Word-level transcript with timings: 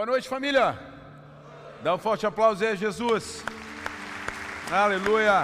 Boa 0.00 0.06
noite, 0.06 0.30
família. 0.30 0.78
Dá 1.82 1.94
um 1.94 1.98
forte 1.98 2.26
aplauso 2.26 2.64
aí 2.64 2.70
a 2.70 2.74
Jesus. 2.74 3.44
Aleluia. 4.70 5.42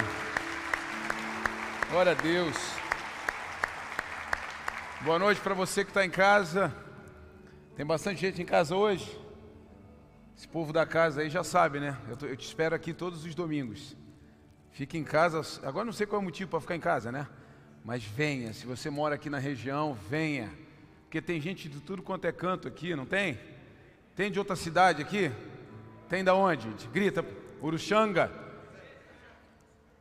Glória 1.90 2.12
a 2.12 2.14
Deus. 2.14 2.56
Boa 5.02 5.18
noite 5.18 5.42
para 5.42 5.52
você 5.52 5.84
que 5.84 5.90
está 5.90 6.06
em 6.06 6.10
casa. 6.10 6.74
Tem 7.76 7.84
bastante 7.84 8.18
gente 8.18 8.40
em 8.40 8.46
casa 8.46 8.74
hoje. 8.74 9.20
Esse 10.34 10.48
povo 10.48 10.72
da 10.72 10.86
casa 10.86 11.20
aí 11.20 11.28
já 11.28 11.44
sabe, 11.44 11.78
né? 11.78 11.94
Eu, 12.08 12.16
tô, 12.16 12.24
eu 12.24 12.34
te 12.34 12.46
espero 12.46 12.74
aqui 12.74 12.94
todos 12.94 13.26
os 13.26 13.34
domingos. 13.34 13.94
Fique 14.70 14.96
em 14.96 15.04
casa. 15.04 15.42
Agora 15.68 15.84
não 15.84 15.92
sei 15.92 16.06
qual 16.06 16.18
é 16.18 16.22
o 16.22 16.24
motivo 16.24 16.52
para 16.52 16.62
ficar 16.62 16.76
em 16.76 16.80
casa, 16.80 17.12
né? 17.12 17.28
Mas 17.84 18.02
venha. 18.02 18.54
Se 18.54 18.64
você 18.64 18.88
mora 18.88 19.16
aqui 19.16 19.28
na 19.28 19.38
região, 19.38 19.92
venha. 20.08 20.50
Porque 21.02 21.20
tem 21.20 21.42
gente 21.42 21.68
de 21.68 21.78
tudo 21.78 22.02
quanto 22.02 22.24
é 22.24 22.32
canto 22.32 22.66
aqui, 22.66 22.96
não 22.96 23.04
tem? 23.04 23.38
Tem 24.16 24.30
de 24.30 24.38
outra 24.38 24.56
cidade 24.56 25.02
aqui? 25.02 25.30
Tem 26.08 26.24
da 26.24 26.34
onde? 26.34 26.68
Grita, 26.88 27.22
Uruxanga, 27.62 28.32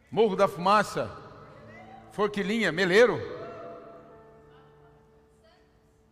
Morro 0.10 0.38
da 0.38 0.48
Fumaça, 0.48 1.12
Forquilinha, 2.14 2.72
Meleiro. 2.72 3.20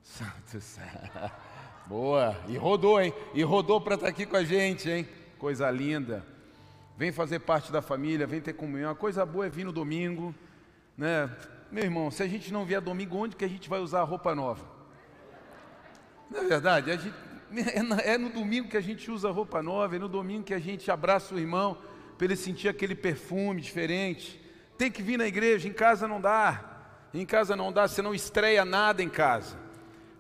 Santo. 0.02 0.60
Boa. 1.88 2.36
E 2.50 2.58
rodou, 2.58 3.02
hein? 3.02 3.14
E 3.34 3.42
rodou 3.42 3.80
para 3.80 3.96
estar 3.96 4.08
tá 4.08 4.12
aqui 4.12 4.26
com 4.26 4.36
a 4.36 4.44
gente, 4.44 4.90
hein? 4.90 5.08
Coisa 5.40 5.72
linda. 5.72 6.26
Vem 6.98 7.12
fazer 7.12 7.40
parte 7.40 7.72
da 7.72 7.82
família, 7.82 8.28
vem 8.28 8.42
ter 8.42 8.54
comunhão. 8.54 8.92
A 8.92 8.96
coisa 8.96 9.26
boa 9.26 9.46
é 9.46 9.50
vir 9.50 9.64
no 9.64 9.72
domingo, 9.72 10.36
né? 10.98 11.30
Meu 11.72 11.86
irmão, 11.86 12.12
se 12.12 12.22
a 12.22 12.28
gente 12.28 12.52
não 12.52 12.66
vier 12.66 12.82
domingo, 12.82 13.18
onde 13.18 13.36
que 13.36 13.46
a 13.46 13.48
gente 13.48 13.70
vai 13.70 13.80
usar 13.80 14.02
a 14.02 14.04
roupa 14.04 14.36
nova? 14.36 14.64
Não 16.30 16.42
é 16.42 16.44
verdade? 16.44 16.92
A 16.92 16.98
gente, 16.98 17.16
é, 17.62 18.14
é 18.14 18.18
no 18.18 18.30
domingo 18.30 18.70
que 18.70 18.78
a 18.78 18.82
gente 18.82 19.12
usa 19.12 19.30
roupa 19.30 19.62
nova, 19.62 19.96
é 19.96 20.00
no 20.00 20.08
domingo 20.08 20.44
que 20.44 20.54
a 20.54 20.60
gente 20.60 20.90
abraça 20.90 21.36
o 21.36 21.40
irmão 21.40 21.78
para 22.18 22.26
ele 22.26 22.36
sentir 22.36 22.68
aquele 22.68 22.96
perfume 22.96 23.62
diferente. 23.62 24.42
Tem 24.78 24.92
que 24.92 25.02
vir 25.02 25.18
na 25.18 25.28
igreja, 25.28 25.68
em 25.68 25.74
casa 25.74 26.08
não 26.08 26.20
dá. 26.20 26.70
Em 27.14 27.26
casa 27.26 27.56
não 27.56 27.72
dá, 27.72 27.88
você 27.88 28.02
não 28.02 28.14
estreia 28.14 28.66
nada 28.66 29.04
em 29.04 29.10
casa. 29.10 29.56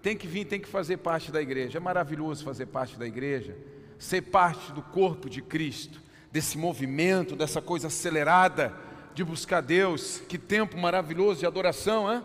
Tem 0.01 0.15
que 0.15 0.27
vir, 0.27 0.45
tem 0.45 0.59
que 0.59 0.67
fazer 0.67 0.97
parte 0.97 1.31
da 1.31 1.41
igreja. 1.41 1.77
É 1.77 1.81
maravilhoso 1.81 2.43
fazer 2.43 2.67
parte 2.67 2.99
da 2.99 3.07
igreja, 3.07 3.57
ser 3.97 4.21
parte 4.21 4.71
do 4.71 4.81
corpo 4.81 5.29
de 5.29 5.41
Cristo, 5.41 6.01
desse 6.31 6.57
movimento, 6.57 7.35
dessa 7.35 7.61
coisa 7.61 7.87
acelerada 7.87 8.73
de 9.13 9.23
buscar 9.23 9.61
Deus. 9.61 10.21
Que 10.27 10.37
tempo 10.37 10.77
maravilhoso 10.77 11.39
de 11.39 11.45
adoração, 11.45 12.13
hein? 12.13 12.23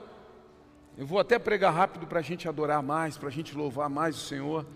Eu 0.99 1.07
vou 1.07 1.21
até 1.21 1.39
pregar 1.39 1.73
rápido 1.73 2.07
para 2.07 2.19
a 2.19 2.23
gente 2.23 2.49
adorar 2.49 2.83
mais, 2.83 3.17
para 3.17 3.29
a 3.29 3.33
gente 3.33 3.57
louvar 3.57 3.89
mais 3.89 4.17
o 4.17 4.21
Senhor 4.21 4.67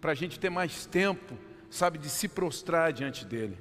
para 0.00 0.12
a 0.12 0.14
gente 0.14 0.38
ter 0.38 0.50
mais 0.50 0.86
tempo, 0.86 1.36
sabe, 1.70 1.98
de 1.98 2.08
se 2.08 2.28
prostrar 2.28 2.92
diante 2.92 3.24
dEle. 3.24 3.58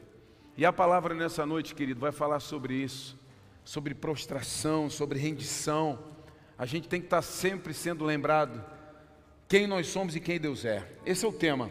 E 0.56 0.66
a 0.66 0.74
palavra 0.74 1.14
nessa 1.14 1.46
noite, 1.46 1.76
querido, 1.76 2.00
vai 2.00 2.12
falar 2.12 2.40
sobre 2.40 2.74
isso, 2.76 3.18
sobre 3.64 3.94
prostração, 3.94 4.90
sobre 4.90 5.20
rendição. 5.20 6.00
A 6.58 6.66
gente 6.66 6.88
tem 6.88 7.00
que 7.00 7.08
estar 7.08 7.22
sempre 7.22 7.74
sendo 7.74 8.04
lembrado 8.04 8.64
quem 9.48 9.68
nós 9.68 9.88
somos 9.88 10.16
e 10.16 10.20
quem 10.20 10.40
Deus 10.40 10.66
é. 10.66 10.88
Esse 11.06 11.26
é 11.26 11.28
o 11.28 11.34
tema 11.34 11.70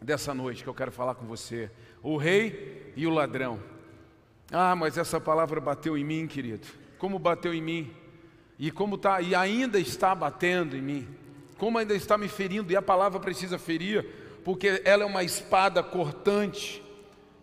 dessa 0.00 0.34
noite 0.34 0.62
que 0.62 0.68
eu 0.68 0.74
quero 0.74 0.92
falar 0.92 1.14
com 1.14 1.26
você: 1.26 1.70
o 2.02 2.16
rei 2.16 2.92
e 2.96 3.06
o 3.06 3.10
ladrão. 3.10 3.60
Ah, 4.52 4.74
mas 4.74 4.98
essa 4.98 5.20
palavra 5.20 5.60
bateu 5.60 5.96
em 5.96 6.04
mim, 6.04 6.26
querido. 6.26 6.66
Como 6.98 7.18
bateu 7.18 7.54
em 7.54 7.62
mim? 7.62 7.90
E 8.58 8.70
como 8.70 8.98
tá 8.98 9.20
e 9.22 9.34
ainda 9.34 9.78
está 9.78 10.14
batendo 10.14 10.76
em 10.76 10.82
mim 10.82 11.08
como 11.60 11.76
ainda 11.76 11.94
está 11.94 12.16
me 12.16 12.26
ferindo, 12.26 12.72
e 12.72 12.76
a 12.76 12.80
palavra 12.80 13.20
precisa 13.20 13.58
ferir, 13.58 14.06
porque 14.42 14.80
ela 14.82 15.02
é 15.02 15.06
uma 15.06 15.22
espada 15.22 15.82
cortante, 15.82 16.82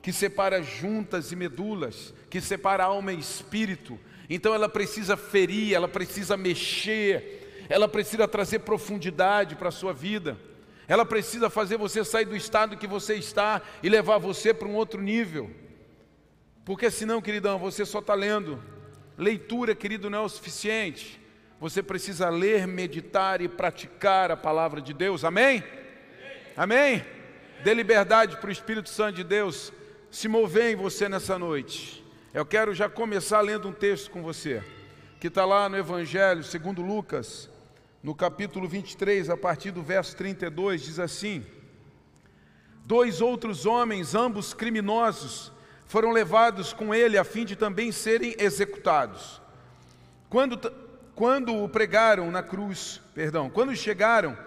que 0.01 0.11
separa 0.11 0.63
juntas 0.63 1.31
e 1.31 1.35
medulas, 1.35 2.15
que 2.27 2.41
separa 2.41 2.85
alma 2.85 3.13
e 3.13 3.19
espírito. 3.19 3.99
Então 4.27 4.55
ela 4.55 4.67
precisa 4.67 5.15
ferir, 5.15 5.75
ela 5.75 5.87
precisa 5.87 6.35
mexer, 6.35 7.67
ela 7.69 7.87
precisa 7.87 8.27
trazer 8.27 8.59
profundidade 8.59 9.55
para 9.55 9.69
a 9.69 9.71
sua 9.71 9.93
vida. 9.93 10.35
Ela 10.87 11.05
precisa 11.05 11.47
fazer 11.47 11.77
você 11.77 12.03
sair 12.03 12.25
do 12.25 12.35
estado 12.35 12.75
que 12.75 12.87
você 12.87 13.13
está 13.15 13.61
e 13.83 13.89
levar 13.89 14.17
você 14.17 14.51
para 14.51 14.67
um 14.67 14.73
outro 14.73 14.99
nível. 14.99 15.51
Porque 16.65 16.89
senão, 16.89 17.21
queridão, 17.21 17.59
você 17.59 17.85
só 17.85 17.99
está 17.99 18.15
lendo. 18.15 18.59
Leitura, 19.15 19.75
querido, 19.75 20.09
não 20.09 20.19
é 20.19 20.21
o 20.21 20.29
suficiente. 20.29 21.26
Você 21.59 21.81
precisa 21.81 22.29
ler, 22.29 22.67
meditar 22.67 23.41
e 23.41 23.47
praticar 23.47 24.31
a 24.31 24.37
palavra 24.37 24.79
de 24.79 24.93
Deus. 24.93 25.23
Amém? 25.23 25.63
Amém? 26.55 27.03
Dê 27.63 27.73
liberdade 27.73 28.37
para 28.37 28.49
o 28.49 28.51
Espírito 28.51 28.89
Santo 28.89 29.15
de 29.15 29.23
Deus 29.23 29.73
se 30.11 30.27
mover 30.27 30.71
em 30.71 30.75
você 30.75 31.09
nessa 31.09 31.39
noite. 31.39 32.05
Eu 32.31 32.45
quero 32.45 32.75
já 32.75 32.87
começar 32.87 33.41
lendo 33.41 33.67
um 33.67 33.73
texto 33.73 34.11
com 34.11 34.21
você, 34.21 34.63
que 35.19 35.27
está 35.27 35.45
lá 35.45 35.67
no 35.67 35.75
Evangelho, 35.75 36.43
segundo 36.43 36.83
Lucas, 36.83 37.49
no 38.03 38.13
capítulo 38.13 38.67
23, 38.67 39.29
a 39.29 39.35
partir 39.35 39.71
do 39.71 39.81
verso 39.81 40.15
32, 40.15 40.83
diz 40.83 40.99
assim: 40.99 41.43
Dois 42.85 43.19
outros 43.19 43.65
homens, 43.65 44.13
ambos 44.13 44.53
criminosos, 44.53 45.51
foram 45.87 46.11
levados 46.11 46.71
com 46.71 46.93
ele 46.93 47.17
a 47.17 47.23
fim 47.23 47.43
de 47.43 47.55
também 47.55 47.91
serem 47.91 48.35
executados. 48.37 49.41
Quando 50.29 50.57
quando 51.17 51.63
o 51.63 51.67
pregaram 51.67 52.29
na 52.29 52.43
cruz, 52.43 53.01
perdão, 53.15 53.49
quando 53.49 53.75
chegaram 53.75 54.37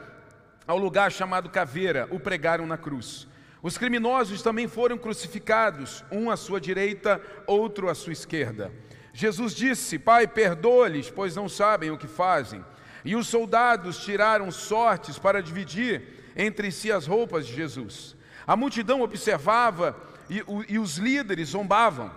ao 0.69 0.79
lugar 0.79 1.11
chamado 1.11 1.51
Caveira, 1.51 2.07
o 2.13 2.21
pregaram 2.21 2.65
na 2.65 2.79
cruz. 2.79 3.27
Os 3.61 3.77
criminosos 3.77 4.41
também 4.41 4.69
foram 4.69 4.97
crucificados, 4.97 6.05
um 6.13 6.31
à 6.31 6.37
sua 6.37 6.61
direita, 6.61 7.21
outro 7.45 7.91
à 7.91 7.95
sua 7.95 8.13
esquerda. 8.13 8.71
Jesus 9.13 9.53
disse: 9.53 9.99
Pai, 9.99 10.29
perdoa-lhes, 10.29 11.11
pois 11.11 11.35
não 11.35 11.49
sabem 11.49 11.91
o 11.91 11.99
que 11.99 12.07
fazem. 12.07 12.65
E 13.05 13.17
os 13.17 13.27
soldados 13.27 13.99
tiraram 14.05 14.49
sortes 14.53 15.19
para 15.19 15.43
dividir 15.43 16.33
entre 16.37 16.71
si 16.71 16.93
as 16.93 17.05
roupas 17.05 17.49
de 17.49 17.53
Jesus. 17.53 18.15
A 18.47 18.55
multidão 18.55 19.01
observava 19.01 19.97
e, 20.31 20.45
e 20.69 20.79
os 20.79 20.99
líderes 20.99 21.49
zombavam. 21.49 22.13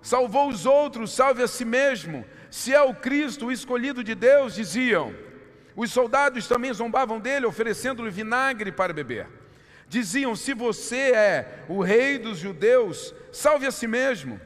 Salvou 0.00 0.48
os 0.48 0.64
outros, 0.64 1.12
salve 1.12 1.42
a 1.42 1.48
si 1.48 1.64
mesmo 1.64 2.24
se 2.50 2.74
é 2.74 2.82
o 2.82 2.92
Cristo, 2.92 3.46
o 3.46 3.52
escolhido 3.52 4.02
de 4.02 4.14
Deus, 4.14 4.54
diziam. 4.54 5.14
Os 5.76 5.92
soldados 5.92 6.48
também 6.48 6.72
zombavam 6.72 7.20
dele, 7.20 7.46
oferecendo-lhe 7.46 8.10
vinagre 8.10 8.72
para 8.72 8.92
beber. 8.92 9.28
Diziam: 9.88 10.34
Se 10.34 10.52
você 10.52 11.12
é 11.12 11.64
o 11.68 11.80
rei 11.80 12.18
dos 12.18 12.38
judeus, 12.38 13.14
salve 13.32 13.66
a 13.66 13.70
si 13.70 13.86
mesmo. 13.86 14.40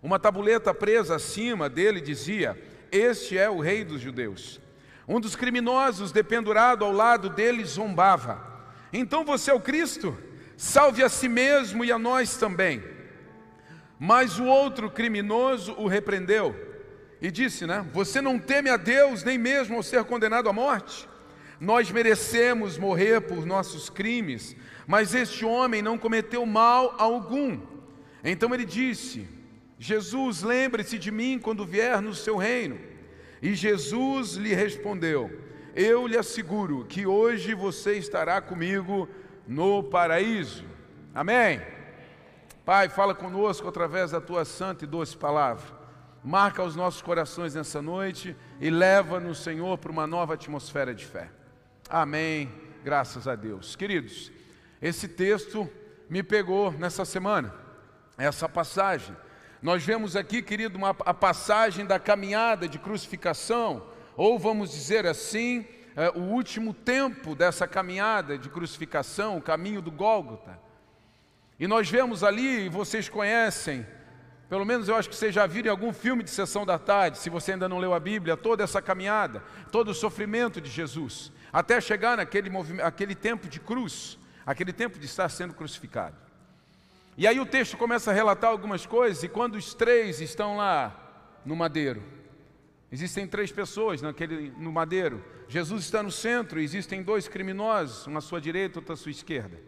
Uma 0.00 0.20
tabuleta 0.20 0.72
presa 0.72 1.16
acima 1.16 1.68
dele 1.68 2.00
dizia: 2.00 2.56
Este 2.92 3.36
é 3.36 3.50
o 3.50 3.58
rei 3.58 3.84
dos 3.84 4.00
judeus. 4.00 4.60
Um 5.08 5.20
dos 5.20 5.34
criminosos, 5.34 6.12
dependurado 6.12 6.84
ao 6.84 6.92
lado 6.92 7.28
dele, 7.28 7.64
zombava: 7.64 8.40
Então 8.92 9.24
você 9.24 9.50
é 9.50 9.54
o 9.54 9.60
Cristo? 9.60 10.16
Salve 10.56 11.02
a 11.02 11.08
si 11.08 11.28
mesmo 11.28 11.84
e 11.84 11.90
a 11.90 11.98
nós 11.98 12.36
também. 12.36 12.82
Mas 13.98 14.38
o 14.38 14.44
outro 14.44 14.90
criminoso 14.90 15.74
o 15.76 15.86
repreendeu 15.86 16.65
e 17.20 17.30
disse, 17.30 17.66
né? 17.66 17.84
Você 17.92 18.20
não 18.20 18.38
teme 18.38 18.68
a 18.68 18.76
Deus 18.76 19.24
nem 19.24 19.38
mesmo 19.38 19.76
ao 19.76 19.82
ser 19.82 20.04
condenado 20.04 20.48
à 20.48 20.52
morte? 20.52 21.08
Nós 21.58 21.90
merecemos 21.90 22.76
morrer 22.76 23.22
por 23.22 23.46
nossos 23.46 23.88
crimes, 23.88 24.54
mas 24.86 25.14
este 25.14 25.44
homem 25.44 25.80
não 25.80 25.96
cometeu 25.96 26.44
mal 26.44 26.94
algum. 26.98 27.58
Então 28.22 28.52
ele 28.52 28.66
disse: 28.66 29.26
Jesus, 29.78 30.42
lembre-se 30.42 30.98
de 30.98 31.10
mim 31.10 31.38
quando 31.38 31.64
vier 31.64 32.02
no 32.02 32.14
seu 32.14 32.36
reino. 32.36 32.78
E 33.40 33.54
Jesus 33.54 34.34
lhe 34.34 34.54
respondeu: 34.54 35.30
Eu 35.74 36.06
lhe 36.06 36.18
asseguro 36.18 36.84
que 36.84 37.06
hoje 37.06 37.54
você 37.54 37.94
estará 37.94 38.42
comigo 38.42 39.08
no 39.48 39.82
paraíso. 39.82 40.64
Amém. 41.14 41.62
Pai, 42.66 42.90
fala 42.90 43.14
conosco 43.14 43.66
através 43.66 44.10
da 44.10 44.20
tua 44.20 44.44
santa 44.44 44.84
e 44.84 44.88
doce 44.88 45.16
palavra 45.16 45.75
marca 46.26 46.60
os 46.60 46.74
nossos 46.74 47.00
corações 47.00 47.54
nessa 47.54 47.80
noite 47.80 48.34
e 48.60 48.68
leva-nos, 48.68 49.44
Senhor, 49.44 49.78
para 49.78 49.92
uma 49.92 50.08
nova 50.08 50.34
atmosfera 50.34 50.92
de 50.92 51.06
fé. 51.06 51.30
Amém. 51.88 52.50
Graças 52.82 53.28
a 53.28 53.36
Deus. 53.36 53.76
Queridos, 53.76 54.32
esse 54.82 55.06
texto 55.06 55.70
me 56.10 56.24
pegou 56.24 56.72
nessa 56.72 57.04
semana, 57.04 57.54
essa 58.18 58.48
passagem. 58.48 59.16
Nós 59.62 59.84
vemos 59.84 60.16
aqui, 60.16 60.42
querido, 60.42 60.76
uma, 60.76 60.90
a 60.90 61.14
passagem 61.14 61.86
da 61.86 62.00
caminhada 62.00 62.68
de 62.68 62.80
crucificação, 62.80 63.86
ou 64.16 64.36
vamos 64.36 64.72
dizer 64.72 65.06
assim, 65.06 65.64
é, 65.94 66.10
o 66.10 66.22
último 66.22 66.74
tempo 66.74 67.36
dessa 67.36 67.68
caminhada 67.68 68.36
de 68.36 68.48
crucificação, 68.48 69.36
o 69.36 69.42
caminho 69.42 69.80
do 69.80 69.92
Gólgota. 69.92 70.58
E 71.56 71.68
nós 71.68 71.88
vemos 71.88 72.24
ali, 72.24 72.68
vocês 72.68 73.08
conhecem, 73.08 73.86
pelo 74.48 74.64
menos 74.64 74.88
eu 74.88 74.94
acho 74.94 75.08
que 75.08 75.16
vocês 75.16 75.34
já 75.34 75.46
viram 75.46 75.68
em 75.68 75.70
algum 75.70 75.92
filme 75.92 76.22
de 76.22 76.30
sessão 76.30 76.64
da 76.64 76.78
tarde, 76.78 77.18
se 77.18 77.28
você 77.28 77.52
ainda 77.52 77.68
não 77.68 77.78
leu 77.78 77.92
a 77.92 77.98
Bíblia, 77.98 78.36
toda 78.36 78.62
essa 78.62 78.80
caminhada, 78.80 79.42
todo 79.72 79.88
o 79.90 79.94
sofrimento 79.94 80.60
de 80.60 80.70
Jesus, 80.70 81.32
até 81.52 81.80
chegar 81.80 82.16
naquele 82.16 82.50
aquele 82.82 83.14
tempo 83.14 83.48
de 83.48 83.58
cruz, 83.58 84.18
aquele 84.44 84.72
tempo 84.72 84.98
de 84.98 85.06
estar 85.06 85.28
sendo 85.28 85.52
crucificado. 85.52 86.16
E 87.18 87.26
aí 87.26 87.40
o 87.40 87.46
texto 87.46 87.76
começa 87.76 88.10
a 88.10 88.14
relatar 88.14 88.50
algumas 88.50 88.86
coisas, 88.86 89.22
e 89.24 89.28
quando 89.28 89.56
os 89.56 89.74
três 89.74 90.20
estão 90.20 90.56
lá 90.56 90.94
no 91.44 91.56
madeiro, 91.56 92.02
existem 92.92 93.26
três 93.26 93.50
pessoas 93.50 94.00
naquele, 94.00 94.52
no 94.58 94.70
madeiro, 94.70 95.24
Jesus 95.48 95.84
está 95.84 96.02
no 96.02 96.10
centro, 96.12 96.60
existem 96.60 97.02
dois 97.02 97.26
criminosos, 97.26 98.06
um 98.06 98.16
à 98.16 98.20
sua 98.20 98.40
direita, 98.40 98.78
outro 98.78 98.92
à 98.92 98.96
sua 98.96 99.10
esquerda. 99.10 99.58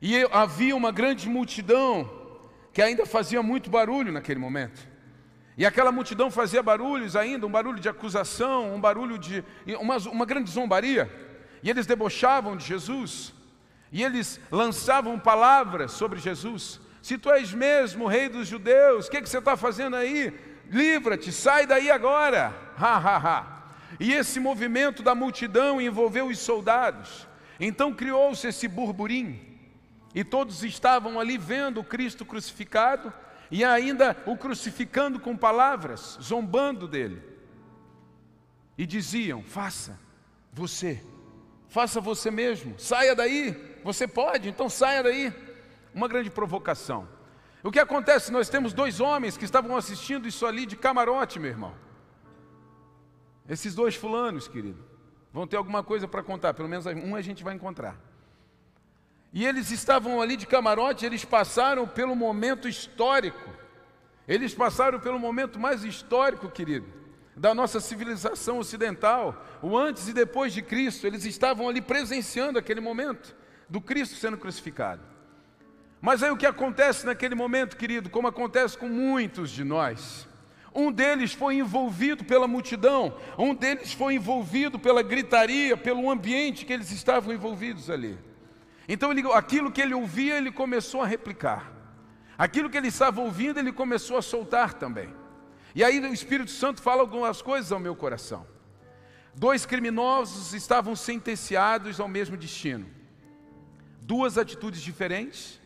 E 0.00 0.24
havia 0.30 0.76
uma 0.76 0.92
grande 0.92 1.26
multidão 1.28 2.15
que 2.76 2.82
ainda 2.82 3.06
fazia 3.06 3.42
muito 3.42 3.70
barulho 3.70 4.12
naquele 4.12 4.38
momento. 4.38 4.86
E 5.56 5.64
aquela 5.64 5.90
multidão 5.90 6.30
fazia 6.30 6.62
barulhos 6.62 7.16
ainda, 7.16 7.46
um 7.46 7.50
barulho 7.50 7.80
de 7.80 7.88
acusação, 7.88 8.74
um 8.74 8.78
barulho 8.78 9.16
de. 9.16 9.42
uma, 9.80 9.96
uma 9.96 10.26
grande 10.26 10.50
zombaria. 10.50 11.10
E 11.62 11.70
eles 11.70 11.86
debochavam 11.86 12.54
de 12.54 12.66
Jesus. 12.66 13.32
E 13.90 14.02
eles 14.02 14.38
lançavam 14.50 15.18
palavras 15.18 15.92
sobre 15.92 16.18
Jesus. 16.18 16.78
Se 17.00 17.16
tu 17.16 17.30
és 17.30 17.50
mesmo 17.50 18.06
rei 18.06 18.28
dos 18.28 18.46
judeus, 18.46 19.06
o 19.06 19.10
que, 19.10 19.22
que 19.22 19.28
você 19.30 19.38
está 19.38 19.56
fazendo 19.56 19.96
aí? 19.96 20.38
Livra-te, 20.70 21.32
sai 21.32 21.66
daí 21.66 21.90
agora. 21.90 22.54
Ha, 22.76 22.96
ha, 22.98 23.16
ha. 23.16 23.62
E 23.98 24.12
esse 24.12 24.38
movimento 24.38 25.02
da 25.02 25.14
multidão 25.14 25.80
envolveu 25.80 26.26
os 26.26 26.40
soldados. 26.40 27.26
Então 27.58 27.94
criou-se 27.94 28.46
esse 28.46 28.68
burburinho. 28.68 29.45
E 30.16 30.24
todos 30.24 30.64
estavam 30.64 31.20
ali 31.20 31.36
vendo 31.36 31.80
o 31.80 31.84
Cristo 31.84 32.24
crucificado 32.24 33.12
e 33.50 33.62
ainda 33.62 34.16
o 34.24 34.34
crucificando 34.34 35.20
com 35.20 35.36
palavras, 35.36 36.18
zombando 36.22 36.88
dele. 36.88 37.22
E 38.78 38.86
diziam: 38.86 39.42
Faça 39.42 40.00
você, 40.50 41.04
faça 41.68 42.00
você 42.00 42.30
mesmo, 42.30 42.78
saia 42.78 43.14
daí, 43.14 43.78
você 43.84 44.08
pode, 44.08 44.48
então 44.48 44.70
saia 44.70 45.02
daí. 45.02 45.30
Uma 45.92 46.08
grande 46.08 46.30
provocação. 46.30 47.06
O 47.62 47.70
que 47.70 47.78
acontece? 47.78 48.32
Nós 48.32 48.48
temos 48.48 48.72
dois 48.72 49.00
homens 49.00 49.36
que 49.36 49.44
estavam 49.44 49.76
assistindo 49.76 50.26
isso 50.26 50.46
ali 50.46 50.64
de 50.64 50.76
camarote, 50.76 51.38
meu 51.38 51.50
irmão. 51.50 51.74
Esses 53.46 53.74
dois 53.74 53.94
fulanos, 53.94 54.48
querido, 54.48 54.82
vão 55.30 55.46
ter 55.46 55.58
alguma 55.58 55.82
coisa 55.82 56.08
para 56.08 56.22
contar, 56.22 56.54
pelo 56.54 56.70
menos 56.70 56.86
um 56.86 57.14
a 57.14 57.20
gente 57.20 57.44
vai 57.44 57.54
encontrar. 57.54 58.05
E 59.36 59.44
eles 59.44 59.70
estavam 59.70 60.18
ali 60.22 60.34
de 60.34 60.46
camarote, 60.46 61.04
eles 61.04 61.22
passaram 61.22 61.86
pelo 61.86 62.16
momento 62.16 62.66
histórico. 62.66 63.50
Eles 64.26 64.54
passaram 64.54 64.98
pelo 64.98 65.18
momento 65.18 65.60
mais 65.60 65.84
histórico, 65.84 66.48
querido, 66.48 66.86
da 67.36 67.54
nossa 67.54 67.78
civilização 67.78 68.56
ocidental, 68.56 69.44
o 69.60 69.76
antes 69.76 70.08
e 70.08 70.14
depois 70.14 70.54
de 70.54 70.62
Cristo. 70.62 71.06
Eles 71.06 71.26
estavam 71.26 71.68
ali 71.68 71.82
presenciando 71.82 72.58
aquele 72.58 72.80
momento 72.80 73.36
do 73.68 73.78
Cristo 73.78 74.16
sendo 74.16 74.38
crucificado. 74.38 75.02
Mas 76.00 76.22
aí 76.22 76.30
o 76.30 76.36
que 76.38 76.46
acontece 76.46 77.04
naquele 77.04 77.34
momento, 77.34 77.76
querido, 77.76 78.08
como 78.08 78.28
acontece 78.28 78.78
com 78.78 78.88
muitos 78.88 79.50
de 79.50 79.64
nós? 79.64 80.26
Um 80.74 80.90
deles 80.90 81.34
foi 81.34 81.56
envolvido 81.56 82.24
pela 82.24 82.48
multidão, 82.48 83.14
um 83.36 83.54
deles 83.54 83.92
foi 83.92 84.14
envolvido 84.14 84.78
pela 84.78 85.02
gritaria, 85.02 85.76
pelo 85.76 86.10
ambiente 86.10 86.64
que 86.64 86.72
eles 86.72 86.90
estavam 86.90 87.34
envolvidos 87.34 87.90
ali. 87.90 88.18
Então, 88.88 89.10
ele, 89.10 89.22
aquilo 89.32 89.70
que 89.70 89.80
ele 89.80 89.94
ouvia, 89.94 90.36
ele 90.36 90.52
começou 90.52 91.02
a 91.02 91.06
replicar. 91.06 91.72
Aquilo 92.38 92.68
que 92.68 92.76
ele 92.76 92.88
estava 92.88 93.20
ouvindo, 93.20 93.58
ele 93.58 93.72
começou 93.72 94.16
a 94.16 94.22
soltar 94.22 94.74
também. 94.74 95.12
E 95.74 95.82
aí 95.82 96.00
o 96.00 96.12
Espírito 96.12 96.50
Santo 96.50 96.80
fala 96.80 97.02
algumas 97.02 97.42
coisas 97.42 97.72
ao 97.72 97.80
meu 97.80 97.94
coração. 97.94 98.46
Dois 99.34 99.66
criminosos 99.66 100.54
estavam 100.54 100.96
sentenciados 100.96 102.00
ao 102.00 102.08
mesmo 102.08 102.36
destino. 102.36 102.86
Duas 104.00 104.38
atitudes 104.38 104.80
diferentes, 104.80 105.60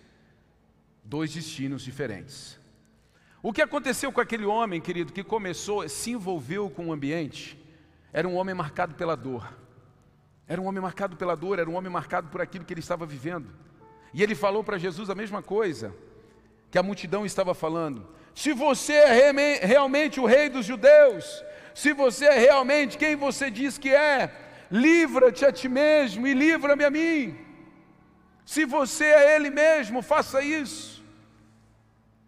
dois 1.04 1.32
destinos 1.32 1.82
diferentes. 1.82 2.58
O 3.42 3.52
que 3.52 3.62
aconteceu 3.62 4.10
com 4.12 4.20
aquele 4.20 4.44
homem, 4.44 4.80
querido, 4.80 5.12
que 5.12 5.22
começou, 5.22 5.88
se 5.88 6.10
envolveu 6.10 6.68
com 6.68 6.88
o 6.88 6.92
ambiente, 6.92 7.56
era 8.12 8.26
um 8.26 8.36
homem 8.36 8.54
marcado 8.54 8.94
pela 8.94 9.16
dor. 9.16 9.59
Era 10.50 10.60
um 10.60 10.66
homem 10.66 10.82
marcado 10.82 11.16
pela 11.16 11.36
dor, 11.36 11.60
era 11.60 11.70
um 11.70 11.76
homem 11.76 11.92
marcado 11.92 12.26
por 12.26 12.40
aquilo 12.40 12.64
que 12.64 12.74
ele 12.74 12.80
estava 12.80 13.06
vivendo. 13.06 13.46
E 14.12 14.20
ele 14.20 14.34
falou 14.34 14.64
para 14.64 14.78
Jesus 14.78 15.08
a 15.08 15.14
mesma 15.14 15.40
coisa 15.40 15.94
que 16.72 16.76
a 16.76 16.82
multidão 16.82 17.24
estava 17.24 17.54
falando: 17.54 18.04
Se 18.34 18.52
você 18.52 18.94
é 18.94 19.64
realmente 19.64 20.18
o 20.18 20.26
rei 20.26 20.48
dos 20.48 20.66
judeus, 20.66 21.44
se 21.72 21.92
você 21.92 22.24
é 22.24 22.36
realmente 22.36 22.98
quem 22.98 23.14
você 23.14 23.48
diz 23.48 23.78
que 23.78 23.94
é, 23.94 24.34
livra-te 24.72 25.44
a 25.44 25.52
ti 25.52 25.68
mesmo 25.68 26.26
e 26.26 26.34
livra-me 26.34 26.82
a 26.84 26.90
mim. 26.90 27.38
Se 28.44 28.64
você 28.64 29.04
é 29.04 29.36
Ele 29.36 29.50
mesmo, 29.50 30.02
faça 30.02 30.42
isso. 30.42 31.00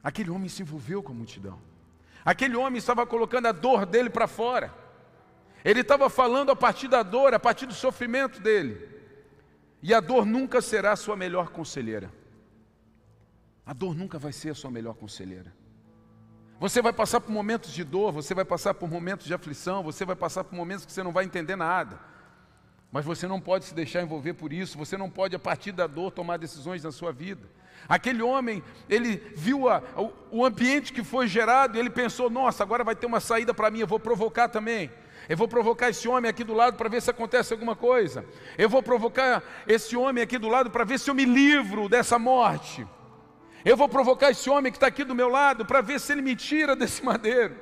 Aquele 0.01 0.31
homem 0.31 0.49
se 0.49 0.63
envolveu 0.63 1.03
com 1.03 1.11
a 1.11 1.17
multidão. 1.17 1.59
Aquele 2.25 2.55
homem 2.55 2.79
estava 2.79 3.05
colocando 3.05 3.47
a 3.47 3.53
dor 3.53 3.85
dele 3.85 4.09
para 4.09 4.29
fora. 4.29 4.73
Ele 5.65 5.81
estava 5.81 6.11
falando 6.11 6.51
a 6.51 6.57
partir 6.57 6.89
da 6.89 7.03
dor, 7.03 7.35
a 7.35 7.39
partir 7.39 7.67
do 7.67 7.75
sofrimento 7.75 8.41
dele. 8.41 8.89
E 9.83 9.93
a 9.95 10.01
dor 10.01 10.25
nunca 10.25 10.61
será 10.61 10.93
a 10.93 10.97
sua 10.97 11.17
melhor 11.17 11.51
conselheira. 11.51 12.13
A 13.65 13.73
dor 13.73 13.95
nunca 13.95 14.19
vai 14.19 14.33
ser 14.33 14.51
a 14.51 14.55
sua 14.55 14.71
melhor 14.71 14.95
conselheira. 14.95 15.53
Você 16.59 16.81
vai 16.81 16.93
passar 16.93 17.21
por 17.21 17.33
momentos 17.33 17.73
de 17.73 17.83
dor, 17.83 18.13
você 18.13 18.35
vai 18.35 18.45
passar 18.45 18.75
por 18.75 18.89
momentos 18.89 19.27
de 19.27 19.35
aflição, 19.35 19.83
você 19.83 20.05
vai 20.05 20.15
passar 20.15 20.45
por 20.45 20.55
momentos 20.55 20.87
que 20.87 20.93
você 20.93 21.03
não 21.03 21.13
vai 21.13 21.25
entender 21.25 21.57
nada. 21.57 21.99
Mas 22.91 23.05
você 23.05 23.27
não 23.27 23.41
pode 23.41 23.65
se 23.65 23.75
deixar 23.75 24.03
envolver 24.03 24.35
por 24.35 24.53
isso, 24.53 24.79
você 24.79 24.97
não 24.97 25.11
pode, 25.11 25.35
a 25.35 25.39
partir 25.39 25.73
da 25.73 25.87
dor, 25.87 26.13
tomar 26.13 26.37
decisões 26.37 26.85
na 26.85 26.93
sua 26.93 27.11
vida. 27.13 27.49
Aquele 27.89 28.23
homem, 28.23 28.63
ele 28.89 29.17
viu 29.35 29.69
a, 29.69 29.83
o, 29.97 30.39
o 30.39 30.45
ambiente 30.45 30.93
que 30.93 31.03
foi 31.03 31.27
gerado 31.27 31.77
e 31.77 31.81
ele 31.81 31.91
pensou: 31.91 32.31
nossa, 32.31 32.63
agora 32.63 32.85
vai 32.85 32.95
ter 32.95 33.07
uma 33.07 33.19
saída 33.19 33.53
para 33.53 33.71
mim, 33.71 33.81
eu 33.81 33.87
vou 33.87 33.99
provocar 33.99 34.49
também. 34.49 34.91
Eu 35.29 35.37
vou 35.37 35.47
provocar 35.47 35.91
esse 35.91 36.09
homem 36.09 36.29
aqui 36.29 36.43
do 36.43 36.53
lado 36.53 36.77
para 36.77 36.89
ver 36.89 37.01
se 37.01 37.11
acontece 37.11 37.53
alguma 37.53 37.77
coisa. 37.77 38.25
Eu 38.59 38.69
vou 38.69 38.83
provocar 38.83 39.43
esse 39.67 39.97
homem 39.97 40.23
aqui 40.23 40.39
do 40.39 40.49
lado 40.49 40.71
para 40.71 40.85
ver 40.85 40.99
se 40.99 41.09
eu 41.11 41.15
me 41.15 41.25
livro 41.25 41.89
dessa 41.89 42.19
morte. 42.19 42.87
Eu 43.65 43.77
vou 43.77 43.89
provocar 43.89 44.31
esse 44.31 44.51
homem 44.51 44.73
que 44.73 44.77
está 44.77 44.89
aqui 44.89 45.05
do 45.05 45.15
meu 45.15 45.29
lado 45.29 45.65
para 45.65 45.81
ver 45.81 46.01
se 46.01 46.13
ele 46.13 46.23
me 46.23 46.35
tira 46.35 46.75
desse 46.75 47.03
madeiro. 47.05 47.57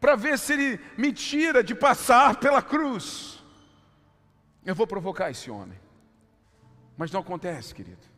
Para 0.00 0.14
ver 0.14 0.38
se 0.38 0.52
ele 0.52 0.80
me 0.96 1.12
tira 1.12 1.62
de 1.62 1.74
passar 1.74 2.36
pela 2.36 2.62
cruz. 2.62 3.42
Eu 4.64 4.74
vou 4.74 4.86
provocar 4.86 5.30
esse 5.30 5.50
homem. 5.50 5.78
Mas 6.96 7.10
não 7.10 7.20
acontece, 7.20 7.74
querido. 7.74 8.10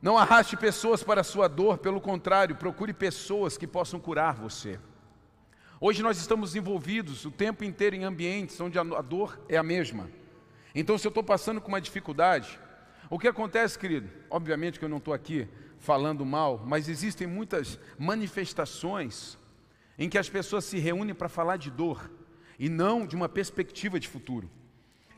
Não 0.00 0.16
arraste 0.16 0.56
pessoas 0.56 1.02
para 1.02 1.22
a 1.22 1.24
sua 1.24 1.48
dor, 1.48 1.78
pelo 1.78 2.00
contrário, 2.00 2.54
procure 2.54 2.92
pessoas 2.92 3.56
que 3.56 3.66
possam 3.66 3.98
curar 3.98 4.34
você. 4.34 4.78
Hoje 5.80 6.02
nós 6.02 6.18
estamos 6.18 6.56
envolvidos 6.56 7.24
o 7.24 7.30
tempo 7.30 7.62
inteiro 7.62 7.94
em 7.94 8.02
ambientes 8.02 8.60
onde 8.60 8.76
a 8.80 8.82
dor 8.82 9.38
é 9.48 9.56
a 9.56 9.62
mesma. 9.62 10.10
Então, 10.74 10.98
se 10.98 11.06
eu 11.06 11.10
estou 11.10 11.22
passando 11.22 11.60
com 11.60 11.68
uma 11.68 11.80
dificuldade, 11.80 12.58
o 13.08 13.16
que 13.16 13.28
acontece, 13.28 13.78
querido? 13.78 14.10
Obviamente 14.28 14.76
que 14.76 14.84
eu 14.84 14.88
não 14.88 14.96
estou 14.96 15.14
aqui 15.14 15.46
falando 15.78 16.26
mal, 16.26 16.64
mas 16.66 16.88
existem 16.88 17.28
muitas 17.28 17.78
manifestações 17.96 19.38
em 19.96 20.08
que 20.08 20.18
as 20.18 20.28
pessoas 20.28 20.64
se 20.64 20.80
reúnem 20.80 21.14
para 21.14 21.28
falar 21.28 21.56
de 21.56 21.70
dor 21.70 22.10
e 22.58 22.68
não 22.68 23.06
de 23.06 23.14
uma 23.14 23.28
perspectiva 23.28 24.00
de 24.00 24.08
futuro. 24.08 24.50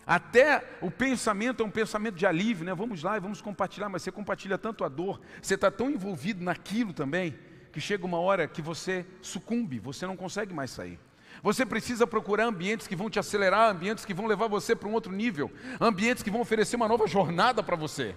Até 0.07 0.77
o 0.83 0.91
pensamento 0.91 1.63
é 1.63 1.67
um 1.67 1.71
pensamento 1.71 2.17
de 2.17 2.27
alívio, 2.27 2.67
né? 2.67 2.75
Vamos 2.75 3.03
lá 3.03 3.17
e 3.17 3.21
vamos 3.21 3.41
compartilhar, 3.41 3.89
mas 3.89 4.03
você 4.03 4.13
compartilha 4.13 4.59
tanto 4.59 4.85
a 4.85 4.91
dor, 4.91 5.23
você 5.41 5.55
está 5.55 5.71
tão 5.71 5.91
envolvido 5.91 6.45
naquilo 6.45 6.93
também, 6.93 7.39
que 7.73 7.81
chega 7.81 8.05
uma 8.05 8.19
hora 8.19 8.49
que 8.49 8.61
você 8.61 9.07
sucumbe, 9.23 9.79
você 9.79 10.07
não 10.07 10.17
consegue 10.17 10.53
mais 10.53 10.71
sair. 10.71 10.99
Você 11.43 11.65
precisa 11.65 12.07
procurar 12.07 12.45
ambientes 12.45 12.87
que 12.87 12.97
vão 12.97 13.09
te 13.09 13.19
acelerar, 13.19 13.71
ambientes 13.71 14.05
que 14.05 14.13
vão 14.13 14.27
levar 14.27 14.49
você 14.49 14.75
para 14.75 14.89
um 14.89 14.93
outro 14.93 15.13
nível, 15.13 15.51
ambientes 15.81 16.23
que 16.23 16.31
vão 16.31 16.41
oferecer 16.41 16.77
uma 16.77 16.89
nova 16.89 17.07
jornada 17.07 17.63
para 17.63 17.77
você. 17.77 18.15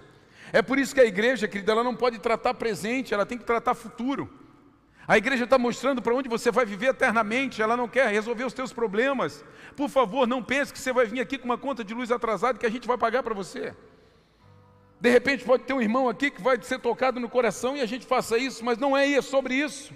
É 0.52 0.60
por 0.60 0.78
isso 0.78 0.94
que 0.94 1.00
a 1.00 1.06
igreja, 1.06 1.48
querida, 1.48 1.72
ela 1.72 1.84
não 1.84 1.94
pode 1.94 2.18
tratar 2.18 2.54
presente, 2.54 3.14
ela 3.14 3.24
tem 3.24 3.38
que 3.38 3.44
tratar 3.44 3.74
futuro. 3.74 4.30
A 5.06 5.18
igreja 5.18 5.44
está 5.44 5.58
mostrando 5.58 6.00
para 6.00 6.14
onde 6.14 6.28
você 6.28 6.50
vai 6.50 6.64
viver 6.64 6.88
eternamente, 6.88 7.60
ela 7.60 7.76
não 7.76 7.88
quer 7.88 8.08
resolver 8.10 8.44
os 8.44 8.52
teus 8.52 8.72
problemas. 8.72 9.44
Por 9.76 9.88
favor, 9.88 10.26
não 10.26 10.42
pense 10.42 10.72
que 10.72 10.78
você 10.78 10.92
vai 10.92 11.06
vir 11.06 11.20
aqui 11.20 11.38
com 11.38 11.44
uma 11.44 11.58
conta 11.58 11.84
de 11.84 11.92
luz 11.92 12.10
atrasada 12.10 12.58
que 12.58 12.66
a 12.66 12.70
gente 12.70 12.86
vai 12.86 12.96
pagar 12.96 13.22
para 13.22 13.34
você. 13.34 13.74
De 15.04 15.10
repente 15.10 15.44
pode 15.44 15.64
ter 15.64 15.74
um 15.74 15.80
irmão 15.80 16.08
aqui 16.08 16.30
que 16.30 16.40
vai 16.40 16.60
ser 16.62 16.78
tocado 16.78 17.20
no 17.20 17.28
coração 17.28 17.76
e 17.76 17.80
a 17.80 17.86
gente 17.86 18.06
faça 18.06 18.38
isso, 18.38 18.64
mas 18.64 18.78
não 18.78 18.96
é, 18.96 19.12
é 19.12 19.20
sobre 19.20 19.54
isso. 19.54 19.92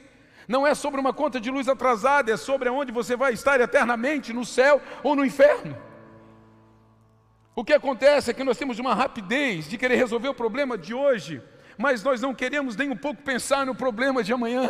Não 0.47 0.67
é 0.67 0.75
sobre 0.75 1.01
uma 1.01 1.13
conta 1.13 1.41
de 1.41 1.51
luz 1.51 1.67
atrasada, 1.67 2.31
é 2.31 2.37
sobre 2.37 2.69
onde 2.69 2.93
você 2.93 3.17
vai 3.17 3.33
estar 3.33 3.61
eternamente, 3.61 4.33
no 4.33 4.45
céu 4.45 4.81
ou 5.03 5.17
no 5.17 5.25
inferno. 5.25 5.77
O 7.57 7.65
que 7.65 7.73
acontece 7.73 8.31
é 8.31 8.35
que 8.35 8.45
nós 8.45 8.59
temos 8.59 8.79
uma 8.79 8.95
rapidez 8.95 9.69
de 9.69 9.79
querer 9.79 9.97
resolver 9.97 10.29
o 10.29 10.35
problema 10.35 10.77
de 10.79 10.95
hoje 10.95 11.43
mas 11.79 12.03
nós 12.03 12.21
não 12.21 12.35
queremos 12.35 12.75
nem 12.75 12.91
um 12.91 12.97
pouco 12.97 13.23
pensar 13.23 13.65
no 13.65 13.73
problema 13.73 14.23
de 14.25 14.33
amanhã, 14.33 14.69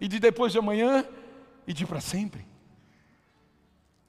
e 0.00 0.06
de 0.06 0.20
depois 0.20 0.52
de 0.52 0.58
amanhã, 0.58 1.04
e 1.66 1.72
de 1.72 1.84
para 1.84 2.00
sempre. 2.00 2.46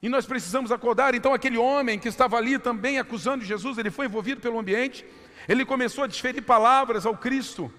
E 0.00 0.08
nós 0.08 0.24
precisamos 0.24 0.70
acordar. 0.70 1.12
Então, 1.14 1.34
aquele 1.34 1.58
homem 1.58 1.98
que 1.98 2.08
estava 2.08 2.36
ali 2.36 2.56
também 2.56 3.00
acusando 3.00 3.44
Jesus, 3.44 3.76
ele 3.76 3.90
foi 3.90 4.06
envolvido 4.06 4.40
pelo 4.40 4.60
ambiente, 4.60 5.04
ele 5.50 5.64
começou 5.64 6.04
a 6.04 6.06
desferir 6.06 6.42
palavras 6.42 7.04
ao 7.04 7.16
Cristo, 7.16 7.72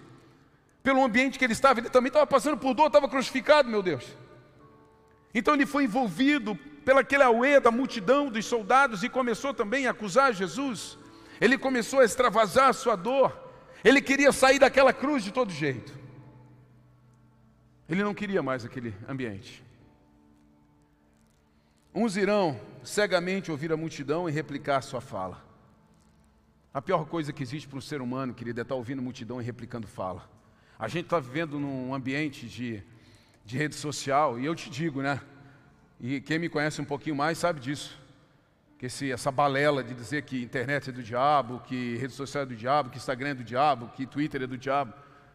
pelo 0.84 1.02
ambiente 1.02 1.40
que 1.40 1.46
ele 1.46 1.54
estava. 1.54 1.80
Ele 1.80 1.90
também 1.90 2.10
estava 2.10 2.28
passando 2.28 2.58
por 2.58 2.74
dor, 2.74 2.88
estava 2.88 3.08
crucificado, 3.08 3.70
meu 3.70 3.82
Deus. 3.82 4.06
Então, 5.34 5.54
ele 5.54 5.66
foi 5.66 5.86
envolvido 5.86 6.54
pelaquele 6.84 7.24
auê 7.24 7.62
da 7.62 7.72
multidão 7.72 8.30
dos 8.30 8.46
soldados 8.46 9.04
e 9.04 9.08
começou 9.08 9.54
também 9.54 9.88
a 9.88 9.92
acusar 9.92 10.34
Jesus. 10.34 10.98
Ele 11.40 11.58
começou 11.58 12.02
a 12.02 12.04
extravasar 12.04 12.68
a 12.68 12.74
sua 12.74 12.98
dor. 12.98 13.32
Ele 13.86 14.02
queria 14.02 14.34
sair 14.34 14.60
daquela 14.60 14.92
cruz 14.92 15.24
de 15.24 15.32
todo 15.32 15.50
jeito. 15.50 15.98
Ele 17.88 18.04
não 18.04 18.14
queria 18.14 18.44
mais 18.44 18.66
aquele 18.66 18.94
ambiente. 19.08 19.64
Uns 21.96 22.18
irão 22.18 22.60
cegamente 22.84 23.50
ouvir 23.50 23.72
a 23.72 23.78
multidão 23.78 24.28
e 24.28 24.32
replicar 24.34 24.82
sua 24.82 25.00
fala. 25.00 25.51
A 26.74 26.82
pior 26.82 27.06
coisa 27.06 27.34
que 27.34 27.44
existe 27.44 27.68
para 27.68 27.78
um 27.78 27.82
ser 27.82 28.02
humano, 28.02 28.34
querido, 28.34 28.62
é 28.62 28.64
estar 28.64 28.76
ouvindo 28.76 29.00
a 29.00 29.02
multidão 29.02 29.42
e 29.42 29.44
replicando 29.44 29.88
fala. 29.88 30.30
A 30.80 30.88
gente 30.88 31.04
está 31.04 31.20
vivendo 31.20 31.60
num 31.60 31.94
ambiente 31.94 32.48
de, 32.48 32.82
de 33.46 33.58
rede 33.58 33.76
social, 33.76 34.40
e 34.40 34.46
eu 34.46 34.56
te 34.56 34.70
digo, 34.70 35.02
né? 35.02 35.20
E 36.00 36.22
quem 36.22 36.40
me 36.40 36.48
conhece 36.48 36.82
um 36.82 36.86
pouquinho 36.86 37.16
mais 37.16 37.38
sabe 37.38 37.60
disso. 37.60 38.00
Que 38.80 38.86
esse, 38.86 39.12
essa 39.12 39.30
balela 39.30 39.84
de 39.84 39.94
dizer 39.94 40.24
que 40.24 40.42
internet 40.42 40.90
é 40.90 40.94
do 40.94 41.04
diabo, 41.04 41.60
que 41.60 41.98
rede 41.98 42.14
social 42.14 42.44
é 42.44 42.46
do 42.46 42.56
diabo, 42.56 42.90
que 42.90 42.98
Instagram 42.98 43.30
é 43.32 43.34
do 43.36 43.44
diabo, 43.44 43.90
que 43.90 44.06
Twitter 44.06 44.42
é 44.42 44.48
do 44.48 44.58
diabo. 44.58 44.94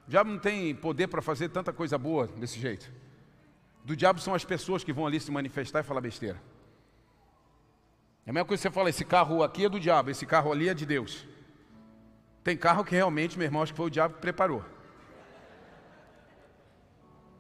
O 0.09 0.11
diabo 0.11 0.31
não 0.31 0.39
tem 0.39 0.75
poder 0.75 1.07
para 1.07 1.21
fazer 1.21 1.51
tanta 1.51 1.71
coisa 1.71 1.99
boa 1.99 2.27
desse 2.27 2.59
jeito. 2.59 2.91
Do 3.85 3.95
diabo 3.95 4.21
são 4.21 4.35
as 4.35 4.45
pessoas 4.45 4.83
que 4.83 4.93
vão 4.93 5.07
ali 5.07 5.21
se 5.21 5.31
manifestar 5.31 5.81
e 5.81 5.83
falar 5.83 6.01
besteira. 6.01 6.41
É 8.27 8.31
a 8.31 8.33
mesma 8.33 8.45
coisa 8.45 8.61
que 8.61 8.69
você 8.69 8.75
fala, 8.75 8.91
esse 8.91 9.05
carro 9.05 9.45
aqui 9.45 9.67
é 9.67 9.69
do 9.69 9.79
diabo, 9.79 10.11
esse 10.11 10.27
carro 10.27 10.51
ali 10.51 10.69
é 10.69 10.75
de 10.75 10.85
Deus. 10.85 11.25
Tem 12.43 12.57
carro 12.57 12.85
que 12.85 12.93
realmente, 12.93 13.39
meu 13.39 13.45
irmão, 13.45 13.63
acho 13.63 13.73
que 13.73 13.77
foi 13.77 13.87
o 13.87 13.91
diabo 13.91 14.15
que 14.15 14.21
preparou. 14.21 14.65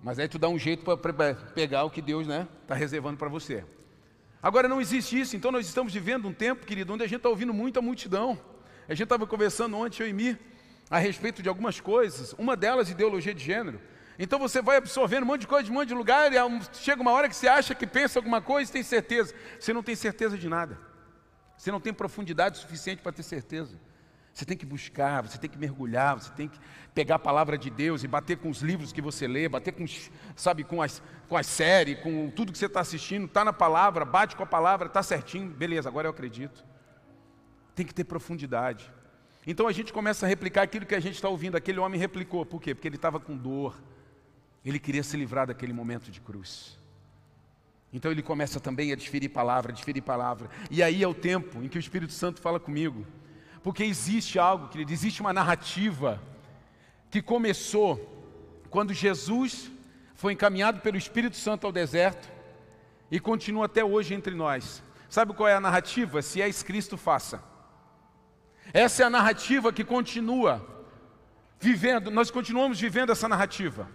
Mas 0.00 0.20
aí 0.20 0.28
tu 0.28 0.38
dá 0.38 0.48
um 0.48 0.56
jeito 0.56 0.84
para 0.84 1.34
pegar 1.34 1.82
o 1.82 1.90
que 1.90 2.00
Deus 2.00 2.22
está 2.22 2.38
né, 2.38 2.48
tá 2.68 2.74
reservando 2.76 3.18
para 3.18 3.28
você. 3.28 3.64
Agora 4.40 4.68
não 4.68 4.80
existe 4.80 5.18
isso, 5.18 5.34
então 5.34 5.50
nós 5.50 5.66
estamos 5.66 5.92
vivendo 5.92 6.28
um 6.28 6.32
tempo, 6.32 6.64
querido, 6.64 6.92
onde 6.92 7.02
a 7.02 7.06
gente 7.08 7.16
está 7.16 7.28
ouvindo 7.28 7.52
muita 7.52 7.82
multidão. 7.82 8.38
A 8.88 8.94
gente 8.94 9.02
estava 9.02 9.26
conversando 9.26 9.76
ontem, 9.76 10.04
eu 10.04 10.08
e 10.08 10.12
Mi, 10.12 10.38
a 10.88 10.98
respeito 10.98 11.42
de 11.42 11.48
algumas 11.48 11.80
coisas, 11.80 12.32
uma 12.38 12.56
delas 12.56 12.88
ideologia 12.90 13.34
de 13.34 13.42
gênero. 13.42 13.80
Então 14.18 14.38
você 14.38 14.62
vai 14.62 14.76
absorvendo 14.76 15.24
um 15.24 15.26
monte 15.26 15.42
de 15.42 15.46
coisa 15.46 15.64
de 15.64 15.70
um 15.70 15.74
monte 15.74 15.88
de 15.88 15.94
lugar, 15.94 16.32
e 16.32 16.36
chega 16.72 17.02
uma 17.02 17.12
hora 17.12 17.28
que 17.28 17.36
você 17.36 17.48
acha 17.48 17.74
que 17.74 17.86
pensa 17.86 18.18
alguma 18.18 18.40
coisa 18.40 18.70
e 18.70 18.72
tem 18.72 18.82
certeza. 18.82 19.34
Você 19.58 19.72
não 19.72 19.82
tem 19.82 19.94
certeza 19.94 20.38
de 20.38 20.48
nada. 20.48 20.78
Você 21.56 21.70
não 21.70 21.80
tem 21.80 21.92
profundidade 21.92 22.58
suficiente 22.58 23.02
para 23.02 23.12
ter 23.12 23.22
certeza. 23.22 23.78
Você 24.32 24.44
tem 24.44 24.56
que 24.56 24.66
buscar, 24.66 25.22
você 25.22 25.38
tem 25.38 25.48
que 25.48 25.56
mergulhar, 25.56 26.14
você 26.14 26.30
tem 26.32 26.46
que 26.46 26.58
pegar 26.94 27.14
a 27.14 27.18
palavra 27.18 27.56
de 27.56 27.70
Deus 27.70 28.04
e 28.04 28.08
bater 28.08 28.36
com 28.36 28.50
os 28.50 28.60
livros 28.60 28.92
que 28.92 29.00
você 29.00 29.26
lê, 29.26 29.48
bater 29.48 29.72
com, 29.72 29.86
sabe, 30.36 30.62
com 30.62 30.82
as, 30.82 31.02
com 31.26 31.38
as 31.38 31.46
séries, 31.46 31.98
com 32.00 32.30
tudo 32.30 32.52
que 32.52 32.58
você 32.58 32.66
está 32.66 32.80
assistindo, 32.80 33.24
está 33.24 33.42
na 33.42 33.52
palavra, 33.52 34.04
bate 34.04 34.36
com 34.36 34.42
a 34.42 34.46
palavra, 34.46 34.88
está 34.88 35.02
certinho, 35.02 35.48
beleza, 35.48 35.88
agora 35.88 36.06
eu 36.06 36.10
acredito. 36.10 36.62
Tem 37.74 37.86
que 37.86 37.94
ter 37.94 38.04
profundidade. 38.04 38.92
Então 39.46 39.66
a 39.66 39.72
gente 39.72 39.90
começa 39.90 40.26
a 40.26 40.28
replicar 40.28 40.62
aquilo 40.62 40.84
que 40.84 40.94
a 40.94 41.00
gente 41.00 41.14
está 41.14 41.30
ouvindo. 41.30 41.56
Aquele 41.56 41.78
homem 41.78 41.98
replicou, 41.98 42.44
por 42.44 42.60
quê? 42.60 42.74
Porque 42.74 42.88
ele 42.88 42.96
estava 42.96 43.18
com 43.18 43.34
dor, 43.34 43.80
ele 44.68 44.78
queria 44.78 45.02
se 45.02 45.16
livrar 45.16 45.46
daquele 45.46 45.72
momento 45.72 46.10
de 46.10 46.20
cruz. 46.20 46.76
Então 47.92 48.10
ele 48.10 48.22
começa 48.22 48.58
também 48.58 48.92
a 48.92 48.96
desferir 48.96 49.28
palavra, 49.28 49.72
desferir 49.72 50.02
palavra. 50.02 50.50
E 50.70 50.82
aí 50.82 51.02
é 51.02 51.08
o 51.08 51.14
tempo 51.14 51.62
em 51.62 51.68
que 51.68 51.78
o 51.78 51.80
Espírito 51.80 52.12
Santo 52.12 52.40
fala 52.40 52.58
comigo. 52.58 53.06
Porque 53.62 53.84
existe 53.84 54.38
algo, 54.38 54.68
querido, 54.68 54.92
existe 54.92 55.20
uma 55.20 55.32
narrativa 55.32 56.20
que 57.10 57.22
começou 57.22 58.12
quando 58.68 58.92
Jesus 58.92 59.70
foi 60.14 60.32
encaminhado 60.32 60.80
pelo 60.80 60.96
Espírito 60.96 61.36
Santo 61.36 61.66
ao 61.66 61.72
deserto 61.72 62.30
e 63.10 63.20
continua 63.20 63.66
até 63.66 63.84
hoje 63.84 64.14
entre 64.14 64.34
nós. 64.34 64.82
Sabe 65.08 65.32
qual 65.32 65.48
é 65.48 65.54
a 65.54 65.60
narrativa? 65.60 66.20
Se 66.22 66.42
és 66.42 66.62
Cristo, 66.62 66.96
faça. 66.96 67.42
Essa 68.72 69.04
é 69.04 69.06
a 69.06 69.10
narrativa 69.10 69.72
que 69.72 69.84
continua 69.84 70.84
vivendo, 71.60 72.10
nós 72.10 72.30
continuamos 72.30 72.80
vivendo 72.80 73.10
essa 73.10 73.28
narrativa. 73.28 73.88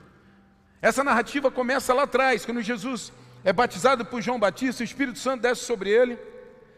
Essa 0.81 1.03
narrativa 1.03 1.51
começa 1.51 1.93
lá 1.93 2.03
atrás, 2.03 2.43
quando 2.43 2.61
Jesus 2.61 3.13
é 3.43 3.53
batizado 3.53 4.03
por 4.03 4.21
João 4.21 4.39
Batista, 4.39 4.81
o 4.81 4.83
Espírito 4.83 5.19
Santo 5.19 5.41
desce 5.41 5.63
sobre 5.63 5.91
ele, 5.91 6.17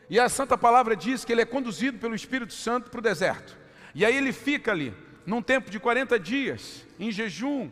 e 0.10 0.19
a 0.19 0.27
Santa 0.27 0.57
Palavra 0.57 0.95
diz 0.95 1.24
que 1.24 1.31
ele 1.31 1.41
é 1.41 1.45
conduzido 1.45 1.98
pelo 1.98 2.13
Espírito 2.13 2.53
Santo 2.53 2.89
para 2.89 3.00
o 3.00 3.01
deserto. 3.01 3.57
E 3.95 4.03
aí 4.03 4.15
ele 4.15 4.33
fica 4.33 4.72
ali, 4.72 4.93
num 5.25 5.41
tempo 5.41 5.72
de 5.72 5.79
40 5.79 6.19
dias, 6.19 6.86
em 7.00 7.12
jejum, 7.12 7.72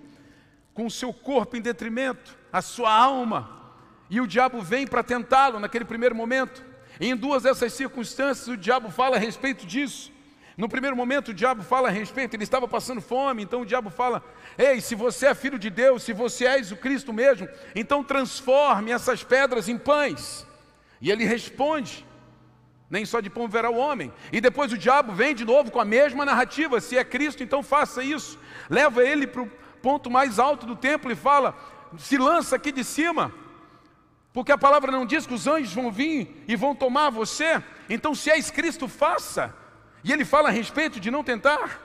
com 0.73 0.85
o 0.85 0.91
seu 0.91 1.11
corpo 1.11 1.57
em 1.57 1.61
detrimento, 1.61 2.37
a 2.51 2.61
sua 2.61 2.93
alma, 2.93 3.73
e 4.09 4.21
o 4.21 4.27
diabo 4.27 4.61
vem 4.61 4.87
para 4.87 5.03
tentá-lo 5.03 5.59
naquele 5.59 5.83
primeiro 5.83 6.15
momento. 6.15 6.63
E 6.99 7.07
em 7.07 7.15
duas 7.15 7.43
dessas 7.43 7.73
circunstâncias, 7.73 8.47
o 8.47 8.55
diabo 8.55 8.89
fala 8.89 9.17
a 9.17 9.19
respeito 9.19 9.65
disso. 9.65 10.11
No 10.61 10.69
primeiro 10.69 10.95
momento, 10.95 11.29
o 11.29 11.33
diabo 11.33 11.63
fala 11.63 11.87
a 11.87 11.91
respeito, 11.91 12.35
ele 12.35 12.43
estava 12.43 12.67
passando 12.67 13.01
fome, 13.01 13.41
então 13.41 13.61
o 13.61 13.65
diabo 13.65 13.89
fala: 13.89 14.23
Ei, 14.55 14.79
se 14.79 14.93
você 14.93 15.25
é 15.25 15.33
filho 15.33 15.57
de 15.57 15.71
Deus, 15.71 16.03
se 16.03 16.13
você 16.13 16.45
és 16.45 16.71
o 16.71 16.77
Cristo 16.77 17.11
mesmo, 17.11 17.49
então 17.73 18.03
transforme 18.03 18.91
essas 18.91 19.23
pedras 19.23 19.67
em 19.67 19.75
pães. 19.75 20.45
E 21.01 21.09
ele 21.09 21.25
responde: 21.25 22.05
Nem 22.91 23.05
só 23.05 23.21
de 23.21 23.27
pão 23.27 23.47
verá 23.47 23.71
o 23.71 23.75
homem. 23.75 24.13
E 24.31 24.39
depois 24.39 24.71
o 24.71 24.77
diabo 24.77 25.13
vem 25.13 25.33
de 25.33 25.43
novo 25.43 25.71
com 25.71 25.79
a 25.79 25.83
mesma 25.83 26.23
narrativa: 26.23 26.79
Se 26.79 26.95
é 26.95 27.03
Cristo, 27.03 27.41
então 27.41 27.63
faça 27.63 28.03
isso. 28.03 28.37
Leva 28.69 29.03
ele 29.03 29.25
para 29.25 29.41
o 29.41 29.51
ponto 29.81 30.11
mais 30.11 30.37
alto 30.37 30.67
do 30.67 30.75
templo 30.75 31.11
e 31.11 31.15
fala: 31.15 31.57
Se 31.97 32.19
lança 32.19 32.57
aqui 32.57 32.71
de 32.71 32.83
cima. 32.83 33.33
Porque 34.31 34.51
a 34.51 34.59
palavra 34.59 34.91
não 34.91 35.07
diz 35.07 35.25
que 35.25 35.33
os 35.33 35.47
anjos 35.47 35.73
vão 35.73 35.91
vir 35.91 36.43
e 36.47 36.55
vão 36.55 36.75
tomar 36.75 37.09
você. 37.09 37.63
Então, 37.89 38.13
se 38.13 38.29
és 38.29 38.51
Cristo, 38.51 38.87
faça. 38.87 39.59
E 40.03 40.11
ele 40.11 40.25
fala 40.25 40.49
a 40.49 40.51
respeito 40.51 40.99
de 40.99 41.11
não 41.11 41.23
tentar. 41.23 41.79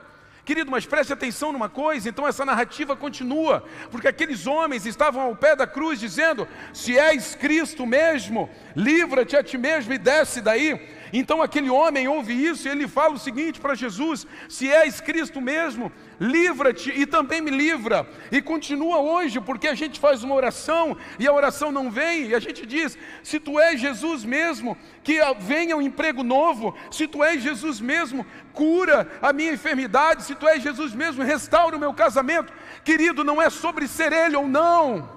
Querido, 0.46 0.70
mas 0.70 0.86
preste 0.86 1.12
atenção 1.12 1.50
numa 1.50 1.68
coisa, 1.68 2.08
então 2.08 2.24
essa 2.24 2.44
narrativa 2.44 2.94
continua, 2.94 3.64
porque 3.90 4.06
aqueles 4.06 4.46
homens 4.46 4.86
estavam 4.86 5.22
ao 5.22 5.34
pé 5.34 5.56
da 5.56 5.66
cruz 5.66 5.98
dizendo: 5.98 6.46
se 6.72 6.96
és 6.96 7.34
Cristo 7.34 7.84
mesmo, 7.84 8.48
livra-te 8.76 9.36
a 9.36 9.42
ti 9.42 9.58
mesmo 9.58 9.92
e 9.92 9.98
desce 9.98 10.40
daí. 10.40 10.88
Então 11.12 11.40
aquele 11.40 11.70
homem 11.70 12.08
ouve 12.08 12.32
isso 12.32 12.66
e 12.66 12.70
ele 12.70 12.88
fala 12.88 13.14
o 13.14 13.18
seguinte 13.18 13.60
para 13.60 13.74
Jesus: 13.74 14.26
se 14.48 14.70
és 14.70 15.00
Cristo 15.00 15.40
mesmo, 15.40 15.92
livra-te 16.20 16.90
e 16.90 17.06
também 17.06 17.40
me 17.40 17.50
livra. 17.50 18.08
E 18.30 18.42
continua 18.42 18.98
hoje, 18.98 19.40
porque 19.40 19.68
a 19.68 19.74
gente 19.74 20.00
faz 20.00 20.22
uma 20.22 20.34
oração 20.34 20.96
e 21.18 21.26
a 21.26 21.32
oração 21.32 21.70
não 21.70 21.90
vem, 21.90 22.28
e 22.28 22.34
a 22.34 22.40
gente 22.40 22.66
diz: 22.66 22.98
se 23.22 23.38
tu 23.38 23.58
és 23.60 23.80
Jesus 23.80 24.24
mesmo, 24.24 24.76
que 25.02 25.20
venha 25.38 25.76
um 25.76 25.82
emprego 25.82 26.22
novo, 26.22 26.76
se 26.90 27.06
tu 27.06 27.22
és 27.22 27.42
Jesus 27.42 27.80
mesmo, 27.80 28.26
cura 28.52 29.08
a 29.22 29.32
minha 29.32 29.52
enfermidade, 29.52 30.24
se 30.24 30.34
tu 30.34 30.48
és 30.48 30.62
Jesus 30.62 30.94
mesmo, 30.94 31.22
restaura 31.22 31.76
o 31.76 31.80
meu 31.80 31.94
casamento. 31.94 32.52
Querido, 32.84 33.22
não 33.22 33.40
é 33.40 33.50
sobre 33.50 33.86
ser 33.86 34.12
ele 34.12 34.36
ou 34.36 34.48
não. 34.48 35.16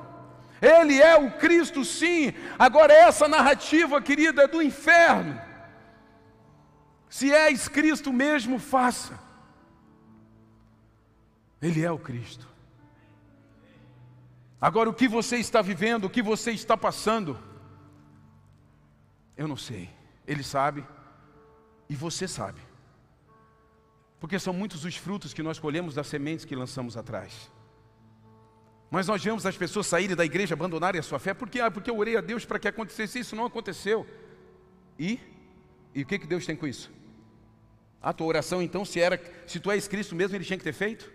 Ele 0.61 1.01
é 1.01 1.15
o 1.15 1.31
Cristo, 1.31 1.85
sim. 1.85 2.33
Agora, 2.57 2.93
essa 2.93 3.27
narrativa, 3.27 4.01
querida, 4.01 4.43
é 4.43 4.47
do 4.47 4.61
inferno. 4.61 5.48
Se 7.09 7.33
és 7.33 7.67
Cristo 7.67 8.13
mesmo, 8.13 8.59
faça. 8.59 9.19
Ele 11.61 11.83
é 11.83 11.91
o 11.91 11.97
Cristo. 11.97 12.47
Agora, 14.61 14.89
o 14.89 14.93
que 14.93 15.07
você 15.07 15.37
está 15.37 15.61
vivendo, 15.61 16.05
o 16.05 16.09
que 16.09 16.21
você 16.21 16.51
está 16.51 16.77
passando, 16.77 17.37
eu 19.35 19.47
não 19.47 19.57
sei. 19.57 19.89
Ele 20.27 20.43
sabe 20.43 20.85
e 21.89 21.95
você 21.95 22.27
sabe. 22.27 22.61
Porque 24.19 24.37
são 24.37 24.53
muitos 24.53 24.85
os 24.85 24.95
frutos 24.95 25.33
que 25.33 25.41
nós 25.41 25.57
colhemos 25.57 25.95
das 25.95 26.07
sementes 26.07 26.45
que 26.45 26.55
lançamos 26.55 26.95
atrás. 26.95 27.49
Mas 28.91 29.07
nós 29.07 29.23
vemos 29.23 29.45
as 29.45 29.57
pessoas 29.57 29.87
saírem 29.87 30.15
da 30.15 30.25
igreja, 30.25 30.55
abandonarem 30.55 30.99
a 30.99 31.03
sua 31.03 31.19
fé, 31.19 31.33
porque, 31.33 31.59
ah, 31.59 31.71
porque 31.71 31.89
eu 31.89 31.97
orei 31.97 32.17
a 32.17 32.21
Deus 32.21 32.43
para 32.43 32.59
que 32.59 32.67
acontecesse 32.67 33.19
isso, 33.19 33.35
não 33.35 33.45
aconteceu. 33.45 34.05
E? 34.97 35.19
E 35.95 36.01
o 36.01 36.05
que, 36.05 36.19
que 36.19 36.27
Deus 36.27 36.45
tem 36.45 36.55
com 36.55 36.67
isso? 36.67 36.91
A 38.01 38.13
tua 38.13 38.27
oração, 38.27 38.61
então, 38.61 38.85
se 38.85 38.99
era, 38.99 39.21
se 39.45 39.59
tu 39.59 39.69
és 39.69 39.87
Cristo 39.87 40.15
mesmo, 40.15 40.35
ele 40.35 40.45
tinha 40.45 40.57
que 40.57 40.63
ter 40.63 40.73
feito? 40.73 41.11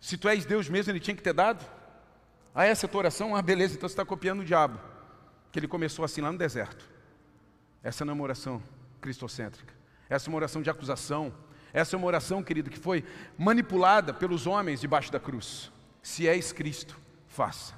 Se 0.00 0.16
tu 0.16 0.28
és 0.28 0.44
Deus 0.44 0.68
mesmo, 0.68 0.92
ele 0.92 1.00
tinha 1.00 1.16
que 1.16 1.22
ter 1.22 1.32
dado? 1.32 1.64
Ah, 2.54 2.64
essa 2.64 2.86
é 2.86 2.88
a 2.88 2.90
tua 2.90 3.00
oração? 3.00 3.36
Ah, 3.36 3.42
beleza, 3.42 3.74
então 3.74 3.88
você 3.88 3.92
está 3.92 4.04
copiando 4.04 4.40
o 4.40 4.44
diabo. 4.44 4.80
Que 5.52 5.58
ele 5.58 5.68
começou 5.68 6.04
assim 6.04 6.20
lá 6.20 6.32
no 6.32 6.38
deserto. 6.38 6.88
Essa 7.82 8.04
não 8.04 8.12
é 8.12 8.14
uma 8.14 8.24
oração 8.24 8.62
cristocêntrica. 9.00 9.74
Essa 10.08 10.28
é 10.28 10.28
uma 10.30 10.36
oração 10.36 10.62
de 10.62 10.70
acusação. 10.70 11.34
Essa 11.72 11.94
é 11.94 11.98
uma 11.98 12.06
oração, 12.06 12.42
querido, 12.42 12.70
que 12.70 12.78
foi 12.78 13.04
manipulada 13.36 14.14
pelos 14.14 14.46
homens 14.46 14.80
debaixo 14.80 15.12
da 15.12 15.20
cruz. 15.20 15.70
Se 16.02 16.26
és 16.26 16.50
Cristo, 16.52 16.98
faça. 17.26 17.74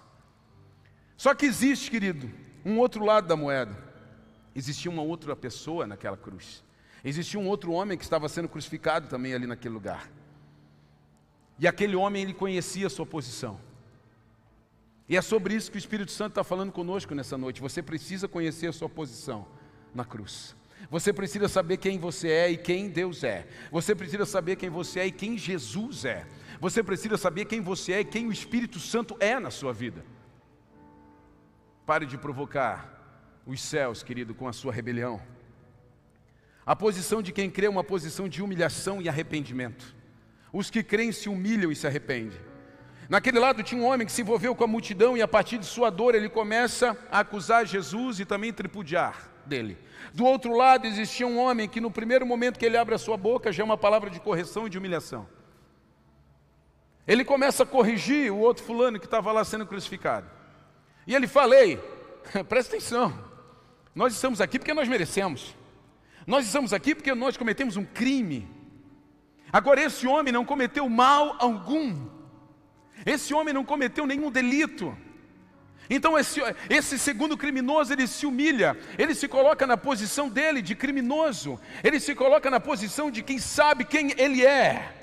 Só 1.16 1.34
que 1.34 1.46
existe, 1.46 1.90
querido, 1.90 2.30
um 2.64 2.78
outro 2.78 3.04
lado 3.04 3.26
da 3.26 3.34
moeda. 3.34 3.76
Existia 4.54 4.90
uma 4.90 5.02
outra 5.02 5.34
pessoa 5.34 5.86
naquela 5.86 6.16
cruz. 6.16 6.62
Existia 7.04 7.38
um 7.38 7.46
outro 7.46 7.72
homem 7.72 7.96
que 7.96 8.04
estava 8.04 8.28
sendo 8.28 8.48
crucificado 8.48 9.08
também 9.08 9.34
ali 9.34 9.46
naquele 9.46 9.74
lugar. 9.74 10.10
E 11.58 11.66
aquele 11.66 11.96
homem, 11.96 12.22
ele 12.22 12.34
conhecia 12.34 12.86
a 12.86 12.90
sua 12.90 13.06
posição. 13.06 13.60
E 15.08 15.16
é 15.16 15.22
sobre 15.22 15.54
isso 15.54 15.70
que 15.70 15.76
o 15.76 15.78
Espírito 15.78 16.12
Santo 16.12 16.32
está 16.32 16.44
falando 16.44 16.70
conosco 16.70 17.14
nessa 17.14 17.38
noite. 17.38 17.60
Você 17.60 17.82
precisa 17.82 18.28
conhecer 18.28 18.66
a 18.66 18.72
sua 18.72 18.88
posição 18.88 19.46
na 19.94 20.04
cruz. 20.04 20.54
Você 20.90 21.12
precisa 21.12 21.48
saber 21.48 21.78
quem 21.78 21.98
você 21.98 22.28
é 22.28 22.50
e 22.50 22.56
quem 22.56 22.88
Deus 22.88 23.24
é. 23.24 23.46
Você 23.72 23.94
precisa 23.94 24.24
saber 24.26 24.56
quem 24.56 24.68
você 24.68 25.00
é 25.00 25.06
e 25.06 25.12
quem 25.12 25.36
Jesus 25.36 26.04
é. 26.04 26.26
Você 26.60 26.82
precisa 26.82 27.16
saber 27.16 27.46
quem 27.46 27.60
você 27.60 27.92
é 27.92 28.00
e 28.00 28.04
quem 28.04 28.26
o 28.26 28.32
Espírito 28.32 28.78
Santo 28.78 29.16
é 29.18 29.38
na 29.40 29.50
sua 29.50 29.72
vida. 29.72 30.04
Pare 31.86 32.06
de 32.06 32.18
provocar 32.18 33.42
os 33.46 33.60
céus, 33.60 34.02
querido, 34.02 34.34
com 34.34 34.46
a 34.46 34.52
sua 34.52 34.72
rebelião. 34.72 35.20
A 36.68 36.76
posição 36.76 37.22
de 37.22 37.32
quem 37.32 37.48
crê 37.48 37.64
é 37.64 37.70
uma 37.70 37.82
posição 37.82 38.28
de 38.28 38.42
humilhação 38.42 39.00
e 39.00 39.08
arrependimento. 39.08 39.96
Os 40.52 40.68
que 40.68 40.82
creem 40.82 41.12
se 41.12 41.26
humilham 41.26 41.72
e 41.72 41.74
se 41.74 41.86
arrependem. 41.86 42.38
Naquele 43.08 43.38
lado 43.38 43.62
tinha 43.62 43.80
um 43.80 43.86
homem 43.86 44.06
que 44.06 44.12
se 44.12 44.20
envolveu 44.20 44.54
com 44.54 44.64
a 44.64 44.66
multidão 44.66 45.16
e 45.16 45.22
a 45.22 45.26
partir 45.26 45.56
de 45.56 45.64
sua 45.64 45.88
dor 45.88 46.14
ele 46.14 46.28
começa 46.28 46.94
a 47.10 47.20
acusar 47.20 47.64
Jesus 47.64 48.20
e 48.20 48.26
também 48.26 48.52
tripudiar 48.52 49.30
dele. 49.46 49.78
Do 50.12 50.26
outro 50.26 50.54
lado 50.54 50.86
existia 50.86 51.26
um 51.26 51.38
homem 51.38 51.66
que 51.66 51.80
no 51.80 51.90
primeiro 51.90 52.26
momento 52.26 52.58
que 52.58 52.66
ele 52.66 52.76
abre 52.76 52.94
a 52.94 52.98
sua 52.98 53.16
boca 53.16 53.50
já 53.50 53.62
é 53.62 53.64
uma 53.64 53.78
palavra 53.78 54.10
de 54.10 54.20
correção 54.20 54.66
e 54.66 54.70
de 54.70 54.76
humilhação. 54.76 55.26
Ele 57.06 57.24
começa 57.24 57.62
a 57.62 57.66
corrigir 57.66 58.30
o 58.30 58.36
outro 58.36 58.62
fulano 58.62 59.00
que 59.00 59.06
estava 59.06 59.32
lá 59.32 59.42
sendo 59.42 59.64
crucificado. 59.64 60.28
E 61.06 61.14
ele 61.14 61.26
fala, 61.26 61.56
ei, 61.56 61.78
presta 62.46 62.76
atenção, 62.76 63.18
nós 63.94 64.12
estamos 64.12 64.42
aqui 64.42 64.58
porque 64.58 64.74
nós 64.74 64.86
merecemos. 64.86 65.56
Nós 66.28 66.44
estamos 66.44 66.74
aqui 66.74 66.94
porque 66.94 67.14
nós 67.14 67.38
cometemos 67.38 67.78
um 67.78 67.86
crime. 67.86 68.46
Agora, 69.50 69.80
esse 69.80 70.06
homem 70.06 70.30
não 70.30 70.44
cometeu 70.44 70.86
mal 70.86 71.36
algum. 71.38 72.06
Esse 73.06 73.32
homem 73.32 73.54
não 73.54 73.64
cometeu 73.64 74.06
nenhum 74.06 74.30
delito. 74.30 74.94
Então 75.88 76.18
esse, 76.18 76.38
esse, 76.68 76.98
segundo 76.98 77.34
criminoso, 77.34 77.94
ele 77.94 78.06
se 78.06 78.26
humilha, 78.26 78.76
ele 78.98 79.14
se 79.14 79.26
coloca 79.26 79.66
na 79.66 79.78
posição 79.78 80.28
dele 80.28 80.60
de 80.60 80.74
criminoso, 80.74 81.58
ele 81.82 81.98
se 81.98 82.14
coloca 82.14 82.50
na 82.50 82.60
posição 82.60 83.10
de 83.10 83.22
quem 83.22 83.38
sabe 83.38 83.86
quem 83.86 84.12
ele 84.18 84.44
é. 84.44 84.94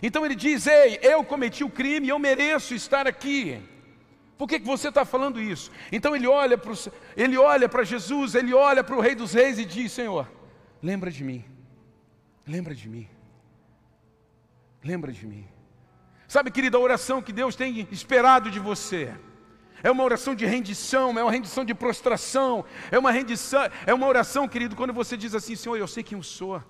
Então 0.00 0.24
ele 0.24 0.36
diz: 0.36 0.68
Ei, 0.68 1.00
eu 1.02 1.24
cometi 1.24 1.64
o 1.64 1.68
crime, 1.68 2.08
eu 2.08 2.18
mereço 2.20 2.76
estar 2.76 3.08
aqui. 3.08 3.60
Por 4.38 4.46
que, 4.48 4.60
que 4.60 4.66
você 4.66 4.88
está 4.88 5.04
falando 5.04 5.40
isso? 5.40 5.72
Então 5.90 6.14
ele 6.14 6.28
olha 6.28 6.56
para 6.56 6.72
ele 7.16 7.36
olha 7.36 7.68
para 7.68 7.82
Jesus, 7.82 8.36
ele 8.36 8.54
olha 8.54 8.84
para 8.84 8.94
o 8.94 9.00
Rei 9.00 9.16
dos 9.16 9.32
Reis 9.32 9.58
e 9.58 9.64
diz: 9.64 9.90
Senhor, 9.90 10.28
lembra 10.82 11.10
de 11.10 11.22
mim, 11.22 11.44
lembra 12.46 12.74
de 12.74 12.88
mim, 12.88 13.08
lembra 14.82 15.12
de 15.12 15.26
mim. 15.26 15.46
Sabe, 16.26 16.50
querida, 16.50 16.76
a 16.76 16.80
oração 16.80 17.20
que 17.20 17.32
Deus 17.32 17.56
tem 17.56 17.88
esperado 17.90 18.50
de 18.50 18.60
você 18.60 19.14
é 19.82 19.90
uma 19.90 20.04
oração 20.04 20.34
de 20.34 20.44
rendição, 20.44 21.18
é 21.18 21.22
uma 21.22 21.32
rendição 21.32 21.64
de 21.64 21.74
prostração, 21.74 22.64
é 22.90 22.98
uma 22.98 23.10
rendição, 23.10 23.62
é 23.86 23.94
uma 23.94 24.06
oração, 24.06 24.46
querido, 24.46 24.76
quando 24.76 24.92
você 24.92 25.16
diz 25.16 25.34
assim, 25.34 25.56
Senhor, 25.56 25.76
eu 25.76 25.88
sei 25.88 26.02
quem 26.02 26.16
eu 26.18 26.22
sou. 26.22 26.62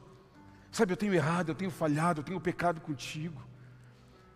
Sabe, 0.71 0.93
eu 0.93 0.97
tenho 0.97 1.13
errado, 1.13 1.49
eu 1.49 1.55
tenho 1.55 1.71
falhado, 1.71 2.21
eu 2.21 2.25
tenho 2.25 2.41
pecado 2.41 2.81
contigo. 2.81 3.43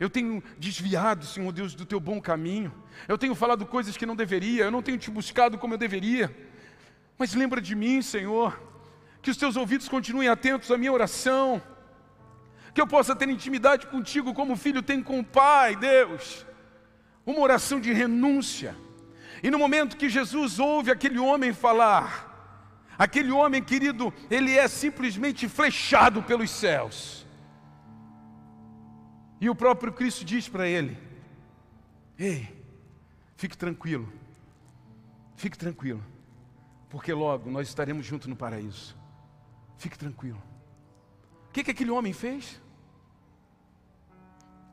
Eu 0.00 0.10
tenho 0.10 0.42
desviado, 0.58 1.24
Senhor 1.24 1.52
Deus, 1.52 1.74
do 1.74 1.86
teu 1.86 2.00
bom 2.00 2.20
caminho. 2.20 2.74
Eu 3.06 3.16
tenho 3.16 3.34
falado 3.34 3.64
coisas 3.64 3.96
que 3.96 4.04
não 4.04 4.16
deveria, 4.16 4.64
eu 4.64 4.70
não 4.70 4.82
tenho 4.82 4.98
te 4.98 5.10
buscado 5.10 5.56
como 5.56 5.74
eu 5.74 5.78
deveria. 5.78 6.34
Mas 7.16 7.32
lembra 7.32 7.60
de 7.60 7.76
mim, 7.76 8.02
Senhor, 8.02 8.60
que 9.24 9.30
os 9.30 9.36
teus 9.38 9.56
ouvidos 9.56 9.88
continuem 9.88 10.28
atentos 10.28 10.70
à 10.70 10.76
minha 10.76 10.92
oração 10.92 11.60
que 12.74 12.80
eu 12.80 12.86
possa 12.86 13.14
ter 13.14 13.28
intimidade 13.28 13.86
contigo 13.86 14.34
como 14.34 14.54
o 14.54 14.56
filho 14.56 14.82
tem 14.82 15.00
com 15.00 15.20
o 15.20 15.24
pai, 15.24 15.76
Deus. 15.76 16.44
Uma 17.24 17.38
oração 17.38 17.80
de 17.80 17.92
renúncia. 17.92 18.76
E 19.42 19.50
no 19.50 19.58
momento 19.58 19.96
que 19.96 20.08
Jesus 20.08 20.58
ouve 20.58 20.90
aquele 20.90 21.18
homem 21.18 21.52
falar, 21.54 22.90
aquele 22.98 23.30
homem 23.30 23.62
querido, 23.62 24.12
ele 24.28 24.58
é 24.58 24.66
simplesmente 24.66 25.48
flechado 25.48 26.22
pelos 26.22 26.50
céus. 26.50 27.24
E 29.40 29.48
o 29.48 29.54
próprio 29.54 29.92
Cristo 29.92 30.24
diz 30.24 30.48
para 30.48 30.66
ele: 30.66 30.98
Ei, 32.18 32.48
fique 33.36 33.56
tranquilo, 33.56 34.12
fique 35.36 35.56
tranquilo, 35.56 36.04
porque 36.90 37.12
logo 37.12 37.48
nós 37.50 37.68
estaremos 37.68 38.04
juntos 38.04 38.26
no 38.26 38.34
paraíso. 38.34 39.03
Fique 39.84 39.98
tranquilo. 40.04 40.42
O 41.48 41.52
que, 41.52 41.62
que 41.64 41.72
aquele 41.74 41.90
homem 41.90 42.12
fez? 42.12 42.60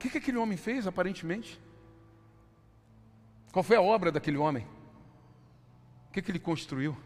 que, 0.02 0.10
que 0.10 0.17
aquele 0.17 0.38
homem 0.38 0.58
fez, 0.58 0.88
aparentemente? 0.88 1.62
Qual 3.52 3.62
foi 3.62 3.76
a 3.76 3.82
obra 3.82 4.12
daquele 4.12 4.38
homem? 4.38 4.65
O 6.08 6.12
que, 6.12 6.21
que 6.24 6.32
ele 6.32 6.39
construiu? 6.39 6.97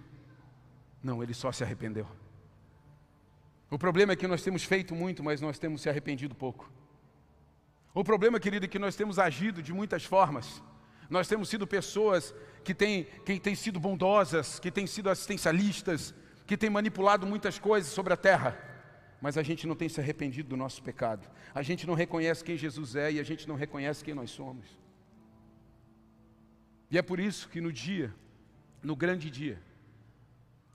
Não, 1.04 1.22
ele 1.22 1.34
só 1.34 1.52
se 1.52 1.64
arrependeu. 1.64 2.08
O 3.70 3.78
problema 3.78 4.14
é 4.14 4.16
que 4.16 4.28
nós 4.28 4.42
temos 4.42 4.64
feito 4.64 4.96
muito, 4.96 5.22
mas 5.22 5.42
nós 5.42 5.60
temos 5.60 5.82
se 5.82 5.90
arrependido 5.90 6.34
pouco. 6.34 6.72
O 7.94 8.04
problema, 8.04 8.40
querido, 8.40 8.66
é 8.66 8.70
que 8.70 8.80
nós 8.80 8.96
temos 8.96 9.20
agido 9.20 9.62
de 9.62 9.74
muitas 9.74 10.06
formas. 10.06 10.64
Nós 11.10 11.28
temos 11.28 11.50
sido 11.50 11.68
pessoas 11.68 12.34
que 12.64 12.74
têm, 12.74 13.04
que 13.26 13.40
têm 13.40 13.56
sido 13.56 13.80
bondosas, 13.80 14.58
que 14.58 14.72
têm 14.72 14.88
sido 14.88 15.10
assistencialistas, 15.10 16.14
que 16.46 16.58
têm 16.58 16.70
manipulado 16.70 17.26
muitas 17.26 17.58
coisas 17.58 17.92
sobre 17.92 18.14
a 18.14 18.18
terra 18.18 18.66
mas 19.26 19.40
a 19.40 19.42
gente 19.44 19.66
não 19.66 19.76
tem 19.76 19.90
se 19.90 20.00
arrependido 20.00 20.50
do 20.50 20.56
nosso 20.56 20.84
pecado. 20.84 21.28
A 21.52 21.64
gente 21.64 21.88
não 21.88 21.96
reconhece 21.96 22.44
quem 22.44 22.56
Jesus 22.56 22.96
é 22.96 23.14
e 23.14 23.20
a 23.20 23.24
gente 23.24 23.48
não 23.48 23.56
reconhece 23.56 24.04
quem 24.04 24.14
nós 24.14 24.30
somos. 24.30 24.68
E 26.92 26.98
é 26.98 27.02
por 27.02 27.20
isso 27.20 27.50
que 27.50 27.60
no 27.60 27.74
dia, 27.74 28.14
no 28.84 28.96
grande 28.96 29.32
dia, 29.32 29.60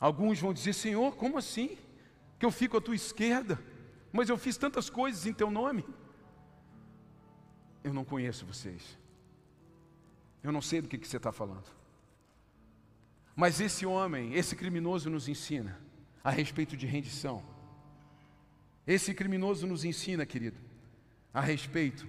alguns 0.00 0.40
vão 0.40 0.52
dizer: 0.52 0.72
Senhor, 0.72 1.14
como 1.14 1.38
assim? 1.38 1.78
Que 2.40 2.44
eu 2.44 2.50
fico 2.50 2.76
à 2.76 2.80
tua 2.80 2.96
esquerda, 2.96 3.56
mas 4.12 4.28
eu 4.28 4.36
fiz 4.36 4.56
tantas 4.56 4.90
coisas 4.90 5.26
em 5.26 5.32
teu 5.32 5.48
nome. 5.48 5.84
Eu 7.84 7.94
não 7.94 8.04
conheço 8.04 8.44
vocês. 8.44 8.98
Eu 10.42 10.50
não 10.50 10.60
sei 10.60 10.80
do 10.80 10.88
que, 10.88 10.98
que 10.98 11.06
você 11.06 11.18
está 11.18 11.30
falando. 11.30 11.79
Mas 13.40 13.60
esse 13.60 13.84
homem, 13.86 14.34
esse 14.34 14.54
criminoso, 14.54 15.08
nos 15.08 15.26
ensina 15.28 15.72
a 16.22 16.30
respeito 16.30 16.76
de 16.76 16.86
rendição 16.86 17.38
esse 18.86 19.14
criminoso 19.14 19.68
nos 19.68 19.84
ensina, 19.84 20.26
querido, 20.26 20.58
a 21.32 21.40
respeito 21.40 22.08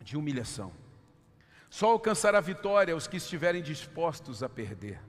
de 0.00 0.16
humilhação. 0.16 0.72
Só 1.70 1.92
alcançará 1.92 2.40
vitória 2.40 2.96
os 2.96 3.06
que 3.06 3.18
estiverem 3.18 3.62
dispostos 3.62 4.42
a 4.42 4.48
perder. 4.48 5.00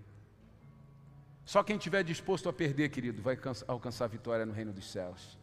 Só 1.46 1.64
quem 1.64 1.78
estiver 1.78 2.04
disposto 2.04 2.48
a 2.48 2.54
perder, 2.54 2.90
querido, 2.90 3.24
vai 3.24 3.40
alcançar 3.68 4.06
vitória 4.06 4.46
no 4.46 4.54
reino 4.54 4.72
dos 4.72 4.92
céus. 4.92 5.36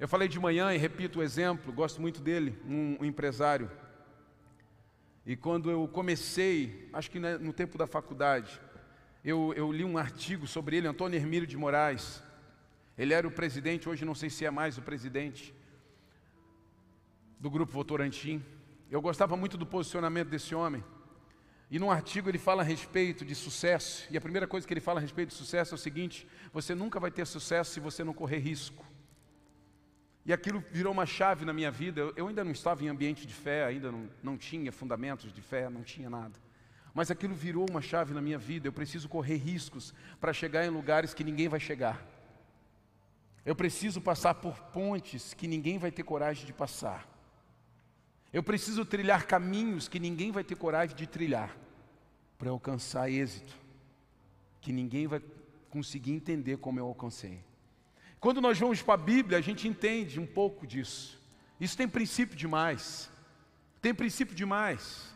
Eu 0.00 0.08
falei 0.08 0.28
de 0.28 0.40
manhã 0.40 0.72
e 0.72 0.78
repito 0.78 1.18
o 1.18 1.22
exemplo, 1.22 1.70
gosto 1.70 2.00
muito 2.00 2.22
dele, 2.22 2.58
um, 2.64 2.96
um 3.00 3.04
empresário. 3.04 3.70
E 5.26 5.36
quando 5.36 5.70
eu 5.70 5.86
comecei, 5.88 6.88
acho 6.90 7.10
que 7.10 7.18
no 7.18 7.52
tempo 7.52 7.76
da 7.76 7.86
faculdade, 7.86 8.58
eu, 9.24 9.52
eu 9.54 9.70
li 9.70 9.84
um 9.84 9.96
artigo 9.96 10.46
sobre 10.46 10.76
ele, 10.76 10.88
Antônio 10.88 11.16
Hermílio 11.16 11.46
de 11.46 11.56
Moraes. 11.56 12.22
Ele 12.98 13.14
era 13.14 13.26
o 13.26 13.30
presidente, 13.30 13.88
hoje 13.88 14.04
não 14.04 14.14
sei 14.14 14.28
se 14.28 14.44
é 14.44 14.50
mais 14.50 14.76
o 14.76 14.82
presidente 14.82 15.54
do 17.38 17.50
grupo 17.50 17.72
Votorantim. 17.72 18.44
Eu 18.90 19.00
gostava 19.00 19.36
muito 19.36 19.56
do 19.56 19.64
posicionamento 19.64 20.28
desse 20.28 20.54
homem. 20.54 20.82
E 21.70 21.78
num 21.78 21.90
artigo 21.90 22.28
ele 22.28 22.36
fala 22.38 22.62
a 22.62 22.64
respeito 22.64 23.24
de 23.24 23.34
sucesso. 23.34 24.06
E 24.10 24.16
a 24.16 24.20
primeira 24.20 24.46
coisa 24.46 24.66
que 24.66 24.74
ele 24.74 24.80
fala 24.80 24.98
a 24.98 25.00
respeito 25.00 25.30
de 25.30 25.34
sucesso 25.36 25.72
é 25.72 25.76
o 25.76 25.78
seguinte: 25.78 26.26
você 26.52 26.74
nunca 26.74 27.00
vai 27.00 27.10
ter 27.10 27.26
sucesso 27.26 27.72
se 27.72 27.80
você 27.80 28.04
não 28.04 28.12
correr 28.12 28.38
risco. 28.38 28.84
E 30.26 30.32
aquilo 30.32 30.62
virou 30.70 30.92
uma 30.92 31.06
chave 31.06 31.44
na 31.44 31.52
minha 31.52 31.70
vida. 31.70 32.12
Eu 32.14 32.28
ainda 32.28 32.44
não 32.44 32.52
estava 32.52 32.84
em 32.84 32.88
ambiente 32.88 33.26
de 33.26 33.34
fé, 33.34 33.64
ainda 33.64 33.90
não, 33.90 34.08
não 34.22 34.36
tinha 34.36 34.70
fundamentos 34.70 35.32
de 35.32 35.40
fé, 35.40 35.70
não 35.70 35.82
tinha 35.82 36.10
nada. 36.10 36.38
Mas 36.94 37.10
aquilo 37.10 37.34
virou 37.34 37.66
uma 37.68 37.80
chave 37.80 38.12
na 38.12 38.20
minha 38.20 38.38
vida. 38.38 38.68
Eu 38.68 38.72
preciso 38.72 39.08
correr 39.08 39.36
riscos 39.36 39.94
para 40.20 40.32
chegar 40.32 40.64
em 40.66 40.70
lugares 40.70 41.14
que 41.14 41.24
ninguém 41.24 41.48
vai 41.48 41.60
chegar. 41.60 42.04
Eu 43.44 43.56
preciso 43.56 44.00
passar 44.00 44.34
por 44.34 44.60
pontes 44.64 45.34
que 45.34 45.48
ninguém 45.48 45.78
vai 45.78 45.90
ter 45.90 46.02
coragem 46.02 46.46
de 46.46 46.52
passar. 46.52 47.08
Eu 48.32 48.42
preciso 48.42 48.84
trilhar 48.84 49.26
caminhos 49.26 49.88
que 49.88 49.98
ninguém 49.98 50.30
vai 50.30 50.44
ter 50.44 50.54
coragem 50.54 50.96
de 50.96 51.06
trilhar 51.06 51.56
para 52.38 52.50
alcançar 52.50 53.10
êxito, 53.10 53.54
que 54.60 54.72
ninguém 54.72 55.06
vai 55.06 55.20
conseguir 55.70 56.12
entender 56.12 56.56
como 56.58 56.78
eu 56.78 56.86
alcancei. 56.86 57.44
Quando 58.20 58.40
nós 58.40 58.58
vamos 58.58 58.80
para 58.80 58.94
a 58.94 59.04
Bíblia, 59.04 59.38
a 59.38 59.40
gente 59.40 59.66
entende 59.66 60.20
um 60.20 60.26
pouco 60.26 60.66
disso. 60.66 61.20
Isso 61.60 61.76
tem 61.76 61.88
princípio 61.88 62.36
demais. 62.36 63.10
Tem 63.80 63.92
princípio 63.92 64.34
demais. 64.34 65.11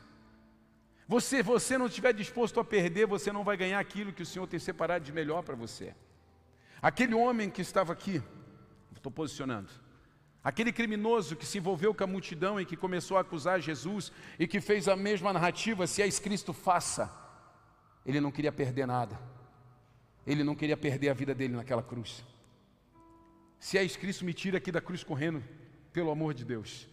Você, 1.08 1.42
você 1.42 1.78
não 1.78 1.86
estiver 1.86 2.12
disposto 2.12 2.58
a 2.58 2.64
perder, 2.64 3.06
você 3.06 3.30
não 3.30 3.44
vai 3.44 3.56
ganhar 3.56 3.78
aquilo 3.78 4.12
que 4.12 4.22
o 4.22 4.26
Senhor 4.26 4.46
tem 4.46 4.58
separado 4.58 5.04
de 5.04 5.12
melhor 5.12 5.42
para 5.42 5.54
você. 5.54 5.94
Aquele 6.82 7.14
homem 7.14 7.48
que 7.48 7.62
estava 7.62 7.92
aqui, 7.92 8.20
estou 8.94 9.12
posicionando, 9.12 9.70
aquele 10.42 10.72
criminoso 10.72 11.36
que 11.36 11.46
se 11.46 11.58
envolveu 11.58 11.94
com 11.94 12.04
a 12.04 12.06
multidão 12.08 12.60
e 12.60 12.66
que 12.66 12.76
começou 12.76 13.16
a 13.16 13.20
acusar 13.20 13.60
Jesus 13.60 14.10
e 14.38 14.46
que 14.48 14.60
fez 14.60 14.88
a 14.88 14.96
mesma 14.96 15.32
narrativa, 15.32 15.86
se 15.86 16.02
és 16.02 16.18
Cristo, 16.18 16.52
faça. 16.52 17.10
Ele 18.04 18.20
não 18.20 18.32
queria 18.32 18.52
perder 18.52 18.86
nada. 18.86 19.18
Ele 20.26 20.42
não 20.42 20.56
queria 20.56 20.76
perder 20.76 21.08
a 21.08 21.14
vida 21.14 21.34
dele 21.34 21.54
naquela 21.54 21.82
cruz. 21.82 22.24
Se 23.60 23.78
és 23.78 23.96
Cristo, 23.96 24.24
me 24.24 24.34
tira 24.34 24.58
aqui 24.58 24.72
da 24.72 24.80
cruz 24.80 25.04
correndo, 25.04 25.42
pelo 25.92 26.10
amor 26.10 26.34
de 26.34 26.44
Deus. 26.44 26.88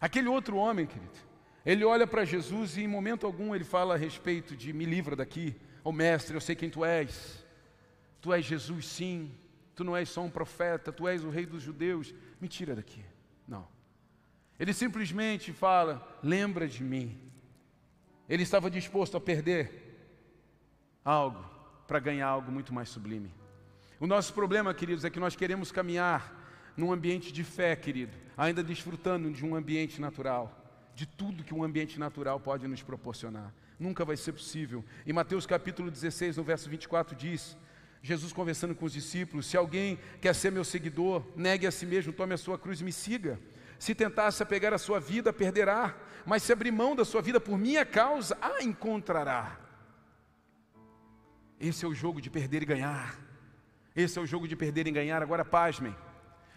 Aquele 0.00 0.28
outro 0.28 0.56
homem, 0.56 0.86
querido, 0.86 1.18
ele 1.66 1.84
olha 1.84 2.06
para 2.06 2.24
Jesus 2.24 2.76
e 2.76 2.82
em 2.82 2.88
momento 2.88 3.26
algum 3.26 3.52
ele 3.52 3.64
fala 3.64 3.94
a 3.94 3.96
respeito 3.98 4.56
de 4.56 4.72
me 4.72 4.84
livra 4.84 5.16
daqui, 5.16 5.56
ô 5.82 5.88
oh, 5.88 5.92
mestre, 5.92 6.36
eu 6.36 6.40
sei 6.40 6.54
quem 6.54 6.70
tu 6.70 6.84
és. 6.84 7.44
Tu 8.20 8.32
és 8.32 8.44
Jesus, 8.44 8.86
sim. 8.86 9.34
Tu 9.74 9.82
não 9.82 9.96
és 9.96 10.08
só 10.08 10.22
um 10.22 10.30
profeta, 10.30 10.92
tu 10.92 11.08
és 11.08 11.24
o 11.24 11.28
rei 11.28 11.44
dos 11.44 11.62
judeus. 11.62 12.14
Me 12.40 12.46
tira 12.46 12.76
daqui. 12.76 13.04
Não. 13.48 13.66
Ele 14.60 14.72
simplesmente 14.72 15.52
fala: 15.52 16.18
lembra 16.22 16.68
de 16.68 16.84
mim. 16.84 17.20
Ele 18.28 18.44
estava 18.44 18.70
disposto 18.70 19.16
a 19.16 19.20
perder 19.20 19.86
algo 21.04 21.44
para 21.86 21.98
ganhar 21.98 22.28
algo 22.28 22.50
muito 22.50 22.72
mais 22.72 22.88
sublime. 22.88 23.34
O 23.98 24.06
nosso 24.06 24.32
problema, 24.32 24.72
queridos, 24.72 25.04
é 25.04 25.10
que 25.10 25.20
nós 25.20 25.34
queremos 25.34 25.72
caminhar 25.72 26.72
num 26.76 26.92
ambiente 26.92 27.32
de 27.32 27.42
fé, 27.42 27.74
querido, 27.74 28.16
ainda 28.36 28.62
desfrutando 28.62 29.30
de 29.30 29.44
um 29.44 29.54
ambiente 29.54 30.00
natural, 30.00 30.65
de 30.96 31.04
tudo 31.04 31.44
que 31.44 31.52
um 31.52 31.62
ambiente 31.62 32.00
natural 32.00 32.40
pode 32.40 32.66
nos 32.66 32.82
proporcionar. 32.82 33.52
Nunca 33.78 34.02
vai 34.02 34.16
ser 34.16 34.32
possível. 34.32 34.82
Em 35.06 35.12
Mateus 35.12 35.44
capítulo 35.44 35.90
16, 35.90 36.38
no 36.38 36.42
verso 36.42 36.70
24, 36.70 37.14
diz: 37.14 37.54
Jesus 38.02 38.32
conversando 38.32 38.74
com 38.74 38.86
os 38.86 38.94
discípulos: 38.94 39.44
Se 39.44 39.58
alguém 39.58 39.98
quer 40.22 40.34
ser 40.34 40.50
meu 40.50 40.64
seguidor, 40.64 41.22
negue 41.36 41.66
a 41.66 41.70
si 41.70 41.84
mesmo, 41.84 42.14
tome 42.14 42.32
a 42.32 42.38
sua 42.38 42.58
cruz 42.58 42.80
e 42.80 42.84
me 42.84 42.92
siga. 42.92 43.38
Se 43.78 43.94
tentasse 43.94 44.42
pegar 44.46 44.72
a 44.72 44.78
sua 44.78 44.98
vida, 44.98 45.34
perderá, 45.34 45.94
mas 46.24 46.42
se 46.42 46.50
abrir 46.50 46.72
mão 46.72 46.96
da 46.96 47.04
sua 47.04 47.20
vida 47.20 47.38
por 47.38 47.58
minha 47.58 47.84
causa, 47.84 48.38
a 48.40 48.62
encontrará. 48.64 49.60
Esse 51.60 51.84
é 51.84 51.88
o 51.88 51.94
jogo 51.94 52.22
de 52.22 52.30
perder 52.30 52.62
e 52.62 52.66
ganhar. 52.66 53.20
Esse 53.94 54.18
é 54.18 54.22
o 54.22 54.26
jogo 54.26 54.48
de 54.48 54.56
perder 54.56 54.86
e 54.86 54.90
ganhar. 54.90 55.22
Agora, 55.22 55.44
pasmem. 55.44 55.94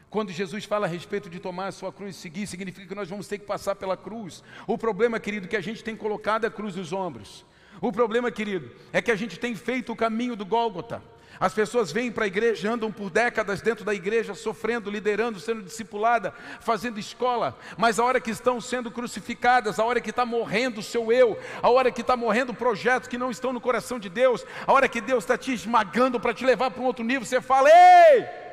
Quando 0.09 0.31
Jesus 0.31 0.65
fala 0.65 0.87
a 0.87 0.89
respeito 0.89 1.29
de 1.29 1.39
tomar 1.39 1.67
a 1.67 1.71
sua 1.71 1.93
cruz 1.93 2.15
e 2.15 2.19
seguir, 2.19 2.47
significa 2.47 2.87
que 2.87 2.95
nós 2.95 3.07
vamos 3.07 3.27
ter 3.27 3.37
que 3.37 3.45
passar 3.45 3.75
pela 3.75 3.95
cruz. 3.95 4.43
O 4.65 4.77
problema, 4.77 5.19
querido, 5.19 5.45
é 5.45 5.49
que 5.49 5.55
a 5.55 5.61
gente 5.61 5.83
tem 5.83 5.95
colocado 5.95 6.45
a 6.45 6.51
cruz 6.51 6.75
nos 6.75 6.91
ombros. 6.91 7.45
O 7.79 7.91
problema, 7.91 8.31
querido, 8.31 8.71
é 8.91 9.01
que 9.01 9.11
a 9.11 9.15
gente 9.15 9.39
tem 9.39 9.55
feito 9.55 9.91
o 9.91 9.95
caminho 9.95 10.35
do 10.35 10.45
Gólgota. 10.45 11.01
As 11.39 11.53
pessoas 11.53 11.91
vêm 11.91 12.11
para 12.11 12.25
a 12.25 12.27
igreja, 12.27 12.71
andam 12.71 12.91
por 12.91 13.09
décadas 13.09 13.61
dentro 13.61 13.85
da 13.85 13.93
igreja, 13.93 14.33
sofrendo, 14.33 14.89
liderando, 14.89 15.39
sendo 15.39 15.61
discipulada, 15.61 16.33
fazendo 16.59 16.99
escola, 16.99 17.57
mas 17.77 17.97
a 17.97 18.03
hora 18.03 18.19
que 18.19 18.31
estão 18.31 18.59
sendo 18.59 18.91
crucificadas, 18.91 19.79
a 19.79 19.85
hora 19.85 20.01
que 20.01 20.09
está 20.09 20.25
morrendo 20.25 20.79
o 20.79 20.83
seu 20.83 21.13
eu, 21.13 21.39
a 21.61 21.69
hora 21.69 21.91
que 21.91 22.01
está 22.01 22.17
morrendo 22.17 22.53
projetos 22.53 23.07
que 23.07 23.17
não 23.17 23.31
estão 23.31 23.53
no 23.53 23.61
coração 23.61 23.99
de 23.99 24.09
Deus, 24.09 24.45
a 24.67 24.73
hora 24.73 24.89
que 24.89 24.99
Deus 24.99 25.23
está 25.23 25.37
te 25.37 25.53
esmagando 25.53 26.19
para 26.19 26.33
te 26.33 26.43
levar 26.43 26.71
para 26.71 26.81
um 26.81 26.85
outro 26.85 27.05
nível, 27.05 27.25
você 27.25 27.39
fala: 27.39 27.69
Ei! 27.69 28.48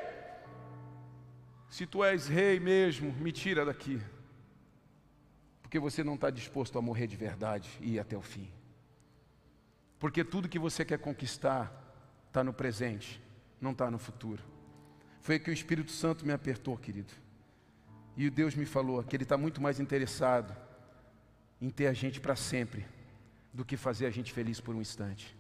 Se 1.76 1.84
tu 1.84 2.02
és 2.02 2.26
rei 2.26 2.58
mesmo, 2.58 3.12
me 3.12 3.30
tira 3.30 3.62
daqui, 3.62 4.00
porque 5.60 5.78
você 5.78 6.02
não 6.02 6.14
está 6.14 6.30
disposto 6.30 6.78
a 6.78 6.80
morrer 6.80 7.06
de 7.06 7.16
verdade 7.16 7.68
e 7.82 7.96
ir 7.96 7.98
até 7.98 8.16
o 8.16 8.22
fim. 8.22 8.50
Porque 9.98 10.24
tudo 10.24 10.48
que 10.48 10.58
você 10.58 10.86
quer 10.86 10.98
conquistar, 10.98 11.70
está 12.28 12.42
no 12.42 12.54
presente, 12.54 13.20
não 13.60 13.72
está 13.72 13.90
no 13.90 13.98
futuro. 13.98 14.42
Foi 15.20 15.38
que 15.38 15.50
o 15.50 15.52
Espírito 15.52 15.90
Santo 15.90 16.24
me 16.24 16.32
apertou, 16.32 16.78
querido. 16.78 17.12
E 18.16 18.30
Deus 18.30 18.54
me 18.54 18.64
falou 18.64 19.04
que 19.04 19.14
Ele 19.14 19.24
está 19.24 19.36
muito 19.36 19.60
mais 19.60 19.78
interessado 19.78 20.56
em 21.60 21.68
ter 21.68 21.88
a 21.88 21.92
gente 21.92 22.20
para 22.20 22.36
sempre 22.36 22.86
do 23.52 23.66
que 23.66 23.76
fazer 23.76 24.06
a 24.06 24.10
gente 24.10 24.32
feliz 24.32 24.62
por 24.62 24.74
um 24.74 24.80
instante. 24.80 25.36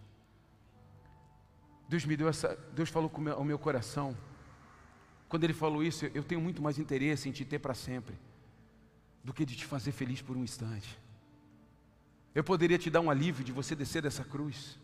Deus 1.88 2.04
me 2.04 2.14
deu 2.14 2.28
essa, 2.28 2.54
Deus 2.74 2.90
falou 2.90 3.08
com 3.08 3.22
o 3.22 3.44
meu 3.44 3.58
coração. 3.58 4.14
Quando 5.28 5.44
Ele 5.44 5.52
falou 5.52 5.82
isso, 5.82 6.06
eu 6.14 6.22
tenho 6.22 6.40
muito 6.40 6.62
mais 6.62 6.78
interesse 6.78 7.28
em 7.28 7.32
te 7.32 7.44
ter 7.44 7.58
para 7.58 7.74
sempre 7.74 8.14
do 9.26 9.32
que 9.32 9.44
de 9.44 9.56
te 9.56 9.64
fazer 9.64 9.90
feliz 9.90 10.22
por 10.22 10.36
um 10.36 10.44
instante. 10.44 10.96
Eu 12.32 12.44
poderia 12.44 12.78
te 12.78 12.88
dar 12.88 13.00
um 13.00 13.10
alívio 13.10 13.44
de 13.44 13.50
você 13.50 13.74
descer 13.74 14.00
dessa 14.00 14.22
cruz. 14.22 14.78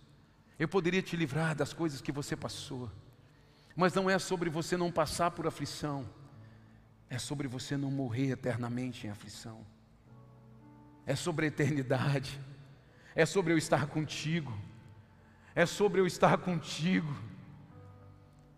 Eu 0.59 0.67
poderia 0.67 1.01
te 1.01 1.17
livrar 1.17 1.55
das 1.55 1.73
coisas 1.73 2.01
que 2.01 2.11
você 2.11 2.35
passou, 2.35 2.91
mas 3.77 3.95
não 3.95 4.11
é 4.11 4.19
sobre 4.19 4.51
você 4.51 4.77
não 4.77 4.91
passar 4.91 5.31
por 5.31 5.47
aflição, 5.47 6.09
é 7.09 7.19
sobre 7.19 7.47
você 7.47 7.77
não 7.77 7.91
morrer 7.91 8.31
eternamente 8.31 9.07
em 9.07 9.11
aflição, 9.11 9.65
é 11.07 11.15
sobre 11.15 11.45
a 11.45 11.49
eternidade, 11.49 12.41
é 13.15 13.25
sobre 13.25 13.53
eu 13.53 13.59
estar 13.59 13.87
contigo, 13.87 14.53
é 15.55 15.67
sobre 15.67 16.01
eu 16.01 16.07
estar 16.07 16.37
contigo. 16.39 17.15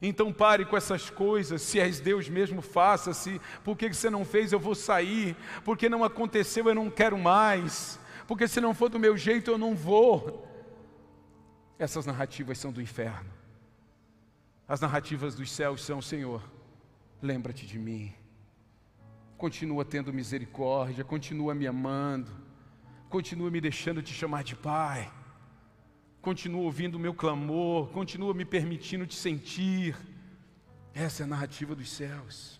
Então 0.00 0.32
pare 0.32 0.64
com 0.64 0.76
essas 0.76 1.08
coisas, 1.08 1.62
se 1.62 1.80
és 1.80 2.00
Deus 2.00 2.28
mesmo, 2.28 2.60
faça, 2.60 3.14
se 3.14 3.40
por 3.62 3.76
que 3.76 3.92
você 3.92 4.10
não 4.10 4.24
fez, 4.24 4.52
eu 4.52 4.58
vou 4.58 4.74
sair, 4.74 5.36
porque 5.64 5.88
não 5.88 6.04
aconteceu, 6.04 6.68
eu 6.68 6.74
não 6.74 6.90
quero 6.90 7.16
mais, 7.16 7.98
porque 8.26 8.46
se 8.46 8.60
não 8.60 8.74
for 8.74 8.88
do 8.88 8.98
meu 8.98 9.16
jeito, 9.16 9.50
eu 9.50 9.58
não 9.58 9.74
vou. 9.74 10.46
Essas 11.78 12.06
narrativas 12.06 12.58
são 12.58 12.72
do 12.72 12.82
inferno. 12.82 13.30
As 14.66 14.80
narrativas 14.80 15.34
dos 15.34 15.50
céus 15.50 15.82
são, 15.84 16.00
Senhor, 16.00 16.42
lembra-te 17.20 17.66
de 17.66 17.78
mim. 17.78 18.12
Continua 19.36 19.84
tendo 19.84 20.12
misericórdia, 20.12 21.04
continua 21.04 21.54
me 21.54 21.66
amando, 21.66 22.30
continua 23.08 23.50
me 23.50 23.60
deixando 23.60 24.02
te 24.02 24.12
chamar 24.14 24.42
de 24.42 24.56
Pai, 24.56 25.10
continua 26.24 26.62
ouvindo 26.62 26.94
o 26.94 26.98
meu 26.98 27.12
clamor, 27.12 27.88
continua 27.90 28.32
me 28.32 28.46
permitindo 28.46 29.06
te 29.06 29.14
sentir. 29.14 29.94
Essa 30.94 31.22
é 31.22 31.24
a 31.24 31.26
narrativa 31.26 31.74
dos 31.74 31.90
céus. 31.90 32.58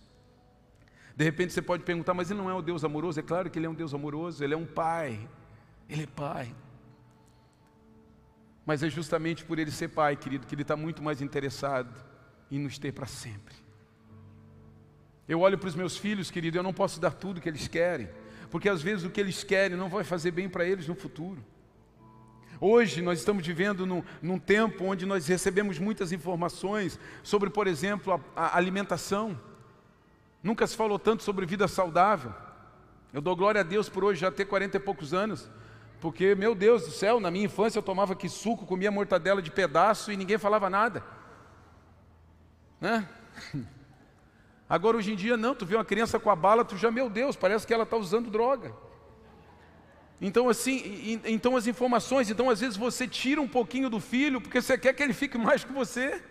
De 1.15 1.23
repente 1.23 1.51
você 1.51 1.63
pode 1.63 1.83
perguntar, 1.83 2.13
mas 2.13 2.29
ele 2.29 2.39
não 2.39 2.49
é 2.49 2.53
um 2.53 2.61
Deus 2.61 2.83
amoroso? 2.83 3.19
É 3.19 3.23
claro 3.23 3.49
que 3.49 3.57
ele 3.57 3.65
é 3.65 3.69
um 3.69 3.73
Deus 3.73 3.91
amoroso, 3.93 4.43
ele 4.43 4.53
é 4.53 4.57
um 4.57 4.67
Pai, 4.67 5.27
ele 5.89 6.03
é 6.03 6.07
Pai. 6.07 6.53
Mas 8.63 8.83
é 8.83 8.89
justamente 8.89 9.43
por 9.43 9.57
ele 9.57 9.71
ser 9.71 9.89
pai, 9.89 10.15
querido, 10.15 10.47
que 10.47 10.55
ele 10.55 10.63
está 10.63 10.75
muito 10.75 11.01
mais 11.01 11.21
interessado 11.21 11.93
em 12.49 12.59
nos 12.59 12.79
ter 12.79 12.91
para 12.91 13.05
sempre. 13.05 13.53
Eu 15.27 15.39
olho 15.41 15.57
para 15.57 15.69
os 15.69 15.75
meus 15.75 15.97
filhos, 15.97 16.31
querido, 16.31 16.57
eu 16.57 16.63
não 16.63 16.73
posso 16.73 16.99
dar 16.99 17.11
tudo 17.11 17.39
que 17.39 17.47
eles 17.47 17.67
querem, 17.67 18.09
porque 18.49 18.67
às 18.67 18.81
vezes 18.81 19.05
o 19.05 19.09
que 19.09 19.21
eles 19.21 19.43
querem 19.43 19.77
não 19.77 19.87
vai 19.87 20.03
fazer 20.03 20.31
bem 20.31 20.49
para 20.49 20.65
eles 20.65 20.87
no 20.87 20.95
futuro. 20.95 21.43
Hoje 22.59 23.01
nós 23.01 23.19
estamos 23.19 23.45
vivendo 23.45 23.85
num, 23.85 24.03
num, 24.21 24.39
tempo 24.39 24.85
onde 24.85 25.05
nós 25.05 25.27
recebemos 25.27 25.77
muitas 25.77 26.11
informações 26.11 26.97
sobre, 27.21 27.49
por 27.49 27.67
exemplo, 27.67 28.21
a, 28.35 28.45
a 28.45 28.57
alimentação. 28.57 29.39
Nunca 30.41 30.65
se 30.65 30.75
falou 30.75 30.97
tanto 30.97 31.23
sobre 31.23 31.45
vida 31.45 31.67
saudável. 31.67 32.33
Eu 33.11 33.21
dou 33.21 33.35
glória 33.35 33.61
a 33.61 33.63
Deus 33.63 33.89
por 33.89 34.03
hoje 34.03 34.21
já 34.21 34.31
ter 34.31 34.45
40 34.45 34.77
e 34.77 34.79
poucos 34.79 35.13
anos, 35.13 35.49
porque, 35.99 36.35
meu 36.35 36.55
Deus 36.55 36.83
do 36.83 36.91
céu, 36.91 37.19
na 37.19 37.29
minha 37.29 37.45
infância 37.45 37.79
eu 37.79 37.83
tomava 37.83 38.15
que 38.15 38.29
suco, 38.29 38.65
comia 38.65 38.91
mortadela 38.91 39.41
de 39.41 39.51
pedaço 39.51 40.11
e 40.11 40.17
ninguém 40.17 40.37
falava 40.37 40.69
nada. 40.69 41.03
Né? 42.79 43.07
Agora 44.69 44.97
hoje 44.97 45.11
em 45.11 45.15
dia 45.15 45.35
não, 45.35 45.53
tu 45.53 45.65
vê 45.65 45.75
uma 45.75 45.85
criança 45.85 46.19
com 46.19 46.29
a 46.29 46.35
bala, 46.35 46.63
tu 46.63 46.77
já, 46.77 46.89
meu 46.89 47.09
Deus, 47.09 47.35
parece 47.35 47.67
que 47.67 47.73
ela 47.73 47.83
está 47.83 47.97
usando 47.97 48.29
droga. 48.29 48.84
Então 50.21 50.47
assim, 50.47 51.19
então 51.25 51.57
as 51.57 51.67
informações, 51.67 52.29
então 52.29 52.49
às 52.49 52.61
vezes 52.61 52.77
você 52.77 53.07
tira 53.07 53.41
um 53.41 53.47
pouquinho 53.47 53.89
do 53.89 53.99
filho 53.99 54.39
porque 54.39 54.61
você 54.61 54.77
quer 54.77 54.93
que 54.93 55.03
ele 55.03 55.13
fique 55.13 55.37
mais 55.37 55.63
com 55.63 55.73
você. 55.73 56.21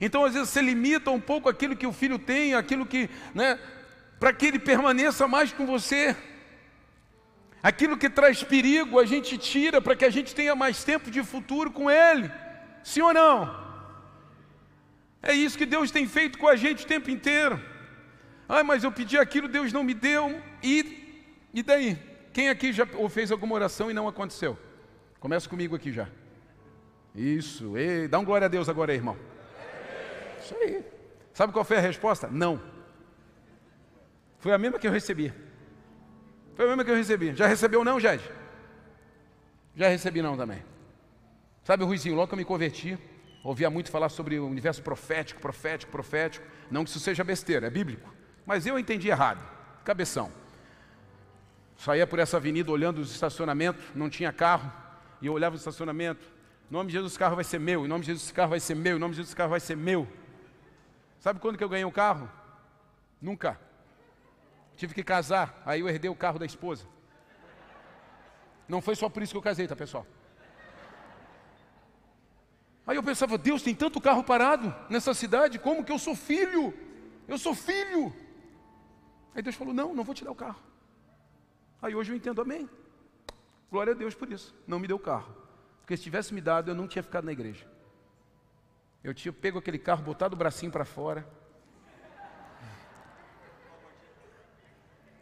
Então 0.00 0.24
às 0.24 0.34
vezes 0.34 0.50
você 0.50 0.62
limita 0.62 1.10
um 1.10 1.20
pouco 1.20 1.48
aquilo 1.48 1.76
que 1.76 1.86
o 1.86 1.92
filho 1.92 2.18
tem, 2.18 2.54
aquilo 2.54 2.86
que, 2.86 3.10
né, 3.34 3.58
para 4.20 4.32
que 4.32 4.46
ele 4.46 4.58
permaneça 4.58 5.26
mais 5.26 5.52
com 5.52 5.66
você. 5.66 6.16
Aquilo 7.62 7.96
que 7.96 8.08
traz 8.08 8.42
perigo, 8.42 9.00
a 9.00 9.04
gente 9.04 9.36
tira 9.36 9.80
para 9.80 9.96
que 9.96 10.04
a 10.04 10.10
gente 10.10 10.34
tenha 10.34 10.54
mais 10.54 10.84
tempo 10.84 11.10
de 11.10 11.22
futuro 11.24 11.70
com 11.72 11.90
Ele. 11.90 12.30
Sim 12.84 13.02
ou 13.02 13.12
não? 13.12 13.66
É 15.20 15.32
isso 15.32 15.58
que 15.58 15.66
Deus 15.66 15.90
tem 15.90 16.06
feito 16.06 16.38
com 16.38 16.46
a 16.46 16.54
gente 16.54 16.84
o 16.84 16.86
tempo 16.86 17.10
inteiro. 17.10 17.60
Ah, 18.48 18.62
mas 18.62 18.84
eu 18.84 18.92
pedi 18.92 19.18
aquilo, 19.18 19.48
Deus 19.48 19.72
não 19.72 19.82
me 19.82 19.92
deu. 19.92 20.40
E, 20.62 21.26
e 21.52 21.62
daí? 21.62 21.98
Quem 22.32 22.48
aqui 22.48 22.72
já 22.72 22.86
ou 22.94 23.08
fez 23.08 23.30
alguma 23.30 23.54
oração 23.54 23.90
e 23.90 23.94
não 23.94 24.08
aconteceu? 24.08 24.58
Começa 25.20 25.48
comigo 25.48 25.74
aqui 25.74 25.92
já. 25.92 26.08
Isso. 27.14 27.76
Ei, 27.76 28.06
dá 28.06 28.18
um 28.18 28.24
glória 28.24 28.44
a 28.44 28.48
Deus 28.48 28.68
agora 28.68 28.92
aí, 28.92 28.98
irmão. 28.98 29.16
Isso 30.40 30.54
aí. 30.54 30.84
Sabe 31.32 31.52
qual 31.52 31.64
foi 31.64 31.76
a 31.76 31.80
resposta? 31.80 32.28
Não. 32.28 32.60
Foi 34.38 34.52
a 34.52 34.58
mesma 34.58 34.78
que 34.78 34.86
eu 34.86 34.92
recebi. 34.92 35.32
Foi 36.54 36.64
a 36.64 36.68
mesma 36.68 36.84
que 36.84 36.90
eu 36.90 36.96
recebi. 36.96 37.34
Já 37.34 37.46
recebeu 37.46 37.84
não, 37.84 37.98
Jade? 37.98 38.24
Já 39.74 39.88
recebi 39.88 40.22
não 40.22 40.36
também. 40.36 40.62
Sabe, 41.64 41.84
Ruizinho, 41.84 42.14
logo 42.14 42.28
que 42.28 42.34
eu 42.34 42.38
me 42.38 42.44
converti, 42.44 42.98
ouvia 43.44 43.68
muito 43.68 43.90
falar 43.90 44.08
sobre 44.08 44.38
o 44.38 44.46
universo 44.46 44.82
profético, 44.82 45.40
profético, 45.40 45.92
profético. 45.92 46.46
Não 46.70 46.82
que 46.82 46.90
isso 46.90 47.00
seja 47.00 47.22
besteira, 47.22 47.66
é 47.66 47.70
bíblico. 47.70 48.12
Mas 48.46 48.66
eu 48.66 48.78
entendi 48.78 49.08
errado. 49.08 49.46
Cabeção. 49.84 50.32
Saía 51.78 52.08
por 52.08 52.18
essa 52.18 52.36
avenida 52.36 52.72
olhando 52.72 52.98
os 52.98 53.12
estacionamentos, 53.12 53.82
não 53.94 54.10
tinha 54.10 54.32
carro, 54.32 54.70
e 55.22 55.26
eu 55.26 55.32
olhava 55.32 55.54
o 55.54 55.58
estacionamento. 55.58 56.26
Em 56.68 56.74
nome 56.74 56.88
de 56.88 56.94
Jesus, 56.94 57.12
esse 57.12 57.18
carro 57.18 57.36
vai 57.36 57.44
ser 57.44 57.60
meu. 57.60 57.86
Em 57.86 57.88
nome 57.88 58.00
de 58.00 58.08
Jesus, 58.08 58.24
esse 58.24 58.34
carro 58.34 58.50
vai 58.50 58.58
ser 58.58 58.74
meu. 58.74 58.96
Em 58.96 58.98
nome 58.98 59.12
de 59.12 59.18
Jesus, 59.18 59.28
esse 59.28 59.36
carro 59.36 59.50
vai 59.50 59.60
ser 59.60 59.76
meu. 59.76 60.06
Sabe 61.20 61.38
quando 61.38 61.56
que 61.56 61.62
eu 61.62 61.68
ganhei 61.68 61.84
um 61.84 61.92
carro? 61.92 62.28
Nunca. 63.22 63.58
Tive 64.76 64.92
que 64.92 65.04
casar, 65.04 65.62
aí 65.64 65.80
eu 65.80 65.88
herdei 65.88 66.10
o 66.10 66.16
carro 66.16 66.38
da 66.38 66.44
esposa. 66.44 66.84
Não 68.68 68.82
foi 68.82 68.96
só 68.96 69.08
por 69.08 69.22
isso 69.22 69.32
que 69.32 69.38
eu 69.38 69.42
casei, 69.42 69.68
tá, 69.68 69.76
pessoal? 69.76 70.04
Aí 72.84 72.96
eu 72.96 73.02
pensava, 73.04 73.38
Deus, 73.38 73.62
tem 73.62 73.74
tanto 73.74 74.00
carro 74.00 74.24
parado 74.24 74.74
nessa 74.90 75.14
cidade, 75.14 75.60
como 75.60 75.84
que 75.84 75.92
eu 75.92 75.98
sou 75.98 76.16
filho? 76.16 76.74
Eu 77.28 77.38
sou 77.38 77.54
filho. 77.54 78.12
Aí 79.32 79.42
Deus 79.42 79.54
falou: 79.54 79.72
Não, 79.72 79.94
não 79.94 80.02
vou 80.02 80.14
te 80.14 80.24
dar 80.24 80.32
o 80.32 80.34
carro. 80.34 80.67
Aí 81.80 81.94
hoje 81.94 82.12
eu 82.12 82.16
entendo, 82.16 82.40
amém. 82.40 82.68
Glória 83.70 83.92
a 83.92 83.96
Deus 83.96 84.14
por 84.14 84.30
isso. 84.30 84.54
Não 84.66 84.78
me 84.78 84.88
deu 84.88 84.98
carro. 84.98 85.34
Porque 85.80 85.96
se 85.96 86.02
tivesse 86.02 86.34
me 86.34 86.40
dado, 86.40 86.70
eu 86.70 86.74
não 86.74 86.88
tinha 86.88 87.02
ficado 87.02 87.24
na 87.24 87.32
igreja. 87.32 87.66
Eu 89.02 89.14
tinha 89.14 89.32
pego 89.32 89.58
aquele 89.58 89.78
carro, 89.78 90.02
botado 90.02 90.34
o 90.34 90.38
bracinho 90.38 90.72
para 90.72 90.84
fora, 90.84 91.26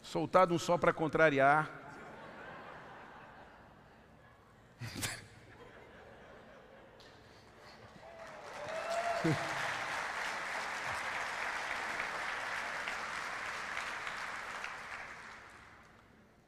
soltado 0.03 0.55
um 0.55 0.59
só 0.59 0.79
para 0.79 0.93
contrariar. 0.93 1.86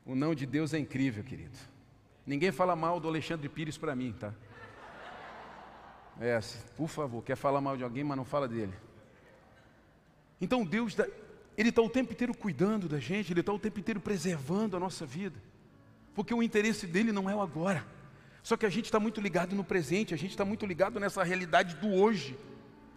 O 0.09 0.15
não 0.15 0.35
de 0.35 0.47
Deus 0.47 0.73
é 0.73 0.79
incrível, 0.79 1.23
querido. 1.23 1.59
Ninguém 2.27 2.51
fala 2.51 2.75
mal 2.75 2.99
do 2.99 3.07
Alexandre 3.07 3.47
Pires 3.47 3.77
para 3.77 3.95
mim, 3.95 4.15
tá? 4.19 4.33
É, 6.19 6.41
por 6.79 6.89
favor, 6.89 7.23
quer 7.23 7.37
falar 7.37 7.61
mal 7.61 7.77
de 7.77 7.85
alguém, 7.85 8.03
mas 8.03 8.17
não 8.17 8.25
fala 8.25 8.49
dele. 8.49 8.73
Então 10.41 10.65
Deus, 10.65 10.97
Ele 11.59 11.69
está 11.69 11.83
o 11.83 11.91
tempo 11.91 12.15
inteiro 12.15 12.35
cuidando 12.35 12.89
da 12.89 12.99
gente, 12.99 13.35
Ele 13.35 13.41
está 13.41 13.53
o 13.53 13.59
tempo 13.59 13.79
inteiro 13.79 14.01
preservando 14.01 14.79
a 14.79 14.81
nossa 14.81 15.05
vida. 15.05 15.39
Porque 16.15 16.33
o 16.33 16.43
interesse 16.43 16.87
dele 16.87 17.13
não 17.13 17.29
é 17.29 17.37
o 17.37 17.43
agora. 17.43 17.87
Só 18.43 18.57
que 18.57 18.65
a 18.65 18.71
gente 18.71 18.87
está 18.87 18.99
muito 18.99 19.21
ligado 19.21 19.55
no 19.55 19.63
presente, 19.63 20.15
a 20.15 20.17
gente 20.17 20.31
está 20.31 20.45
muito 20.45 20.65
ligado 20.65 20.99
nessa 20.99 21.23
realidade 21.23 21.77
do 21.77 21.93
hoje. 21.93 22.35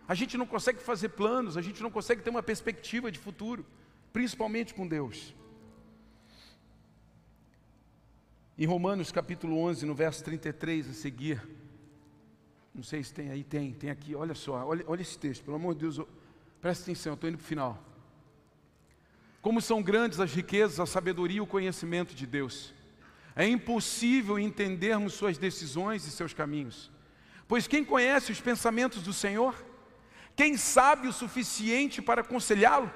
A 0.07 0.15
gente 0.15 0.37
não 0.37 0.45
consegue 0.45 0.79
fazer 0.81 1.09
planos, 1.09 1.57
a 1.57 1.61
gente 1.61 1.83
não 1.83 1.91
consegue 1.91 2.21
ter 2.21 2.29
uma 2.29 2.41
perspectiva 2.41 3.11
de 3.11 3.19
futuro, 3.19 3.65
principalmente 4.13 4.73
com 4.73 4.87
Deus. 4.87 5.35
Em 8.57 8.65
Romanos 8.65 9.11
capítulo 9.11 9.57
11, 9.59 9.85
no 9.85 9.95
verso 9.95 10.23
33 10.23 10.89
a 10.89 10.93
seguir, 10.93 11.41
não 12.75 12.83
sei 12.83 13.03
se 13.03 13.13
tem 13.13 13.29
aí, 13.29 13.43
tem, 13.43 13.73
tem 13.73 13.89
aqui, 13.89 14.13
olha 14.13 14.35
só, 14.35 14.65
olha, 14.65 14.83
olha 14.87 15.01
esse 15.01 15.17
texto, 15.17 15.43
pelo 15.43 15.55
amor 15.55 15.73
de 15.73 15.81
Deus, 15.81 16.01
presta 16.61 16.83
atenção, 16.83 17.13
estou 17.13 17.29
indo 17.29 17.37
para 17.37 17.45
o 17.45 17.47
final. 17.47 17.83
Como 19.41 19.61
são 19.61 19.81
grandes 19.81 20.19
as 20.19 20.33
riquezas, 20.33 20.79
a 20.79 20.85
sabedoria 20.85 21.37
e 21.37 21.41
o 21.41 21.47
conhecimento 21.47 22.13
de 22.13 22.27
Deus. 22.27 22.73
É 23.35 23.47
impossível 23.47 24.37
entendermos 24.37 25.13
suas 25.13 25.37
decisões 25.37 26.05
e 26.05 26.11
seus 26.11 26.33
caminhos. 26.33 26.91
Pois 27.47 27.67
quem 27.67 27.83
conhece 27.83 28.31
os 28.31 28.39
pensamentos 28.39 29.01
do 29.01 29.13
Senhor? 29.13 29.55
Quem 30.35 30.57
sabe 30.57 31.07
o 31.07 31.13
suficiente 31.13 32.01
para 32.01 32.21
aconselhá-lo? 32.21 32.91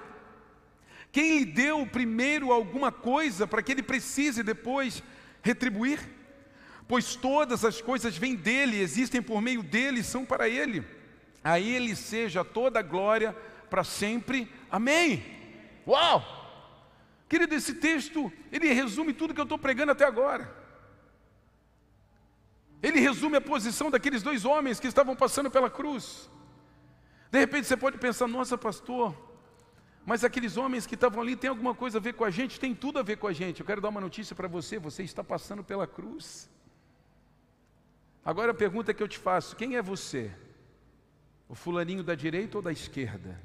Quem 1.11 1.39
lhe 1.39 1.45
deu 1.45 1.87
primeiro 1.87 2.51
alguma 2.51 2.91
coisa 2.91 3.47
para 3.47 3.63
que 3.63 3.71
ele 3.71 3.81
precise 3.81 4.43
depois 4.43 5.01
retribuir? 5.45 5.99
Pois 6.87 7.15
todas 7.15 7.63
as 7.63 7.79
coisas 7.79 8.17
vêm 8.17 8.35
dele, 8.35 8.79
existem 8.79 9.21
por 9.21 9.39
meio 9.41 9.61
dele, 9.61 10.03
são 10.03 10.25
para 10.25 10.49
ele. 10.49 10.83
A 11.43 11.59
ele 11.59 11.95
seja 11.95 12.43
toda 12.43 12.79
a 12.79 12.81
glória 12.83 13.31
para 13.69 13.83
sempre. 13.83 14.51
Amém. 14.71 15.23
Uau! 15.87 16.23
Querido, 17.29 17.53
esse 17.53 17.75
texto, 17.75 18.33
ele 18.51 18.73
resume 18.73 19.13
tudo 19.13 19.33
que 19.33 19.39
eu 19.39 19.43
estou 19.43 19.57
pregando 19.57 19.91
até 19.91 20.03
agora. 20.03 20.51
Ele 22.81 22.99
resume 22.99 23.37
a 23.37 23.41
posição 23.41 23.91
daqueles 23.91 24.23
dois 24.23 24.45
homens 24.45 24.79
que 24.79 24.87
estavam 24.87 25.15
passando 25.15 25.51
pela 25.51 25.69
cruz. 25.69 26.27
De 27.31 27.37
repente 27.37 27.67
você 27.67 27.77
pode 27.77 27.99
pensar, 27.99 28.27
nossa 28.27 28.57
pastor, 28.57 29.15
mas 30.05 30.23
aqueles 30.23 30.55
homens 30.55 30.85
que 30.85 30.93
estavam 30.93 31.19
ali 31.21 31.35
têm 31.35 31.49
alguma 31.49 31.73
coisa 31.73 31.97
a 31.97 32.01
ver 32.01 32.13
com 32.13 32.23
a 32.23 32.29
gente? 32.29 32.59
Tem 32.59 32.75
tudo 32.75 32.99
a 32.99 33.03
ver 33.03 33.17
com 33.17 33.27
a 33.27 33.33
gente. 33.33 33.59
Eu 33.59 33.65
quero 33.65 33.81
dar 33.81 33.89
uma 33.89 33.99
notícia 33.99 34.35
para 34.35 34.47
você: 34.47 34.77
você 34.77 35.01
está 35.01 35.23
passando 35.23 35.63
pela 35.63 35.87
cruz. 35.87 36.47
Agora 38.23 38.51
a 38.51 38.55
pergunta 38.55 38.93
que 38.93 39.01
eu 39.01 39.07
te 39.07 39.17
faço: 39.17 39.55
quem 39.55 39.75
é 39.75 39.81
você? 39.81 40.31
O 41.49 41.55
fulaninho 41.55 42.03
da 42.03 42.13
direita 42.13 42.57
ou 42.57 42.61
da 42.61 42.71
esquerda? 42.71 43.41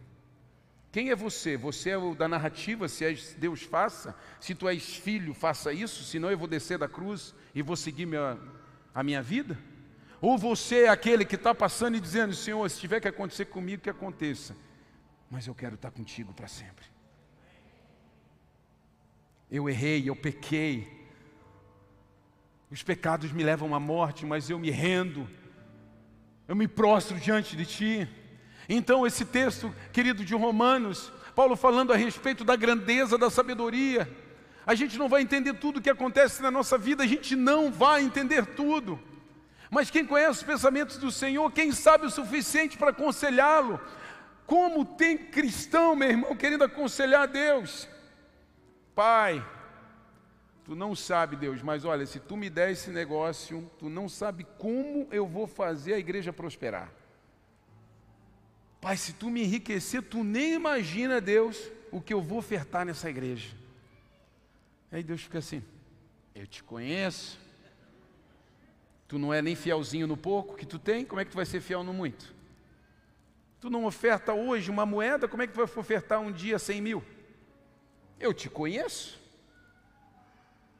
Quem 0.93 1.11
é 1.11 1.17
você? 1.17 1.57
Você 1.57 1.91
é 1.91 1.97
o 1.97 2.15
da 2.15 2.29
narrativa, 2.29 2.89
se 2.89 3.05
és 3.05 3.35
Deus 3.39 3.63
faça, 3.63 4.15
se 4.39 4.55
tu 4.55 4.69
és 4.69 4.97
filho, 4.97 5.33
faça 5.33 5.73
isso, 5.73 6.03
senão 6.03 6.31
eu 6.31 6.37
vou 6.37 6.49
descer 6.49 6.77
da 6.77 6.89
cruz 6.89 7.35
e 7.55 7.63
vou 7.63 7.77
seguir 7.77 8.07
minha, 8.07 8.37
a 8.95 9.03
minha 9.03 9.23
vida? 9.23 9.57
Ou 10.21 10.37
você 10.37 10.83
é 10.83 10.89
aquele 10.89 11.25
que 11.25 11.37
está 11.37 11.55
passando 11.55 11.97
e 11.97 12.01
dizendo, 12.01 12.35
Senhor, 12.35 12.69
se 12.69 12.81
tiver 12.81 13.01
que 13.01 13.09
acontecer 13.09 13.47
comigo, 13.47 13.83
que 13.83 13.89
aconteça 13.89 14.55
mas 15.31 15.47
eu 15.47 15.55
quero 15.55 15.77
estar 15.77 15.93
contigo 15.93 16.35
para 16.35 16.49
sempre. 16.49 16.85
Eu 19.49 19.69
errei, 19.69 20.09
eu 20.09 20.17
pequei. 20.17 21.09
Os 22.71 22.83
pecados 22.83 23.31
me 23.31 23.45
levam 23.45 23.75
à 23.75 23.81
morte, 23.81 24.27
mas 24.27 24.51
eu 24.51 24.59
me 24.59 24.71
rendo. 24.71 25.29
Eu 26.49 26.57
me 26.57 26.67
prostro 26.67 27.19
diante 27.19 27.57
de 27.57 27.65
ti. 27.65 28.09
Então, 28.69 29.07
esse 29.07 29.25
texto, 29.25 29.73
querido 29.93 30.25
de 30.25 30.35
Romanos, 30.35 31.13
Paulo 31.35 31.55
falando 31.55 31.93
a 31.93 31.97
respeito 31.97 32.45
da 32.45 32.57
grandeza 32.57 33.17
da 33.17 33.31
sabedoria. 33.31 34.11
A 34.67 34.75
gente 34.75 34.99
não 34.99 35.09
vai 35.09 35.23
entender 35.23 35.55
tudo 35.55 35.79
o 35.79 35.83
que 35.83 35.91
acontece 35.91 36.43
na 36.43 36.51
nossa 36.51 36.77
vida, 36.77 37.03
a 37.03 37.07
gente 37.07 37.35
não 37.35 37.71
vai 37.73 38.03
entender 38.03 38.45
tudo. 38.47 39.01
Mas 39.71 39.91
quem 39.91 40.05
conhece 40.05 40.41
os 40.41 40.43
pensamentos 40.43 40.99
do 40.99 41.11
Senhor, 41.13 41.51
quem 41.53 41.71
sabe 41.71 42.07
o 42.07 42.11
suficiente 42.11 42.77
para 42.77 42.91
aconselhá-lo, 42.91 43.81
como 44.51 44.85
tem 44.85 45.17
cristão, 45.17 45.95
meu 45.95 46.11
irmão, 46.11 46.35
querendo 46.35 46.65
aconselhar 46.65 47.23
a 47.23 47.27
Deus? 47.27 47.89
Pai, 48.97 49.49
tu 50.65 50.75
não 50.75 50.97
sabe, 50.97 51.37
Deus, 51.37 51.63
mas 51.63 51.85
olha, 51.85 52.05
se 52.05 52.19
tu 52.19 52.37
me 52.37 52.51
der 52.51 52.73
esse 52.73 52.91
negócio, 52.91 53.71
tu 53.79 53.89
não 53.89 54.09
sabe 54.09 54.45
como 54.59 55.07
eu 55.13 55.25
vou 55.25 55.47
fazer 55.47 55.95
a 55.95 56.01
igreja 56.01 56.33
prosperar. 56.33 56.93
Pai, 58.81 58.97
se 58.97 59.13
tu 59.13 59.31
me 59.31 59.41
enriquecer, 59.45 60.03
tu 60.03 60.25
nem 60.25 60.55
imagina, 60.55 61.21
Deus, 61.21 61.71
o 61.93 62.01
que 62.01 62.13
eu 62.13 62.21
vou 62.21 62.39
ofertar 62.39 62.85
nessa 62.85 63.09
igreja. 63.09 63.57
Aí 64.91 65.05
Deus 65.05 65.23
fica 65.23 65.39
assim: 65.39 65.63
Eu 66.35 66.49
te 66.49 66.61
conheço. 66.65 67.39
Tu 69.07 69.17
não 69.17 69.33
é 69.33 69.41
nem 69.41 69.55
fielzinho 69.55 70.09
no 70.09 70.17
pouco 70.17 70.57
que 70.57 70.67
tu 70.67 70.77
tem, 70.77 71.05
como 71.05 71.21
é 71.21 71.25
que 71.25 71.31
tu 71.31 71.37
vai 71.37 71.47
ser 71.47 71.61
fiel 71.61 71.85
no 71.85 71.93
muito? 71.95 72.40
Tu 73.61 73.69
não 73.69 73.85
oferta 73.85 74.33
hoje 74.33 74.71
uma 74.71 74.87
moeda, 74.87 75.29
como 75.29 75.43
é 75.43 75.47
que 75.47 75.53
tu 75.53 75.57
vai 75.57 75.65
ofertar 75.65 76.19
um 76.21 76.33
dia 76.33 76.59
cem 76.59 76.81
mil? 76.81 77.05
Eu 78.19 78.33
te 78.33 78.49
conheço. 78.49 79.21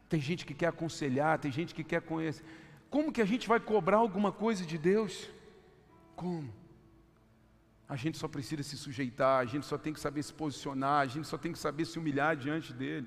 Tem 0.09 0.21
gente 0.21 0.47
que 0.47 0.55
quer 0.55 0.69
aconselhar, 0.69 1.39
tem 1.39 1.53
gente 1.53 1.75
que 1.75 1.85
quer 1.85 2.01
conhecer. 2.01 2.45
Como 2.89 3.13
que 3.13 3.23
a 3.23 3.25
gente 3.25 3.47
vai 3.47 3.61
cobrar 3.61 3.99
alguma 3.99 4.33
coisa 4.33 4.65
de 4.65 4.77
Deus? 4.77 5.29
Como? 6.17 6.53
A 7.89 7.97
gente 7.97 8.19
só 8.19 8.27
precisa 8.27 8.63
se 8.63 8.77
sujeitar, 8.77 9.41
a 9.41 9.45
gente 9.45 9.67
só 9.67 9.77
tem 9.77 9.93
que 9.93 10.01
saber 10.01 10.23
se 10.23 10.33
posicionar, 10.33 11.03
a 11.03 11.07
gente 11.07 11.29
só 11.29 11.37
tem 11.37 11.53
que 11.53 11.59
saber 11.59 11.85
se 11.85 11.99
humilhar 11.99 12.37
diante 12.37 12.73
dele. 12.73 13.07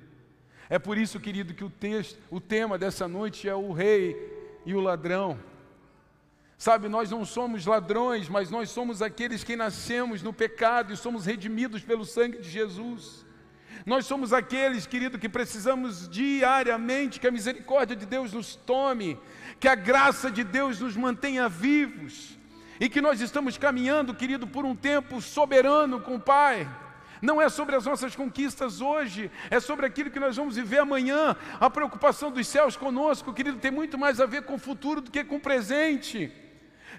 É 0.68 0.78
por 0.78 0.96
isso, 0.96 1.20
querido, 1.20 1.52
que 1.52 1.64
o 1.64 1.70
texto, 1.70 2.18
o 2.30 2.40
tema 2.40 2.78
dessa 2.78 3.06
noite 3.08 3.48
é 3.48 3.54
o 3.54 3.72
rei 3.72 4.60
e 4.64 4.74
o 4.74 4.80
ladrão. 4.80 5.38
Sabe, 6.56 6.88
nós 6.88 7.10
não 7.10 7.24
somos 7.24 7.66
ladrões, 7.66 8.28
mas 8.28 8.50
nós 8.50 8.70
somos 8.70 9.02
aqueles 9.02 9.42
que 9.42 9.56
nascemos 9.56 10.22
no 10.22 10.32
pecado 10.32 10.92
e 10.92 10.96
somos 10.96 11.26
redimidos 11.26 11.82
pelo 11.82 12.04
sangue 12.04 12.38
de 12.38 12.48
Jesus. 12.48 13.24
Nós 13.84 14.06
somos 14.06 14.32
aqueles, 14.32 14.86
querido, 14.86 15.18
que 15.18 15.28
precisamos 15.28 16.08
diariamente 16.08 17.20
que 17.20 17.26
a 17.26 17.30
misericórdia 17.30 17.96
de 17.96 18.06
Deus 18.06 18.32
nos 18.32 18.56
tome, 18.56 19.18
que 19.60 19.68
a 19.68 19.74
graça 19.74 20.30
de 20.30 20.42
Deus 20.42 20.80
nos 20.80 20.96
mantenha 20.96 21.48
vivos 21.48 22.38
e 22.80 22.88
que 22.88 23.00
nós 23.00 23.20
estamos 23.20 23.58
caminhando, 23.58 24.14
querido, 24.14 24.46
por 24.46 24.64
um 24.64 24.74
tempo 24.74 25.20
soberano 25.20 26.00
com 26.00 26.16
o 26.16 26.20
Pai. 26.20 26.68
não 27.20 27.40
é 27.40 27.48
sobre 27.48 27.74
as 27.74 27.86
nossas 27.86 28.14
conquistas 28.14 28.82
hoje, 28.82 29.30
é 29.50 29.58
sobre 29.58 29.86
aquilo 29.86 30.10
que 30.10 30.20
nós 30.20 30.36
vamos 30.36 30.56
viver 30.56 30.78
amanhã. 30.78 31.34
A 31.58 31.70
preocupação 31.70 32.30
dos 32.30 32.46
céus 32.46 32.76
conosco, 32.76 33.32
querido, 33.32 33.58
tem 33.58 33.70
muito 33.70 33.96
mais 33.96 34.20
a 34.20 34.26
ver 34.26 34.42
com 34.42 34.54
o 34.54 34.58
futuro 34.58 35.00
do 35.00 35.10
que 35.10 35.24
com 35.24 35.36
o 35.36 35.40
presente. 35.40 36.43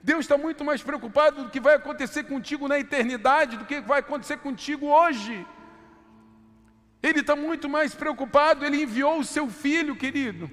Deus 0.10 0.26
está 0.26 0.38
muito 0.38 0.63
mais 0.63 0.84
preocupado 0.84 1.44
do 1.44 1.50
que 1.50 1.60
vai 1.60 1.74
acontecer 1.74 2.26
contigo 2.26 2.68
na 2.68 2.78
eternidade 2.80 3.58
do 3.58 3.65
que 3.65 3.82
vai 3.82 4.02
acontecer 4.02 4.38
contigo 4.38 4.86
hoje. 4.86 5.36
Ele 7.02 7.22
está 7.22 7.36
muito 7.36 7.68
mais 7.68 7.96
preocupado, 7.96 8.63
ele 8.63 8.84
enviou 8.84 9.18
o 9.18 9.26
seu 9.26 9.50
filho, 9.50 9.96
querido, 9.96 10.48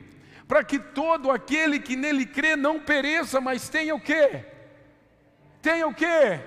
para 0.49 0.65
que 0.65 0.79
todo 0.79 1.31
aquele 1.31 1.79
que 1.79 1.97
nele 1.97 2.25
crê 2.25 2.57
não 2.57 2.81
pereça, 2.81 3.43
mas 3.43 3.69
tenha 3.69 3.95
o 3.95 4.01
quê? 4.01 4.43
Tenha 5.61 5.87
o 5.87 5.93
quê? 5.93 6.41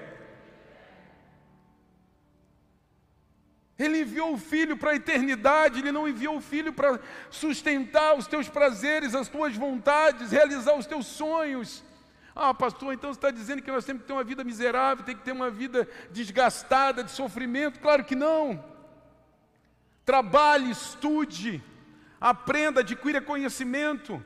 Ele 3.77 4.01
enviou 4.01 4.33
o 4.33 4.43
filho 4.51 4.77
para 4.77 4.91
a 4.93 4.95
eternidade, 4.95 5.79
ele 5.79 5.91
não 5.91 6.07
enviou 6.07 6.37
o 6.37 6.41
filho 6.41 6.73
para 6.73 6.99
sustentar 7.29 8.17
os 8.17 8.25
teus 8.25 8.49
prazeres, 8.49 9.13
as 9.13 9.27
tuas 9.27 9.55
vontades, 9.55 10.31
realizar 10.31 10.75
os 10.75 10.87
teus 10.87 11.05
sonhos. 11.05 11.83
Ah, 12.35 12.53
pastor, 12.53 12.93
então 12.93 13.13
você 13.13 13.17
está 13.17 13.31
dizendo 13.31 13.61
que 13.61 13.71
nós 13.71 13.85
temos 13.85 14.01
que 14.01 14.07
ter 14.07 14.13
uma 14.13 14.23
vida 14.23 14.43
miserável, 14.43 15.05
tem 15.05 15.15
que 15.15 15.23
ter 15.23 15.31
uma 15.31 15.49
vida 15.49 15.87
desgastada, 16.11 17.01
de 17.01 17.11
sofrimento? 17.11 17.79
Claro 17.79 18.03
que 18.03 18.13
não. 18.13 18.61
Trabalhe, 20.03 20.69
estude, 20.69 21.63
aprenda, 22.19 22.81
adquira 22.81 23.21
conhecimento. 23.21 24.21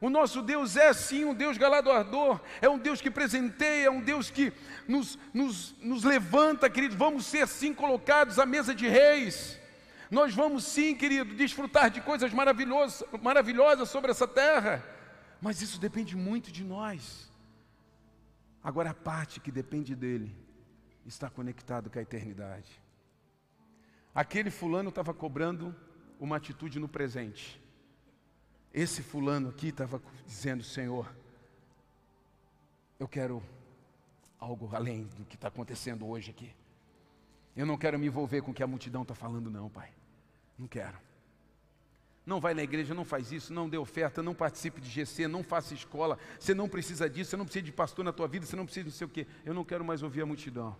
O 0.00 0.08
nosso 0.08 0.40
Deus 0.40 0.76
é 0.76 0.94
sim 0.94 1.24
um 1.26 1.34
Deus 1.34 1.58
galardoador, 1.58 2.40
é 2.60 2.68
um 2.68 2.78
Deus 2.78 3.02
que 3.02 3.10
presenteia, 3.10 3.86
é 3.86 3.90
um 3.90 4.00
Deus 4.00 4.30
que 4.30 4.50
nos, 4.88 5.18
nos, 5.32 5.74
nos 5.80 6.04
levanta, 6.04 6.70
querido. 6.70 6.96
Vamos 6.96 7.26
ser 7.26 7.46
sim 7.46 7.74
colocados 7.74 8.38
à 8.38 8.46
mesa 8.46 8.74
de 8.74 8.88
reis. 8.88 9.60
Nós 10.10 10.34
vamos 10.34 10.64
sim, 10.64 10.94
querido, 10.94 11.34
desfrutar 11.34 11.90
de 11.90 12.00
coisas 12.00 12.32
maravilhosas, 12.32 13.04
maravilhosas 13.22 13.90
sobre 13.90 14.10
essa 14.10 14.26
terra, 14.26 14.82
mas 15.40 15.60
isso 15.60 15.78
depende 15.78 16.16
muito 16.16 16.50
de 16.50 16.64
nós. 16.64 17.31
Agora, 18.62 18.90
a 18.90 18.94
parte 18.94 19.40
que 19.40 19.50
depende 19.50 19.94
dele 19.94 20.34
está 21.04 21.28
conectado 21.28 21.90
com 21.90 21.98
a 21.98 22.02
eternidade. 22.02 22.80
Aquele 24.14 24.50
fulano 24.50 24.90
estava 24.90 25.12
cobrando 25.12 25.74
uma 26.20 26.36
atitude 26.36 26.78
no 26.78 26.88
presente. 26.88 27.60
Esse 28.72 29.02
fulano 29.02 29.48
aqui 29.48 29.68
estava 29.68 30.00
dizendo: 30.26 30.62
Senhor, 30.62 31.12
eu 32.98 33.08
quero 33.08 33.42
algo 34.38 34.74
além 34.74 35.04
do 35.04 35.24
que 35.24 35.34
está 35.34 35.48
acontecendo 35.48 36.06
hoje 36.06 36.30
aqui. 36.30 36.54
Eu 37.56 37.66
não 37.66 37.76
quero 37.76 37.98
me 37.98 38.06
envolver 38.06 38.42
com 38.42 38.50
o 38.50 38.54
que 38.54 38.62
a 38.62 38.66
multidão 38.66 39.02
está 39.02 39.14
falando, 39.14 39.50
não, 39.50 39.68
Pai. 39.68 39.90
Não 40.58 40.66
quero. 40.66 40.98
Não 42.24 42.40
vai 42.40 42.54
na 42.54 42.62
igreja, 42.62 42.94
não 42.94 43.04
faz 43.04 43.32
isso, 43.32 43.52
não 43.52 43.68
dê 43.68 43.76
oferta, 43.76 44.22
não 44.22 44.34
participe 44.34 44.80
de 44.80 44.88
GC, 44.88 45.26
não 45.26 45.42
faça 45.42 45.74
escola. 45.74 46.16
Você 46.38 46.54
não 46.54 46.68
precisa 46.68 47.10
disso, 47.10 47.30
você 47.30 47.36
não 47.36 47.44
precisa 47.44 47.64
de 47.64 47.72
pastor 47.72 48.04
na 48.04 48.12
tua 48.12 48.28
vida, 48.28 48.46
você 48.46 48.54
não 48.54 48.64
precisa 48.64 48.84
de 48.84 48.90
não 48.90 48.96
sei 48.96 49.06
o 49.06 49.10
quê. 49.10 49.26
Eu 49.44 49.52
não 49.52 49.64
quero 49.64 49.84
mais 49.84 50.02
ouvir 50.02 50.22
a 50.22 50.26
multidão. 50.26 50.76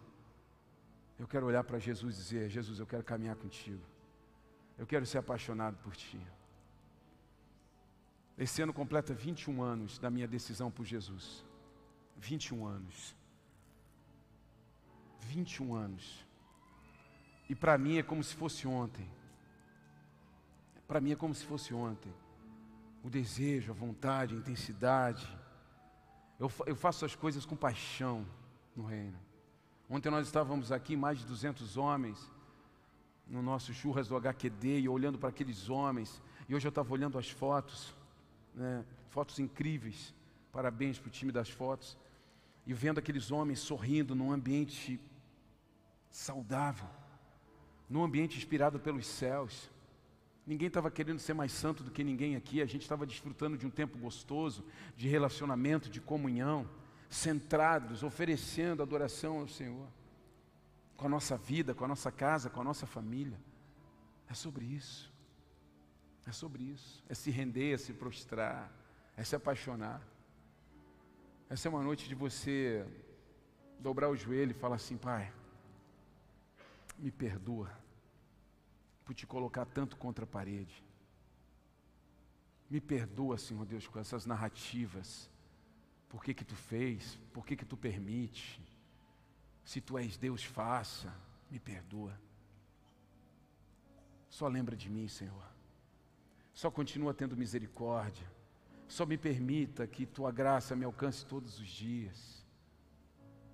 Eu 1.19 1.27
quero 1.27 1.47
olhar 1.47 1.65
para 1.65 1.79
Jesus 1.79 2.15
e 2.15 2.19
dizer: 2.19 2.49
Jesus, 2.49 2.79
eu 2.79 2.87
quero 2.87 3.03
caminhar 3.03 3.35
contigo. 3.37 3.83
Eu 4.79 4.87
quero 4.87 5.05
ser 5.05 5.19
apaixonado 5.19 5.77
por 5.79 5.97
ti. 5.97 6.21
Esse 8.39 8.63
ano 8.63 8.73
completa 8.73 9.13
21 9.13 9.63
anos 9.63 9.99
da 9.99 10.11
minha 10.11 10.29
decisão 10.29 10.71
por 10.71 10.85
Jesus. 10.85 11.45
21 12.19 12.67
anos. 12.67 13.17
21 15.21 15.75
anos. 15.75 16.27
E 17.49 17.55
para 17.55 17.77
mim 17.77 17.99
é 17.99 18.03
como 18.03 18.23
se 18.23 18.35
fosse 18.35 18.67
ontem. 18.67 19.09
Para 20.93 21.01
mim 21.01 21.13
é 21.13 21.17
como 21.17 21.35
se 21.35 21.43
fosse 21.47 21.73
ontem. 21.73 22.13
O 23.03 23.09
desejo, 23.09 23.71
a 23.71 23.75
vontade, 23.75 24.35
a 24.35 24.37
intensidade. 24.37 25.27
Eu, 26.39 26.53
eu 26.67 26.77
faço 26.77 27.07
as 27.07 27.15
coisas 27.15 27.47
com 27.47 27.57
paixão 27.57 28.27
no 28.77 28.85
reino. 28.85 29.19
Ontem 29.89 30.11
nós 30.11 30.27
estávamos 30.27 30.71
aqui, 30.71 30.95
mais 30.95 31.21
de 31.21 31.25
200 31.25 31.79
homens, 31.79 32.31
no 33.27 33.41
nosso 33.41 33.73
churras 33.73 34.07
do 34.07 34.15
HQD, 34.19 34.81
e 34.81 34.87
olhando 34.87 35.19
para 35.19 35.31
aqueles 35.31 35.71
homens. 35.71 36.21
E 36.47 36.55
hoje 36.55 36.67
eu 36.67 36.69
estava 36.69 36.93
olhando 36.93 37.19
as 37.19 37.31
fotos 37.31 37.95
né, 38.55 38.85
fotos 39.09 39.39
incríveis. 39.39 40.15
Parabéns 40.53 40.99
para 40.99 41.09
o 41.09 41.11
time 41.11 41.33
das 41.33 41.49
fotos. 41.49 41.97
E 42.67 42.75
vendo 42.75 42.99
aqueles 42.99 43.31
homens 43.31 43.61
sorrindo 43.61 44.15
num 44.15 44.31
ambiente 44.31 45.01
saudável, 46.11 46.87
num 47.89 48.05
ambiente 48.05 48.37
inspirado 48.37 48.79
pelos 48.79 49.07
céus. 49.07 49.71
Ninguém 50.47 50.69
estava 50.69 50.91
querendo 50.91 51.21
ser 51.21 51.35
mais 51.35 51.53
santo 51.53 51.85
do 51.85 51.91
que 51.91 52.03
ninguém 52.03 52.35
aqui, 52.35 52.61
a 52.61 52.67
gente 52.67 52.83
estava 52.83 53.07
desfrutando 53.07 53.57
de 53.57 53.67
um 53.67 53.71
tempo 53.71 53.97
gostoso, 53.97 54.65
de 54.97 55.09
relacionamento, 55.09 55.89
de 55.89 56.01
comunhão, 56.01 56.69
centrados, 57.09 58.03
oferecendo 58.03 58.83
adoração 58.83 59.41
ao 59.41 59.49
Senhor, 59.49 59.87
com 60.97 61.07
a 61.07 61.11
nossa 61.11 61.37
vida, 61.37 61.75
com 61.75 61.85
a 61.85 61.89
nossa 61.89 62.11
casa, 62.11 62.51
com 62.51 62.61
a 62.61 62.65
nossa 62.65 62.87
família. 62.87 63.39
É 64.29 64.35
sobre 64.35 64.65
isso. 64.65 65.13
É 66.27 66.33
sobre 66.33 66.65
isso. 66.65 67.05
É 67.09 67.15
se 67.15 67.31
render, 67.31 67.75
é 67.75 67.79
se 67.79 67.93
prostrar, 67.93 68.73
é 69.17 69.23
se 69.23 69.37
apaixonar. 69.37 70.03
Essa 71.49 71.69
é 71.69 71.71
uma 71.71 71.83
noite 71.83 72.09
de 72.09 72.15
você 72.15 72.85
dobrar 73.79 74.09
o 74.09 74.17
joelho 74.17 74.53
e 74.53 74.55
falar 74.55 74.77
assim: 74.77 74.97
Pai, 74.97 75.33
me 76.99 77.11
perdoa 77.11 77.82
por 79.05 79.15
te 79.15 79.27
colocar 79.27 79.67
tanto 79.67 79.97
contra 79.97 80.25
a 80.25 80.29
parede. 80.29 80.83
Me 82.71 82.81
perdoa, 82.81 83.37
Senhor 83.37 83.67
Deus, 83.67 83.87
com 83.87 83.99
essas 83.99 84.25
narrativas. 84.25 85.31
Por 86.09 86.23
que 86.23 86.33
que 86.33 86.45
tu 86.45 86.55
fez? 86.55 87.19
Por 87.33 87.45
que 87.45 87.57
que 87.57 87.65
tu 87.65 87.77
permite? 87.77 88.61
Se 89.65 89.81
tu 89.81 89.99
és 89.99 90.17
Deus, 90.17 90.45
faça. 90.45 91.13
Me 91.51 91.59
perdoa. 91.59 92.19
Só 94.29 94.49
lembra 94.49 94.75
de 94.75 94.89
mim, 94.89 95.07
Senhor. 95.09 95.47
Só 96.55 96.71
continua 96.71 97.13
tendo 97.13 97.37
misericórdia. 97.37 98.27
Só 98.89 99.07
me 99.07 99.17
permita 99.17 99.87
que 99.87 100.07
tua 100.07 100.31
graça 100.31 100.77
me 100.77 100.85
alcance 100.85 101.25
todos 101.25 101.59
os 101.59 101.69
dias. 101.69 102.43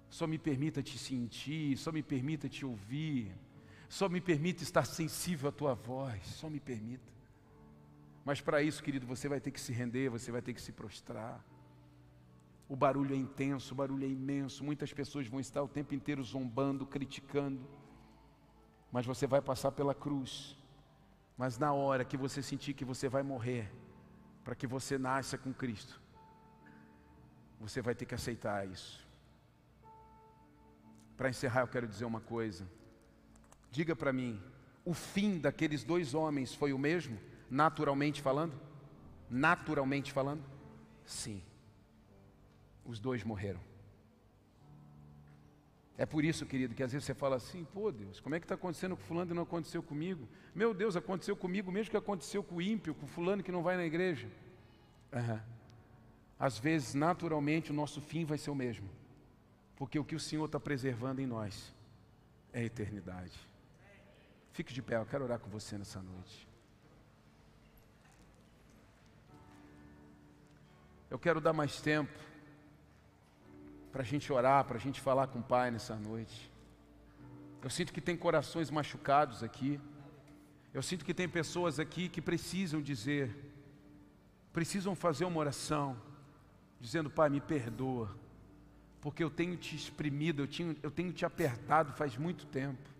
Só 0.08 0.26
me 0.26 0.38
permita 0.38 0.82
te 0.82 0.98
sentir, 0.98 1.76
só 1.76 1.92
me 1.92 2.02
permita 2.02 2.48
te 2.48 2.64
ouvir. 2.64 3.34
Só 3.88 4.08
me 4.08 4.20
permita 4.20 4.62
estar 4.62 4.84
sensível 4.84 5.48
à 5.48 5.52
tua 5.52 5.74
voz, 5.74 6.24
só 6.26 6.50
me 6.50 6.60
permita. 6.60 7.10
Mas 8.24 8.40
para 8.40 8.62
isso, 8.62 8.82
querido, 8.82 9.06
você 9.06 9.28
vai 9.28 9.40
ter 9.40 9.50
que 9.50 9.60
se 9.60 9.72
render, 9.72 10.10
você 10.10 10.30
vai 10.30 10.42
ter 10.42 10.52
que 10.52 10.60
se 10.60 10.70
prostrar. 10.72 11.42
O 12.68 12.76
barulho 12.76 13.14
é 13.14 13.16
intenso, 13.16 13.72
o 13.72 13.76
barulho 13.76 14.04
é 14.04 14.08
imenso. 14.08 14.62
Muitas 14.62 14.92
pessoas 14.92 15.26
vão 15.26 15.40
estar 15.40 15.62
o 15.62 15.68
tempo 15.68 15.94
inteiro 15.94 16.22
zombando, 16.22 16.84
criticando. 16.84 17.66
Mas 18.92 19.06
você 19.06 19.26
vai 19.26 19.40
passar 19.40 19.72
pela 19.72 19.94
cruz. 19.94 20.58
Mas 21.38 21.56
na 21.56 21.72
hora 21.72 22.04
que 22.04 22.18
você 22.18 22.42
sentir 22.42 22.74
que 22.74 22.84
você 22.84 23.08
vai 23.08 23.22
morrer, 23.22 23.72
para 24.44 24.54
que 24.54 24.66
você 24.66 24.98
nasça 24.98 25.38
com 25.38 25.52
Cristo, 25.52 25.98
você 27.58 27.80
vai 27.80 27.94
ter 27.94 28.04
que 28.04 28.14
aceitar 28.14 28.68
isso. 28.68 29.06
Para 31.16 31.30
encerrar, 31.30 31.62
eu 31.62 31.68
quero 31.68 31.86
dizer 31.86 32.04
uma 32.04 32.20
coisa. 32.20 32.68
Diga 33.70 33.94
para 33.94 34.12
mim, 34.12 34.40
o 34.84 34.94
fim 34.94 35.38
daqueles 35.38 35.84
dois 35.84 36.14
homens 36.14 36.54
foi 36.54 36.72
o 36.72 36.78
mesmo, 36.78 37.18
naturalmente 37.50 38.22
falando? 38.22 38.58
Naturalmente 39.30 40.12
falando? 40.12 40.42
Sim. 41.04 41.42
Os 42.84 42.98
dois 42.98 43.22
morreram. 43.22 43.60
É 45.98 46.06
por 46.06 46.24
isso, 46.24 46.46
querido, 46.46 46.76
que 46.76 46.82
às 46.82 46.92
vezes 46.92 47.04
você 47.04 47.12
fala 47.12 47.36
assim: 47.36 47.64
pô, 47.64 47.90
Deus, 47.90 48.20
como 48.20 48.34
é 48.34 48.38
que 48.38 48.44
está 48.44 48.54
acontecendo 48.54 48.96
com 48.96 49.02
Fulano 49.02 49.32
e 49.32 49.34
não 49.34 49.42
aconteceu 49.42 49.82
comigo? 49.82 50.28
Meu 50.54 50.72
Deus, 50.72 50.94
aconteceu 50.96 51.36
comigo 51.36 51.72
mesmo 51.72 51.90
que 51.90 51.96
aconteceu 51.96 52.42
com 52.42 52.54
o 52.54 52.62
ímpio, 52.62 52.94
com 52.94 53.06
Fulano 53.06 53.42
que 53.42 53.50
não 53.50 53.64
vai 53.64 53.76
na 53.76 53.84
igreja. 53.84 54.28
Uhum. 55.12 55.40
Às 56.38 56.56
vezes, 56.56 56.94
naturalmente, 56.94 57.72
o 57.72 57.74
nosso 57.74 58.00
fim 58.00 58.24
vai 58.24 58.38
ser 58.38 58.50
o 58.50 58.54
mesmo, 58.54 58.88
porque 59.74 59.98
o 59.98 60.04
que 60.04 60.14
o 60.14 60.20
Senhor 60.20 60.44
está 60.44 60.60
preservando 60.60 61.20
em 61.20 61.26
nós 61.26 61.74
é 62.52 62.60
a 62.60 62.64
eternidade. 62.64 63.47
Fique 64.58 64.74
de 64.74 64.82
pé, 64.82 64.96
eu 64.96 65.06
quero 65.06 65.22
orar 65.22 65.38
com 65.38 65.48
você 65.48 65.78
nessa 65.78 66.02
noite. 66.02 66.48
Eu 71.08 71.16
quero 71.16 71.40
dar 71.40 71.52
mais 71.52 71.80
tempo 71.80 72.18
para 73.92 74.02
a 74.02 74.04
gente 74.04 74.32
orar, 74.32 74.64
para 74.64 74.76
a 74.76 74.80
gente 74.80 75.00
falar 75.00 75.28
com 75.28 75.38
o 75.38 75.42
Pai 75.44 75.70
nessa 75.70 75.94
noite. 75.94 76.50
Eu 77.62 77.70
sinto 77.70 77.92
que 77.92 78.00
tem 78.00 78.16
corações 78.16 78.68
machucados 78.68 79.44
aqui. 79.44 79.80
Eu 80.74 80.82
sinto 80.82 81.04
que 81.04 81.14
tem 81.14 81.28
pessoas 81.28 81.78
aqui 81.78 82.08
que 82.08 82.20
precisam 82.20 82.82
dizer, 82.82 83.32
precisam 84.52 84.96
fazer 84.96 85.24
uma 85.24 85.38
oração, 85.38 85.96
dizendo: 86.80 87.08
Pai, 87.08 87.30
me 87.30 87.40
perdoa, 87.40 88.12
porque 89.00 89.22
eu 89.22 89.30
tenho 89.30 89.56
te 89.56 89.76
exprimido, 89.76 90.42
eu, 90.42 90.48
tinha, 90.48 90.74
eu 90.82 90.90
tenho 90.90 91.12
te 91.12 91.24
apertado 91.24 91.92
faz 91.92 92.16
muito 92.16 92.44
tempo. 92.46 92.97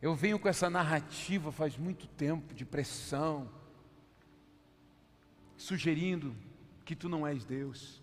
Eu 0.00 0.14
venho 0.14 0.38
com 0.38 0.48
essa 0.48 0.70
narrativa 0.70 1.52
faz 1.52 1.76
muito 1.76 2.06
tempo 2.06 2.54
de 2.54 2.64
pressão, 2.64 3.50
sugerindo 5.56 6.34
que 6.86 6.96
tu 6.96 7.08
não 7.08 7.26
és 7.26 7.44
Deus. 7.44 8.02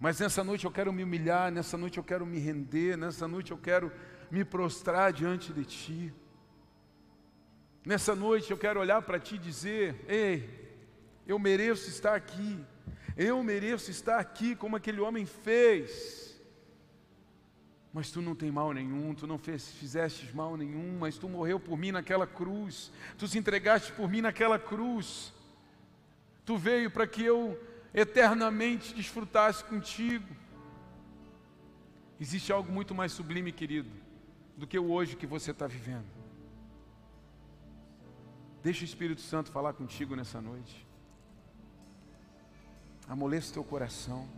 Mas 0.00 0.18
nessa 0.18 0.42
noite 0.42 0.64
eu 0.64 0.72
quero 0.72 0.92
me 0.92 1.04
humilhar, 1.04 1.52
nessa 1.52 1.78
noite 1.78 1.98
eu 1.98 2.04
quero 2.04 2.26
me 2.26 2.38
render, 2.38 2.96
nessa 2.96 3.28
noite 3.28 3.52
eu 3.52 3.58
quero 3.58 3.92
me 4.30 4.44
prostrar 4.44 5.12
diante 5.12 5.52
de 5.52 5.64
ti. 5.64 6.14
Nessa 7.86 8.14
noite 8.14 8.50
eu 8.50 8.58
quero 8.58 8.80
olhar 8.80 9.00
para 9.02 9.20
ti 9.20 9.36
e 9.36 9.38
dizer: 9.38 10.04
Ei, 10.08 10.74
eu 11.24 11.38
mereço 11.38 11.88
estar 11.88 12.16
aqui, 12.16 12.58
eu 13.16 13.40
mereço 13.44 13.92
estar 13.92 14.18
aqui 14.18 14.56
como 14.56 14.74
aquele 14.74 15.00
homem 15.00 15.24
fez. 15.24 16.23
Mas 17.94 18.10
tu 18.10 18.20
não 18.20 18.34
tem 18.34 18.50
mal 18.50 18.72
nenhum, 18.72 19.14
tu 19.14 19.24
não 19.24 19.38
fez, 19.38 19.70
fizeste 19.70 20.34
mal 20.34 20.56
nenhum, 20.56 20.98
mas 20.98 21.16
tu 21.16 21.28
morreu 21.28 21.60
por 21.60 21.78
mim 21.78 21.92
naquela 21.92 22.26
cruz, 22.26 22.90
tu 23.16 23.28
se 23.28 23.38
entregaste 23.38 23.92
por 23.92 24.10
mim 24.10 24.20
naquela 24.20 24.58
cruz. 24.58 25.32
Tu 26.44 26.58
veio 26.58 26.90
para 26.90 27.06
que 27.06 27.22
eu 27.22 27.56
eternamente 27.94 28.92
desfrutasse 28.92 29.62
contigo. 29.62 30.26
Existe 32.20 32.52
algo 32.52 32.72
muito 32.72 32.92
mais 32.96 33.12
sublime, 33.12 33.52
querido, 33.52 33.88
do 34.56 34.66
que 34.66 34.76
o 34.76 34.90
hoje 34.90 35.14
que 35.14 35.26
você 35.26 35.52
está 35.52 35.68
vivendo. 35.68 36.06
Deixa 38.60 38.82
o 38.82 38.84
Espírito 38.84 39.20
Santo 39.20 39.52
falar 39.52 39.72
contigo 39.72 40.16
nessa 40.16 40.40
noite. 40.40 40.84
Amoleça 43.08 43.50
o 43.50 43.54
teu 43.54 43.64
coração. 43.64 44.28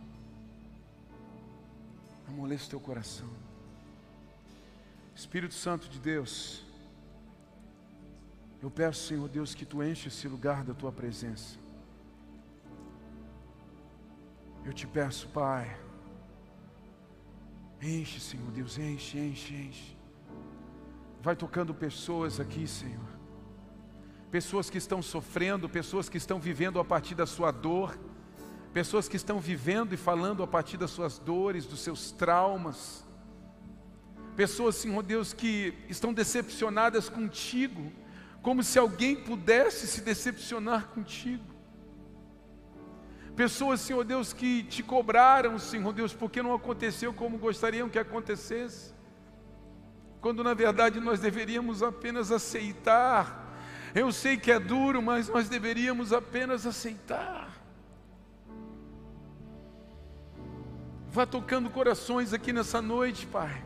Amoleça 2.27 2.67
o 2.67 2.69
teu 2.69 2.79
coração. 2.79 3.46
Espírito 5.17 5.55
Santo 5.55 5.89
de 5.89 5.99
Deus, 5.99 6.63
eu 8.61 8.69
peço, 8.69 9.07
Senhor 9.07 9.27
Deus, 9.27 9.55
que 9.55 9.65
tu 9.65 9.81
enche 9.81 10.09
esse 10.09 10.27
lugar 10.27 10.63
da 10.63 10.75
tua 10.75 10.91
presença. 10.91 11.57
Eu 14.63 14.71
te 14.71 14.85
peço, 14.85 15.27
Pai, 15.29 15.75
enche, 17.81 18.19
Senhor 18.19 18.51
Deus, 18.51 18.77
enche, 18.77 19.17
enche, 19.17 19.55
enche. 19.55 19.97
Vai 21.19 21.35
tocando 21.35 21.73
pessoas 21.73 22.39
aqui, 22.39 22.67
Senhor. 22.67 23.09
Pessoas 24.29 24.69
que 24.69 24.77
estão 24.77 25.01
sofrendo, 25.01 25.67
pessoas 25.67 26.07
que 26.07 26.17
estão 26.17 26.39
vivendo 26.39 26.79
a 26.79 26.85
partir 26.85 27.15
da 27.15 27.25
sua 27.25 27.49
dor, 27.49 27.97
pessoas 28.71 29.09
que 29.09 29.15
estão 29.15 29.39
vivendo 29.39 29.93
e 29.93 29.97
falando 29.97 30.43
a 30.43 30.47
partir 30.47 30.77
das 30.77 30.91
suas 30.91 31.17
dores, 31.17 31.65
dos 31.65 31.79
seus 31.79 32.11
traumas 32.11 33.06
Pessoas, 34.37 34.75
Senhor 34.75 35.01
Deus, 35.01 35.33
que 35.33 35.73
estão 35.89 36.13
decepcionadas 36.13 37.09
contigo, 37.09 37.91
como 38.43 38.61
se 38.61 38.77
alguém 38.77 39.15
pudesse 39.15 39.87
se 39.87 39.99
decepcionar 39.99 40.89
contigo. 40.89 41.43
Pessoas, 43.35 43.81
Senhor 43.81 44.03
Deus, 44.03 44.33
que 44.33 44.61
te 44.61 44.83
cobraram, 44.83 45.57
Senhor 45.57 45.91
Deus, 45.91 46.13
porque 46.13 46.43
não 46.43 46.53
aconteceu 46.53 47.11
como 47.11 47.39
gostariam 47.39 47.89
que 47.89 47.97
acontecesse. 47.97 48.93
Quando 50.21 50.43
na 50.43 50.53
verdade 50.53 50.99
nós 50.99 51.19
deveríamos 51.19 51.81
apenas 51.81 52.31
aceitar. 52.31 53.57
Eu 53.95 54.11
sei 54.11 54.37
que 54.37 54.51
é 54.51 54.59
duro, 54.59 55.01
mas 55.01 55.29
nós 55.29 55.49
deveríamos 55.49 56.13
apenas 56.13 56.67
aceitar. 56.67 57.49
Vá 61.09 61.25
tocando 61.25 61.71
corações 61.71 62.33
aqui 62.33 62.53
nessa 62.53 62.83
noite, 62.83 63.25
Pai. 63.25 63.65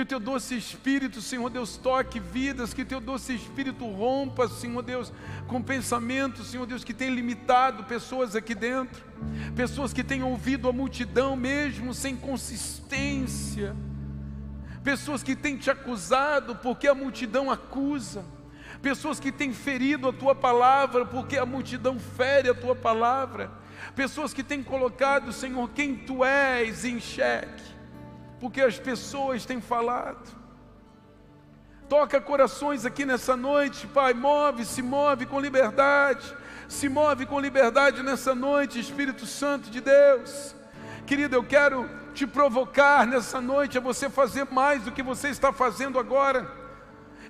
Que 0.00 0.04
o 0.04 0.06
teu 0.06 0.18
doce 0.18 0.56
Espírito, 0.56 1.20
Senhor 1.20 1.50
Deus, 1.50 1.76
toque 1.76 2.18
vidas, 2.18 2.72
que 2.72 2.80
o 2.80 2.86
teu 2.86 3.02
doce 3.02 3.34
Espírito 3.34 3.84
rompa, 3.86 4.48
Senhor 4.48 4.80
Deus, 4.80 5.12
com 5.46 5.60
pensamentos, 5.60 6.46
Senhor 6.46 6.64
Deus, 6.64 6.82
que 6.82 6.94
tem 6.94 7.14
limitado 7.14 7.84
pessoas 7.84 8.34
aqui 8.34 8.54
dentro, 8.54 9.04
pessoas 9.54 9.92
que 9.92 10.02
têm 10.02 10.22
ouvido 10.22 10.70
a 10.70 10.72
multidão 10.72 11.36
mesmo 11.36 11.92
sem 11.92 12.16
consistência, 12.16 13.76
pessoas 14.82 15.22
que 15.22 15.36
têm 15.36 15.58
te 15.58 15.70
acusado 15.70 16.56
porque 16.56 16.88
a 16.88 16.94
multidão 16.94 17.50
acusa, 17.50 18.24
pessoas 18.80 19.20
que 19.20 19.30
têm 19.30 19.52
ferido 19.52 20.08
a 20.08 20.14
tua 20.14 20.34
palavra 20.34 21.04
porque 21.04 21.36
a 21.36 21.44
multidão 21.44 21.98
fere 21.98 22.48
a 22.48 22.54
tua 22.54 22.74
palavra, 22.74 23.50
pessoas 23.94 24.32
que 24.32 24.42
têm 24.42 24.62
colocado, 24.62 25.30
Senhor, 25.30 25.68
quem 25.74 25.94
tu 25.94 26.24
és 26.24 26.86
em 26.86 26.98
xeque 26.98 27.79
porque 28.40 28.60
as 28.60 28.78
pessoas 28.78 29.44
têm 29.44 29.60
falado. 29.60 30.40
Toca 31.88 32.20
corações 32.20 32.86
aqui 32.86 33.04
nessa 33.04 33.36
noite, 33.36 33.86
Pai. 33.88 34.14
Move, 34.14 34.64
se 34.64 34.80
move 34.80 35.26
com 35.26 35.40
liberdade. 35.40 36.34
Se 36.68 36.88
move 36.88 37.26
com 37.26 37.40
liberdade 37.40 38.02
nessa 38.02 38.34
noite, 38.34 38.78
Espírito 38.78 39.26
Santo 39.26 39.68
de 39.70 39.80
Deus. 39.80 40.54
Querido, 41.04 41.34
eu 41.34 41.44
quero 41.44 41.90
te 42.14 42.26
provocar 42.26 43.06
nessa 43.06 43.40
noite 43.40 43.76
a 43.76 43.80
você 43.80 44.08
fazer 44.08 44.46
mais 44.50 44.84
do 44.84 44.92
que 44.92 45.02
você 45.02 45.28
está 45.28 45.52
fazendo 45.52 45.98
agora. 45.98 46.59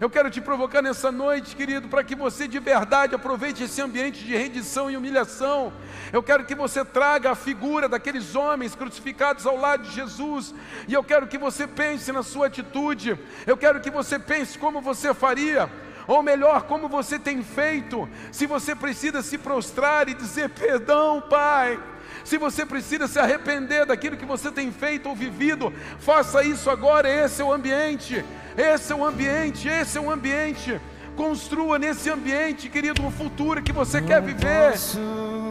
Eu 0.00 0.08
quero 0.08 0.30
te 0.30 0.40
provocar 0.40 0.80
nessa 0.80 1.12
noite, 1.12 1.54
querido, 1.54 1.86
para 1.86 2.02
que 2.02 2.14
você 2.14 2.48
de 2.48 2.58
verdade 2.58 3.14
aproveite 3.14 3.64
esse 3.64 3.82
ambiente 3.82 4.24
de 4.24 4.34
rendição 4.34 4.90
e 4.90 4.96
humilhação. 4.96 5.74
Eu 6.10 6.22
quero 6.22 6.46
que 6.46 6.54
você 6.54 6.82
traga 6.82 7.32
a 7.32 7.34
figura 7.34 7.86
daqueles 7.86 8.34
homens 8.34 8.74
crucificados 8.74 9.44
ao 9.44 9.58
lado 9.58 9.82
de 9.82 9.90
Jesus, 9.90 10.54
e 10.88 10.94
eu 10.94 11.04
quero 11.04 11.26
que 11.26 11.36
você 11.36 11.66
pense 11.66 12.10
na 12.12 12.22
sua 12.22 12.46
atitude. 12.46 13.18
Eu 13.46 13.58
quero 13.58 13.78
que 13.78 13.90
você 13.90 14.18
pense 14.18 14.58
como 14.58 14.80
você 14.80 15.12
faria 15.12 15.70
ou 16.06 16.22
melhor, 16.22 16.62
como 16.62 16.88
você 16.88 17.18
tem 17.18 17.42
feito, 17.42 18.08
se 18.32 18.46
você 18.46 18.74
precisa 18.74 19.20
se 19.20 19.36
prostrar 19.36 20.08
e 20.08 20.14
dizer 20.14 20.48
perdão, 20.48 21.22
Pai, 21.28 21.78
se 22.24 22.38
você 22.38 22.66
precisa 22.66 23.06
se 23.06 23.18
arrepender 23.18 23.86
daquilo 23.86 24.16
que 24.16 24.26
você 24.26 24.50
tem 24.50 24.72
feito 24.72 25.08
ou 25.08 25.14
vivido, 25.14 25.72
faça 25.98 26.42
isso 26.42 26.70
agora. 26.70 27.08
Esse 27.08 27.42
é 27.42 27.44
o 27.44 27.52
ambiente, 27.52 28.24
esse 28.60 28.92
é 28.92 28.96
o 28.96 29.04
ambiente, 29.04 29.68
esse 29.68 29.96
é 29.96 30.00
o 30.00 30.10
ambiente. 30.10 30.80
Construa 31.16 31.78
nesse 31.78 32.10
ambiente, 32.10 32.68
querido, 32.68 33.06
o 33.06 33.10
futuro 33.10 33.62
que 33.62 33.72
você 33.72 34.00
quer 34.02 34.20
viver. 34.20 34.74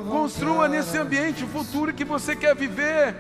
Construa 0.09 0.67
nesse 0.67 0.97
ambiente 0.97 1.43
o 1.43 1.47
futuro 1.47 1.93
que 1.93 2.05
você 2.05 2.35
quer 2.35 2.55
viver. 2.55 3.15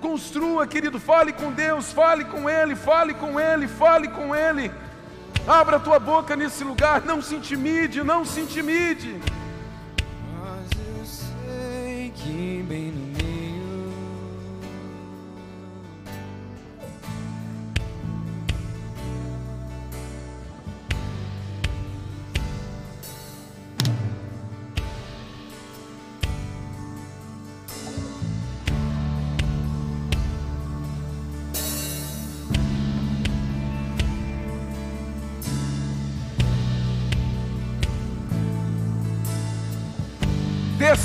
Construa, 0.00 0.66
querido, 0.66 1.00
fale 1.00 1.32
com 1.32 1.50
Deus, 1.50 1.90
fale 1.90 2.24
com 2.24 2.48
Ele, 2.48 2.76
fale 2.76 3.14
com 3.14 3.40
Ele, 3.40 3.66
fale 3.66 4.08
com 4.08 4.36
Ele. 4.36 4.70
Abra 5.46 5.76
a 5.76 5.80
tua 5.80 5.98
boca 5.98 6.36
nesse 6.36 6.62
lugar, 6.62 7.02
não 7.04 7.20
se 7.22 7.34
intimide, 7.34 8.02
não 8.02 8.24
se 8.24 8.40
intimide. 8.40 9.20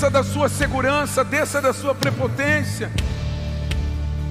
Desça 0.09 0.11
da 0.11 0.23
sua 0.23 0.49
segurança, 0.49 1.23
desça 1.23 1.61
da 1.61 1.71
sua 1.71 1.93
prepotência, 1.93 2.91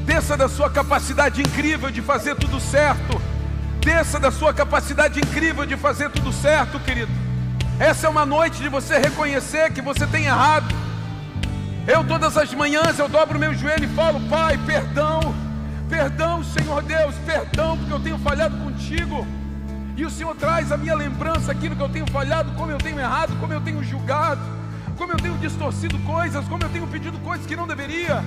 desça 0.04 0.36
da 0.36 0.48
sua 0.48 0.68
capacidade 0.68 1.40
incrível 1.40 1.88
de 1.90 2.02
fazer 2.02 2.34
tudo 2.34 2.58
certo, 2.58 3.20
desça 3.80 4.18
da 4.18 4.32
sua 4.32 4.52
capacidade 4.52 5.20
incrível 5.20 5.64
de 5.64 5.76
fazer 5.76 6.10
tudo 6.10 6.32
certo, 6.32 6.80
querido. 6.80 7.12
Essa 7.78 8.08
é 8.08 8.10
uma 8.10 8.26
noite 8.26 8.60
de 8.60 8.68
você 8.68 8.98
reconhecer 8.98 9.72
que 9.72 9.80
você 9.80 10.04
tem 10.06 10.24
errado. 10.24 10.74
Eu 11.86 12.02
todas 12.02 12.36
as 12.36 12.52
manhãs 12.52 12.98
eu 12.98 13.08
dobro 13.08 13.38
meu 13.38 13.54
joelho 13.54 13.84
e 13.84 13.94
falo, 13.94 14.20
Pai, 14.28 14.58
perdão, 14.66 15.20
perdão, 15.88 16.42
Senhor 16.42 16.82
Deus, 16.82 17.14
perdão 17.24 17.78
porque 17.78 17.92
eu 17.92 18.00
tenho 18.00 18.18
falhado 18.18 18.56
contigo. 18.58 19.24
E 19.96 20.04
o 20.04 20.10
Senhor 20.10 20.34
traz 20.34 20.72
a 20.72 20.76
minha 20.76 20.94
lembrança 20.94 21.52
aquilo 21.52 21.76
que 21.76 21.82
eu 21.82 21.88
tenho 21.88 22.10
falhado, 22.10 22.50
como 22.52 22.72
eu 22.72 22.78
tenho 22.78 22.98
errado, 22.98 23.38
como 23.38 23.52
eu 23.52 23.60
tenho 23.60 23.82
julgado 23.84 24.57
como 24.98 25.12
eu 25.12 25.16
tenho 25.16 25.38
distorcido 25.38 25.98
coisas, 26.00 26.46
como 26.48 26.62
eu 26.64 26.68
tenho 26.68 26.86
pedido 26.88 27.18
coisas 27.20 27.46
que 27.46 27.56
não 27.56 27.66
deveria, 27.66 28.22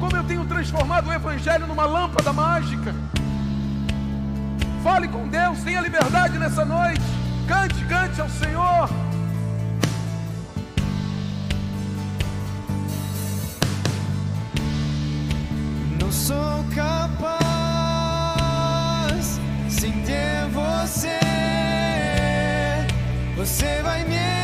como 0.00 0.16
eu 0.16 0.24
tenho 0.24 0.44
transformado 0.46 1.08
o 1.08 1.12
Evangelho 1.12 1.66
numa 1.66 1.84
lâmpada 1.84 2.32
mágica. 2.32 2.94
Fale 4.82 5.08
com 5.08 5.28
Deus, 5.28 5.58
tenha 5.62 5.80
liberdade 5.80 6.38
nessa 6.38 6.64
noite. 6.64 7.02
Cante, 7.48 7.84
cante 7.84 8.20
ao 8.20 8.28
Senhor. 8.28 8.88
Não 16.00 16.12
sou 16.12 16.64
capaz 16.74 17.24
você, 20.84 21.18
você 23.36 23.82
vai 23.82 24.04
me 24.04 24.43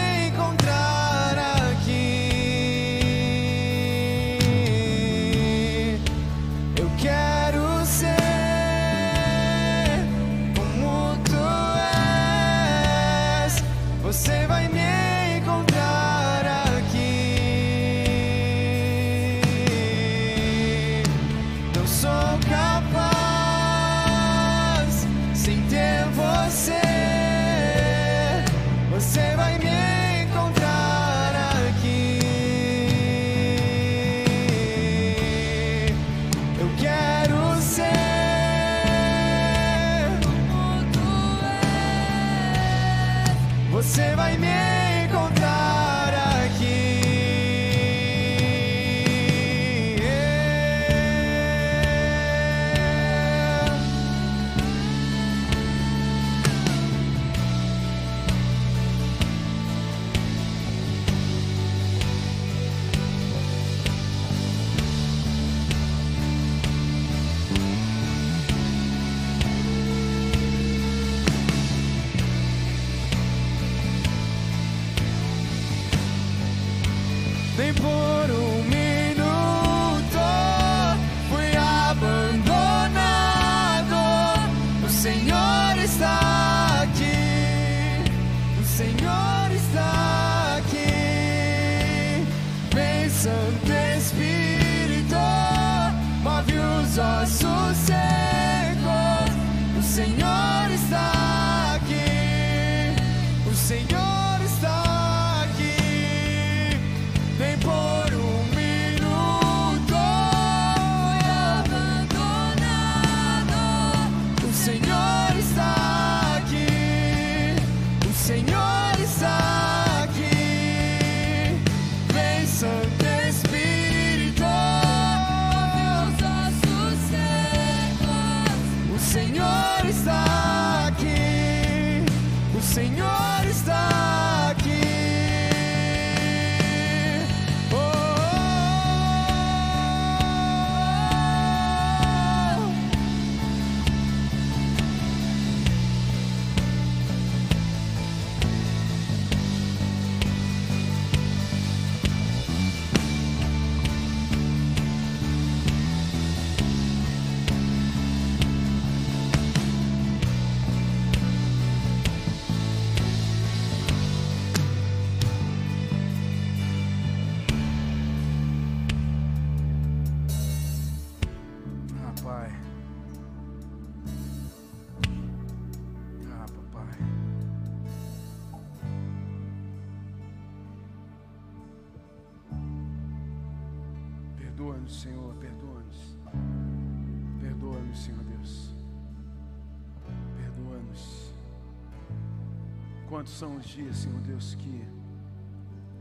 Quantos 193.21 193.37
são 193.37 193.57
os 193.57 193.67
dias, 193.67 193.97
Senhor 193.97 194.19
Deus, 194.23 194.55
que 194.55 194.83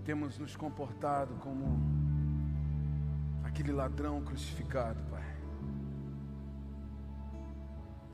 temos 0.05 0.37
nos 0.37 0.55
comportado 0.55 1.35
como 1.41 1.77
aquele 3.43 3.73
ladrão 3.73 4.23
crucificado, 4.23 5.03
Pai. 5.09 5.37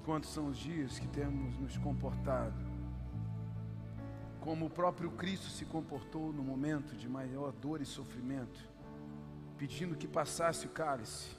Quantos 0.04 0.32
são 0.32 0.48
os 0.48 0.58
dias 0.58 0.98
que 0.98 1.08
temos 1.10 1.56
nos 1.60 1.78
comportado 1.78 2.58
como 4.40 4.66
o 4.66 4.70
próprio 4.72 5.12
Cristo 5.12 5.52
se 5.52 5.66
comportou 5.66 6.34
no 6.34 6.42
momento 6.42 6.96
de 6.96 7.08
maior 7.08 7.52
dor 7.52 7.82
e 7.82 7.86
sofrimento, 7.86 8.60
pedindo 9.56 9.96
que 9.96 10.08
passasse 10.08 10.66
o 10.66 10.70
cálice, 10.70 11.30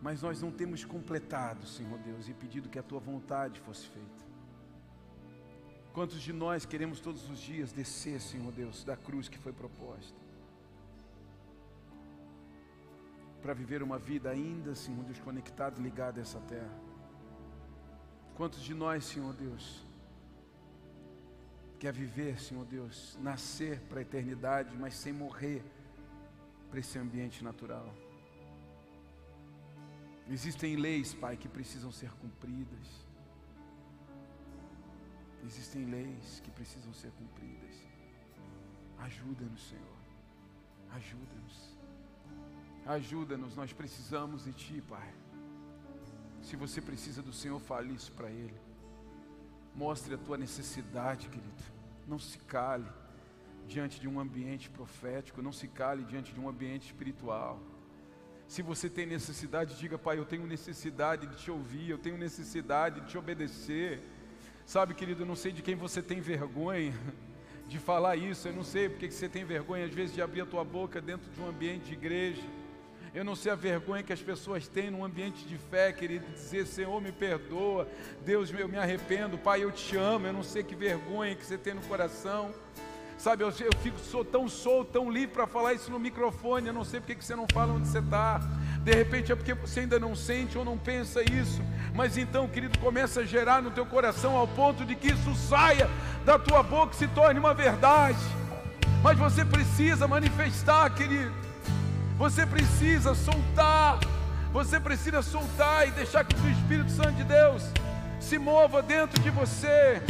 mas 0.00 0.22
nós 0.22 0.40
não 0.40 0.52
temos 0.52 0.84
completado, 0.84 1.66
Senhor 1.66 1.98
Deus, 1.98 2.28
e 2.28 2.32
pedido 2.32 2.68
que 2.68 2.78
a 2.78 2.82
tua 2.84 3.00
vontade 3.00 3.58
fosse 3.58 3.88
feita. 3.88 4.29
Quantos 5.92 6.22
de 6.22 6.32
nós 6.32 6.64
queremos 6.64 7.00
todos 7.00 7.28
os 7.28 7.40
dias 7.40 7.72
descer, 7.72 8.20
Senhor 8.20 8.52
Deus, 8.52 8.84
da 8.84 8.96
cruz 8.96 9.28
que 9.28 9.38
foi 9.38 9.52
proposta? 9.52 10.16
Para 13.42 13.54
viver 13.54 13.82
uma 13.82 13.98
vida 13.98 14.30
ainda, 14.30 14.74
Senhor 14.74 15.02
Deus, 15.04 15.18
conectado, 15.18 15.82
ligado 15.82 16.18
a 16.18 16.20
essa 16.20 16.38
terra. 16.40 16.78
Quantos 18.36 18.62
de 18.62 18.72
nós, 18.72 19.04
Senhor 19.04 19.34
Deus, 19.34 19.84
quer 21.78 21.92
viver, 21.92 22.40
Senhor 22.40 22.64
Deus, 22.64 23.18
nascer 23.20 23.80
para 23.80 23.98
a 23.98 24.02
eternidade, 24.02 24.76
mas 24.78 24.94
sem 24.94 25.12
morrer 25.12 25.62
para 26.70 26.78
esse 26.78 26.98
ambiente 26.98 27.42
natural? 27.42 27.92
Existem 30.28 30.76
leis, 30.76 31.12
Pai, 31.12 31.36
que 31.36 31.48
precisam 31.48 31.90
ser 31.90 32.12
cumpridas. 32.12 33.09
Existem 35.44 35.84
leis 35.86 36.40
que 36.44 36.50
precisam 36.50 36.92
ser 36.92 37.10
cumpridas. 37.12 37.74
Ajuda-nos, 38.98 39.68
Senhor. 39.68 40.00
Ajuda-nos. 40.92 41.78
Ajuda-nos, 42.86 43.56
nós 43.56 43.72
precisamos 43.72 44.44
de 44.44 44.52
Ti, 44.52 44.82
Pai. 44.88 45.14
Se 46.42 46.56
você 46.56 46.80
precisa 46.80 47.22
do 47.22 47.32
Senhor, 47.32 47.58
fale 47.60 47.94
isso 47.94 48.12
para 48.12 48.30
Ele. 48.30 48.58
Mostre 49.74 50.14
a 50.14 50.18
tua 50.18 50.36
necessidade, 50.36 51.28
querido. 51.28 51.62
Não 52.06 52.18
se 52.18 52.38
cale 52.38 52.90
diante 53.66 54.00
de 54.00 54.08
um 54.08 54.18
ambiente 54.18 54.68
profético, 54.68 55.40
não 55.40 55.52
se 55.52 55.68
cale 55.68 56.02
diante 56.04 56.32
de 56.32 56.40
um 56.40 56.48
ambiente 56.48 56.86
espiritual. 56.86 57.60
Se 58.48 58.62
você 58.62 58.90
tem 58.90 59.06
necessidade, 59.06 59.78
diga, 59.78 59.96
Pai, 59.96 60.18
eu 60.18 60.24
tenho 60.24 60.44
necessidade 60.44 61.26
de 61.28 61.36
te 61.36 61.50
ouvir, 61.52 61.88
eu 61.88 61.98
tenho 61.98 62.18
necessidade 62.18 63.00
de 63.00 63.06
te 63.06 63.16
obedecer. 63.16 64.02
Sabe, 64.66 64.94
querido, 64.94 65.22
eu 65.22 65.26
não 65.26 65.36
sei 65.36 65.52
de 65.52 65.62
quem 65.62 65.74
você 65.74 66.00
tem 66.00 66.20
vergonha 66.20 66.92
de 67.66 67.78
falar 67.78 68.16
isso, 68.16 68.48
eu 68.48 68.52
não 68.52 68.64
sei 68.64 68.88
porque 68.88 69.06
que 69.06 69.14
você 69.14 69.28
tem 69.28 69.44
vergonha 69.44 69.84
às 69.84 69.92
vezes 69.92 70.14
de 70.14 70.20
abrir 70.20 70.40
a 70.40 70.46
tua 70.46 70.64
boca 70.64 71.00
dentro 71.00 71.30
de 71.30 71.40
um 71.40 71.48
ambiente 71.48 71.86
de 71.86 71.92
igreja. 71.92 72.42
Eu 73.12 73.24
não 73.24 73.34
sei 73.34 73.50
a 73.50 73.56
vergonha 73.56 74.04
que 74.04 74.12
as 74.12 74.22
pessoas 74.22 74.68
têm 74.68 74.90
num 74.90 75.04
ambiente 75.04 75.44
de 75.44 75.58
fé, 75.58 75.92
querido, 75.92 76.24
dizer: 76.32 76.64
Senhor, 76.66 77.00
me 77.00 77.10
perdoa, 77.10 77.88
Deus, 78.24 78.52
eu 78.52 78.68
me 78.68 78.76
arrependo, 78.76 79.36
Pai, 79.36 79.64
eu 79.64 79.72
te 79.72 79.96
amo. 79.96 80.26
Eu 80.26 80.32
não 80.32 80.44
sei 80.44 80.62
que 80.62 80.76
vergonha 80.76 81.34
que 81.34 81.44
você 81.44 81.58
tem 81.58 81.74
no 81.74 81.82
coração. 81.82 82.54
Sabe, 83.18 83.42
eu, 83.42 83.48
eu 83.48 83.76
fico 83.82 83.98
sou 83.98 84.24
tão 84.24 84.48
solto, 84.48 84.92
tão 84.92 85.10
livre 85.10 85.34
para 85.34 85.46
falar 85.46 85.74
isso 85.74 85.90
no 85.90 85.98
microfone. 85.98 86.68
Eu 86.68 86.72
não 86.72 86.84
sei 86.84 87.00
porque 87.00 87.16
que 87.16 87.24
você 87.24 87.34
não 87.34 87.46
fala 87.52 87.74
onde 87.74 87.88
você 87.88 87.98
está. 87.98 88.40
De 88.82 88.92
repente 88.92 89.30
é 89.30 89.34
porque 89.34 89.54
você 89.54 89.80
ainda 89.80 89.98
não 89.98 90.14
sente 90.14 90.56
ou 90.56 90.64
não 90.64 90.78
pensa 90.78 91.20
isso. 91.22 91.60
Mas 91.94 92.16
então, 92.16 92.48
querido, 92.48 92.78
começa 92.78 93.20
a 93.20 93.24
gerar 93.24 93.60
no 93.60 93.70
teu 93.70 93.84
coração 93.84 94.36
ao 94.36 94.46
ponto 94.46 94.84
de 94.84 94.94
que 94.94 95.08
isso 95.08 95.34
saia 95.34 95.88
da 96.24 96.38
tua 96.38 96.62
boca 96.62 96.94
e 96.94 96.96
se 96.96 97.08
torne 97.08 97.38
uma 97.38 97.54
verdade. 97.54 98.18
Mas 99.02 99.18
você 99.18 99.44
precisa 99.44 100.06
manifestar, 100.06 100.88
querido. 100.90 101.32
Você 102.16 102.46
precisa 102.46 103.14
soltar. 103.14 103.98
Você 104.52 104.78
precisa 104.78 105.22
soltar 105.22 105.88
e 105.88 105.90
deixar 105.92 106.24
que 106.24 106.34
o 106.34 106.50
Espírito 106.50 106.90
Santo 106.90 107.12
de 107.12 107.24
Deus 107.24 107.64
se 108.20 108.38
mova 108.38 108.82
dentro 108.82 109.20
de 109.22 109.30
você. 109.30 110.02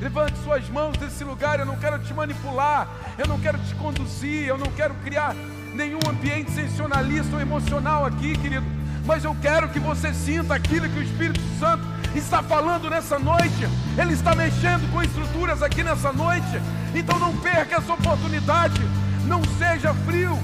Levante 0.00 0.38
suas 0.44 0.68
mãos 0.68 0.96
desse 0.96 1.24
lugar. 1.24 1.58
Eu 1.58 1.66
não 1.66 1.76
quero 1.76 1.98
te 1.98 2.12
manipular, 2.14 2.88
eu 3.18 3.26
não 3.26 3.40
quero 3.40 3.58
te 3.58 3.74
conduzir, 3.74 4.46
eu 4.46 4.58
não 4.58 4.70
quero 4.72 4.94
criar 4.96 5.34
nenhum 5.74 6.00
ambiente 6.08 6.50
sensacionalista 6.50 7.34
ou 7.34 7.40
emocional 7.40 8.04
aqui, 8.04 8.36
querido. 8.38 8.75
Mas 9.06 9.24
eu 9.24 9.36
quero 9.40 9.68
que 9.68 9.78
você 9.78 10.12
sinta 10.12 10.54
aquilo 10.54 10.88
que 10.88 10.98
o 10.98 11.02
Espírito 11.02 11.40
Santo 11.60 11.84
está 12.14 12.42
falando 12.42 12.90
nessa 12.90 13.18
noite. 13.18 13.68
Ele 13.96 14.12
está 14.12 14.34
mexendo 14.34 14.90
com 14.92 15.02
estruturas 15.02 15.62
aqui 15.62 15.82
nessa 15.82 16.12
noite. 16.12 16.60
Então 16.94 17.18
não 17.18 17.36
perca 17.36 17.76
essa 17.76 17.92
oportunidade. 17.92 18.82
Não 19.26 19.42
seja 19.58 19.94
frio. 20.06 20.36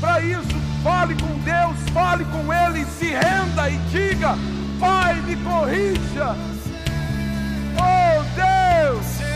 Para 0.00 0.20
isso, 0.20 0.56
fale 0.82 1.14
com 1.14 1.38
Deus, 1.38 1.76
fale 1.92 2.24
com 2.26 2.52
Ele, 2.52 2.84
se 2.98 3.06
renda 3.06 3.70
e 3.70 3.76
diga: 3.90 4.36
Pai, 4.80 5.14
me 5.22 5.36
corrija. 5.36 6.36
Oh 7.76 8.22
Deus! 8.34 9.33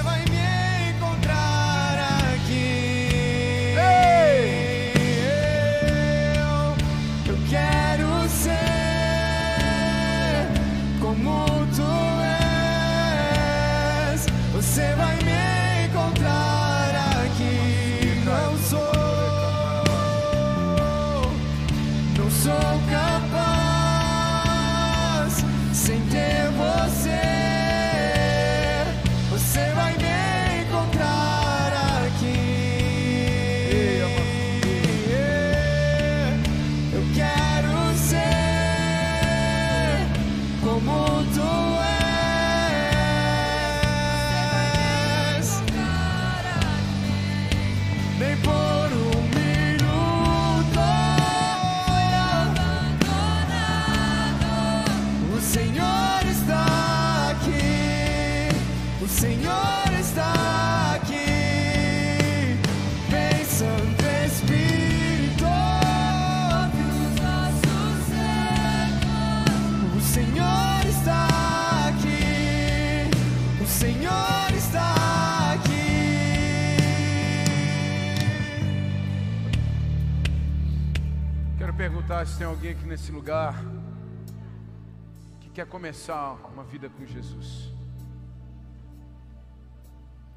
Alguém 82.59 82.73
aqui 82.73 82.87
nesse 82.87 83.13
lugar 83.13 83.55
que 85.41 85.49
quer 85.49 85.65
começar 85.65 86.33
uma 86.53 86.65
vida 86.65 86.91
com 86.91 87.07
Jesus. 87.07 87.73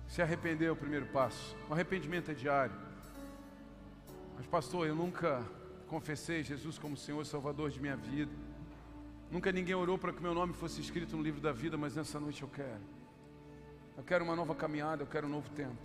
Se 0.08 0.22
arrepender 0.22 0.68
é 0.68 0.72
o 0.72 0.76
primeiro 0.76 1.08
passo. 1.08 1.58
O 1.68 1.74
arrependimento 1.74 2.30
é 2.30 2.36
diário. 2.36 2.76
Mas, 4.38 4.46
pastor, 4.46 4.86
eu 4.86 4.94
nunca 4.94 5.44
confessei 5.88 6.44
Jesus 6.44 6.78
como 6.78 6.96
Senhor 6.96 7.24
e 7.24 7.26
Salvador 7.26 7.72
de 7.72 7.82
minha 7.82 7.98
vida. 7.98 8.32
Nunca 9.32 9.52
ninguém 9.52 9.74
orou 9.74 9.98
para 9.98 10.14
que 10.14 10.22
meu 10.22 10.36
nome 10.36 10.54
fosse 10.54 10.80
escrito 10.80 11.18
no 11.18 11.24
livro 11.24 11.42
da 11.42 11.52
vida, 11.52 11.76
mas 11.76 11.96
nessa 11.96 12.20
noite 12.20 12.44
eu 12.44 12.50
quero. 12.50 12.84
Eu 13.98 14.04
quero 14.04 14.24
uma 14.24 14.36
nova 14.36 14.54
caminhada, 14.54 15.02
eu 15.02 15.08
quero 15.08 15.26
um 15.26 15.32
novo 15.32 15.50
tempo. 15.56 15.82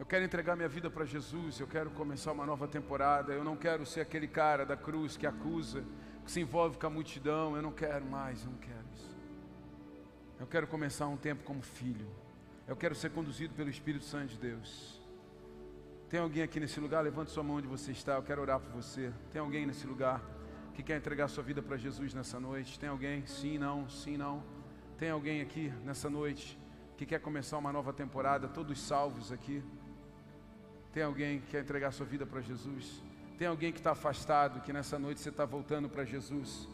Eu 0.00 0.06
quero 0.06 0.24
entregar 0.24 0.56
minha 0.56 0.66
vida 0.66 0.88
para 0.88 1.04
Jesus, 1.04 1.60
eu 1.60 1.66
quero 1.66 1.90
começar 1.90 2.32
uma 2.32 2.46
nova 2.46 2.66
temporada. 2.66 3.34
Eu 3.34 3.44
não 3.44 3.54
quero 3.54 3.84
ser 3.84 4.00
aquele 4.00 4.26
cara 4.26 4.64
da 4.64 4.74
cruz 4.74 5.14
que 5.14 5.26
acusa, 5.26 5.84
que 6.24 6.32
se 6.32 6.40
envolve 6.40 6.78
com 6.78 6.86
a 6.86 6.90
multidão. 6.90 7.54
Eu 7.54 7.60
não 7.60 7.70
quero 7.70 8.06
mais, 8.06 8.42
eu 8.42 8.50
não 8.50 8.56
quero 8.56 8.86
isso. 8.94 9.14
Eu 10.38 10.46
quero 10.46 10.66
começar 10.66 11.06
um 11.06 11.18
tempo 11.18 11.44
como 11.44 11.60
filho. 11.60 12.08
Eu 12.66 12.74
quero 12.74 12.94
ser 12.94 13.10
conduzido 13.10 13.52
pelo 13.52 13.68
Espírito 13.68 14.06
Santo 14.06 14.28
de 14.28 14.38
Deus. 14.38 14.98
Tem 16.08 16.18
alguém 16.18 16.44
aqui 16.44 16.58
nesse 16.58 16.80
lugar? 16.80 17.02
Levante 17.02 17.30
sua 17.30 17.42
mão 17.42 17.56
onde 17.56 17.68
você 17.68 17.92
está. 17.92 18.14
Eu 18.14 18.22
quero 18.22 18.40
orar 18.40 18.58
por 18.58 18.72
você. 18.72 19.12
Tem 19.30 19.38
alguém 19.38 19.66
nesse 19.66 19.86
lugar 19.86 20.22
que 20.72 20.82
quer 20.82 20.96
entregar 20.96 21.28
sua 21.28 21.44
vida 21.44 21.60
para 21.60 21.76
Jesus 21.76 22.14
nessa 22.14 22.40
noite? 22.40 22.80
Tem 22.80 22.88
alguém? 22.88 23.26
Sim, 23.26 23.58
não, 23.58 23.86
sim, 23.90 24.16
não. 24.16 24.42
Tem 24.96 25.10
alguém 25.10 25.42
aqui 25.42 25.70
nessa 25.84 26.08
noite 26.08 26.58
que 26.96 27.04
quer 27.04 27.20
começar 27.20 27.58
uma 27.58 27.70
nova 27.70 27.92
temporada? 27.92 28.48
Todos 28.48 28.80
salvos 28.80 29.30
aqui. 29.30 29.62
Tem 30.92 31.02
alguém 31.02 31.40
que 31.40 31.46
quer 31.48 31.62
entregar 31.62 31.92
sua 31.92 32.04
vida 32.04 32.26
para 32.26 32.40
Jesus? 32.40 33.02
Tem 33.38 33.46
alguém 33.46 33.72
que 33.72 33.78
está 33.78 33.92
afastado, 33.92 34.60
que 34.60 34.72
nessa 34.72 34.98
noite 34.98 35.20
você 35.20 35.28
está 35.28 35.44
voltando 35.44 35.88
para 35.88 36.04
Jesus? 36.04 36.68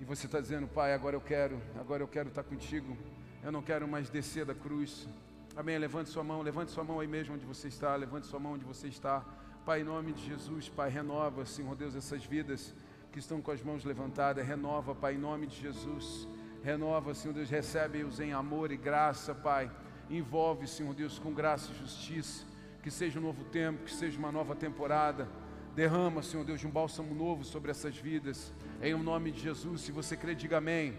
E 0.00 0.04
você 0.04 0.26
está 0.26 0.40
dizendo, 0.40 0.68
Pai, 0.68 0.94
agora 0.94 1.16
eu 1.16 1.20
quero, 1.20 1.60
agora 1.78 2.02
eu 2.02 2.08
quero 2.08 2.28
estar 2.28 2.44
contigo. 2.44 2.96
Eu 3.42 3.50
não 3.50 3.60
quero 3.60 3.86
mais 3.88 4.08
descer 4.08 4.44
da 4.44 4.54
cruz. 4.54 5.08
Amém. 5.56 5.78
Levante 5.78 6.10
sua 6.10 6.24
mão, 6.24 6.42
levante 6.42 6.70
sua 6.70 6.84
mão 6.84 7.00
aí 7.00 7.08
mesmo 7.08 7.34
onde 7.34 7.44
você 7.44 7.68
está, 7.68 7.94
levante 7.96 8.26
sua 8.26 8.38
mão 8.38 8.54
onde 8.54 8.64
você 8.64 8.88
está. 8.88 9.24
Pai, 9.64 9.80
em 9.80 9.84
nome 9.84 10.12
de 10.12 10.24
Jesus, 10.24 10.68
Pai, 10.68 10.90
renova, 10.90 11.44
Senhor 11.44 11.74
Deus, 11.74 11.94
essas 11.94 12.24
vidas 12.24 12.74
que 13.12 13.18
estão 13.18 13.40
com 13.40 13.50
as 13.50 13.62
mãos 13.62 13.84
levantadas. 13.84 14.46
Renova, 14.46 14.94
Pai, 14.94 15.14
em 15.14 15.18
nome 15.18 15.46
de 15.46 15.60
Jesus. 15.60 16.28
Renova, 16.62 17.14
Senhor 17.14 17.34
Deus, 17.34 17.50
recebe-os 17.50 18.20
em 18.20 18.32
amor 18.32 18.70
e 18.72 18.76
graça, 18.76 19.34
Pai. 19.34 19.70
Envolve, 20.08 20.66
Senhor 20.66 20.94
Deus, 20.94 21.18
com 21.18 21.32
graça 21.32 21.72
e 21.72 21.78
justiça. 21.78 22.53
Que 22.84 22.90
seja 22.90 23.18
um 23.18 23.22
novo 23.22 23.44
tempo, 23.44 23.84
que 23.84 23.94
seja 23.94 24.18
uma 24.18 24.30
nova 24.30 24.54
temporada. 24.54 25.26
Derrama, 25.74 26.22
Senhor 26.22 26.44
Deus, 26.44 26.60
de 26.60 26.66
um 26.66 26.70
bálsamo 26.70 27.14
novo 27.14 27.42
sobre 27.42 27.70
essas 27.70 27.96
vidas. 27.96 28.52
Em 28.82 28.92
o 28.92 29.02
nome 29.02 29.32
de 29.32 29.40
Jesus, 29.40 29.80
se 29.80 29.90
você 29.90 30.14
crê, 30.18 30.34
diga 30.34 30.58
amém. 30.58 30.92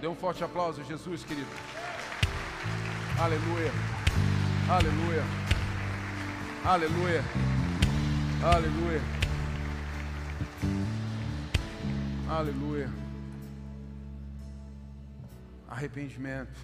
Dê 0.00 0.06
um 0.06 0.14
forte 0.14 0.44
aplauso 0.44 0.84
Jesus, 0.84 1.24
querido. 1.24 1.48
Aleluia. 3.18 3.72
Aleluia. 4.70 5.24
Aleluia. 6.64 7.24
Aleluia. 8.44 9.00
Aleluia. 12.28 12.92
Arrependimento. 15.68 16.56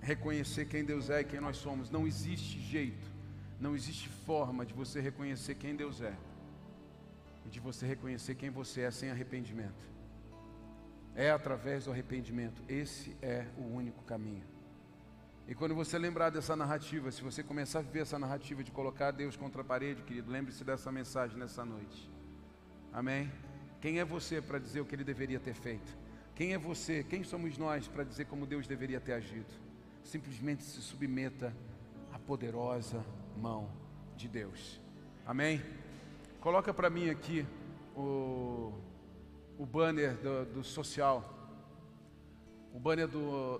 Reconhecer 0.00 0.64
quem 0.64 0.82
Deus 0.82 1.10
é 1.10 1.20
e 1.20 1.24
quem 1.24 1.40
nós 1.40 1.58
somos. 1.58 1.90
Não 1.90 2.06
existe 2.06 2.58
jeito, 2.58 3.15
não 3.60 3.74
existe 3.74 4.08
forma 4.08 4.66
de 4.66 4.74
você 4.74 5.00
reconhecer 5.00 5.54
quem 5.54 5.74
Deus 5.74 6.00
é 6.00 6.14
e 7.46 7.48
de 7.48 7.60
você 7.60 7.86
reconhecer 7.86 8.34
quem 8.34 8.50
você 8.50 8.82
é 8.82 8.90
sem 8.90 9.10
arrependimento. 9.10 9.96
É 11.14 11.30
através 11.30 11.84
do 11.86 11.92
arrependimento. 11.92 12.62
Esse 12.68 13.16
é 13.22 13.46
o 13.56 13.62
único 13.62 14.02
caminho. 14.04 14.44
E 15.48 15.54
quando 15.54 15.74
você 15.74 15.96
lembrar 15.96 16.30
dessa 16.30 16.56
narrativa, 16.56 17.10
se 17.10 17.22
você 17.22 17.42
começar 17.42 17.78
a 17.78 17.82
viver 17.82 18.00
essa 18.00 18.18
narrativa 18.18 18.64
de 18.64 18.72
colocar 18.72 19.12
Deus 19.12 19.36
contra 19.36 19.62
a 19.62 19.64
parede, 19.64 20.02
querido, 20.02 20.30
lembre-se 20.30 20.64
dessa 20.64 20.90
mensagem 20.90 21.38
nessa 21.38 21.64
noite. 21.64 22.10
Amém? 22.92 23.32
Quem 23.80 24.00
é 24.00 24.04
você 24.04 24.42
para 24.42 24.58
dizer 24.58 24.80
o 24.80 24.84
que 24.84 24.94
ele 24.94 25.04
deveria 25.04 25.38
ter 25.38 25.54
feito? 25.54 25.96
Quem 26.34 26.52
é 26.52 26.58
você? 26.58 27.04
Quem 27.04 27.22
somos 27.22 27.56
nós 27.56 27.86
para 27.86 28.04
dizer 28.04 28.26
como 28.26 28.44
Deus 28.44 28.66
deveria 28.66 29.00
ter 29.00 29.12
agido? 29.12 29.46
Simplesmente 30.02 30.64
se 30.64 30.82
submeta 30.82 31.54
à 32.12 32.18
poderosa 32.18 33.02
mão 33.36 33.70
de 34.16 34.28
Deus. 34.28 34.80
Amém? 35.24 35.62
Coloca 36.40 36.72
para 36.72 36.88
mim 36.88 37.10
aqui 37.10 37.46
o, 37.94 38.72
o 39.58 39.66
banner 39.66 40.16
do, 40.16 40.44
do 40.46 40.64
social. 40.64 41.32
O 42.72 42.78
banner 42.78 43.08
do, 43.08 43.58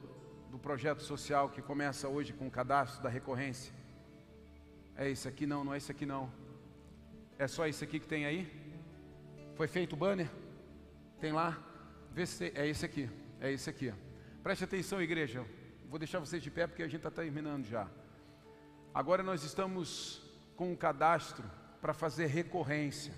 do 0.50 0.58
projeto 0.58 1.02
social 1.02 1.48
que 1.50 1.60
começa 1.60 2.08
hoje 2.08 2.32
com 2.32 2.46
o 2.46 2.50
cadastro 2.50 3.02
da 3.02 3.08
recorrência. 3.08 3.72
É 4.96 5.10
esse 5.10 5.28
aqui 5.28 5.46
não, 5.46 5.64
não 5.64 5.74
é 5.74 5.76
esse 5.76 5.90
aqui 5.90 6.06
não. 6.06 6.30
É 7.38 7.46
só 7.46 7.66
esse 7.66 7.84
aqui 7.84 8.00
que 8.00 8.06
tem 8.06 8.24
aí? 8.24 8.50
Foi 9.54 9.68
feito 9.68 9.94
o 9.94 9.96
banner? 9.96 10.30
Tem 11.20 11.32
lá? 11.32 11.62
Vê 12.12 12.24
se 12.26 12.52
é 12.54 12.66
esse 12.66 12.84
aqui. 12.84 13.10
É 13.40 13.52
esse 13.52 13.68
aqui. 13.68 13.92
Preste 14.42 14.64
atenção, 14.64 15.02
igreja. 15.02 15.44
Vou 15.88 15.98
deixar 15.98 16.18
vocês 16.18 16.42
de 16.42 16.50
pé 16.50 16.66
porque 16.66 16.82
a 16.82 16.86
gente 16.86 16.98
está 16.98 17.10
terminando 17.10 17.64
já. 17.64 17.88
Agora 18.96 19.22
nós 19.22 19.44
estamos 19.44 20.22
com 20.56 20.72
um 20.72 20.74
cadastro 20.74 21.44
para 21.82 21.92
fazer 21.92 22.28
recorrência. 22.28 23.12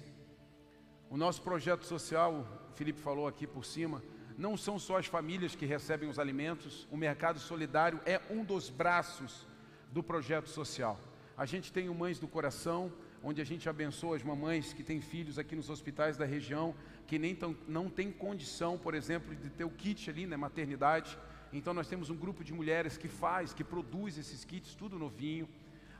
O 1.08 1.16
nosso 1.16 1.40
projeto 1.40 1.84
social, 1.84 2.44
o 2.72 2.74
Felipe 2.74 3.00
falou 3.00 3.28
aqui 3.28 3.46
por 3.46 3.64
cima, 3.64 4.02
não 4.36 4.56
são 4.56 4.76
só 4.76 4.98
as 4.98 5.06
famílias 5.06 5.54
que 5.54 5.64
recebem 5.64 6.08
os 6.08 6.18
alimentos, 6.18 6.88
o 6.90 6.96
mercado 6.96 7.38
solidário 7.38 8.00
é 8.04 8.20
um 8.28 8.42
dos 8.42 8.68
braços 8.68 9.46
do 9.92 10.02
projeto 10.02 10.48
social. 10.48 10.98
A 11.36 11.46
gente 11.46 11.72
tem 11.72 11.88
o 11.88 11.94
Mães 11.94 12.18
do 12.18 12.26
Coração, 12.26 12.92
onde 13.22 13.40
a 13.40 13.44
gente 13.44 13.68
abençoa 13.68 14.16
as 14.16 14.24
mamães 14.24 14.72
que 14.72 14.82
têm 14.82 15.00
filhos 15.00 15.38
aqui 15.38 15.54
nos 15.54 15.70
hospitais 15.70 16.16
da 16.16 16.24
região, 16.24 16.74
que 17.06 17.20
nem 17.20 17.36
tão, 17.36 17.56
não 17.68 17.88
tem 17.88 18.10
condição, 18.10 18.76
por 18.76 18.96
exemplo, 18.96 19.32
de 19.32 19.48
ter 19.48 19.62
o 19.62 19.70
kit 19.70 20.10
ali 20.10 20.26
né, 20.26 20.36
maternidade. 20.36 21.16
Então 21.52 21.72
nós 21.72 21.86
temos 21.86 22.10
um 22.10 22.16
grupo 22.16 22.42
de 22.42 22.52
mulheres 22.52 22.96
que 22.96 23.06
faz, 23.06 23.54
que 23.54 23.62
produz 23.62 24.18
esses 24.18 24.44
kits, 24.44 24.74
tudo 24.74 24.98
novinho. 24.98 25.48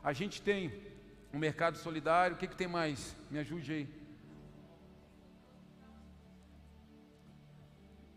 A 0.03 0.12
gente 0.12 0.40
tem 0.40 0.72
o 1.32 1.38
mercado 1.38 1.76
solidário, 1.76 2.36
o 2.36 2.38
que, 2.38 2.46
que 2.46 2.57
tem 2.57 2.68
mais? 2.68 3.16
Me 3.30 3.38
ajude 3.38 3.72
aí. 3.72 3.88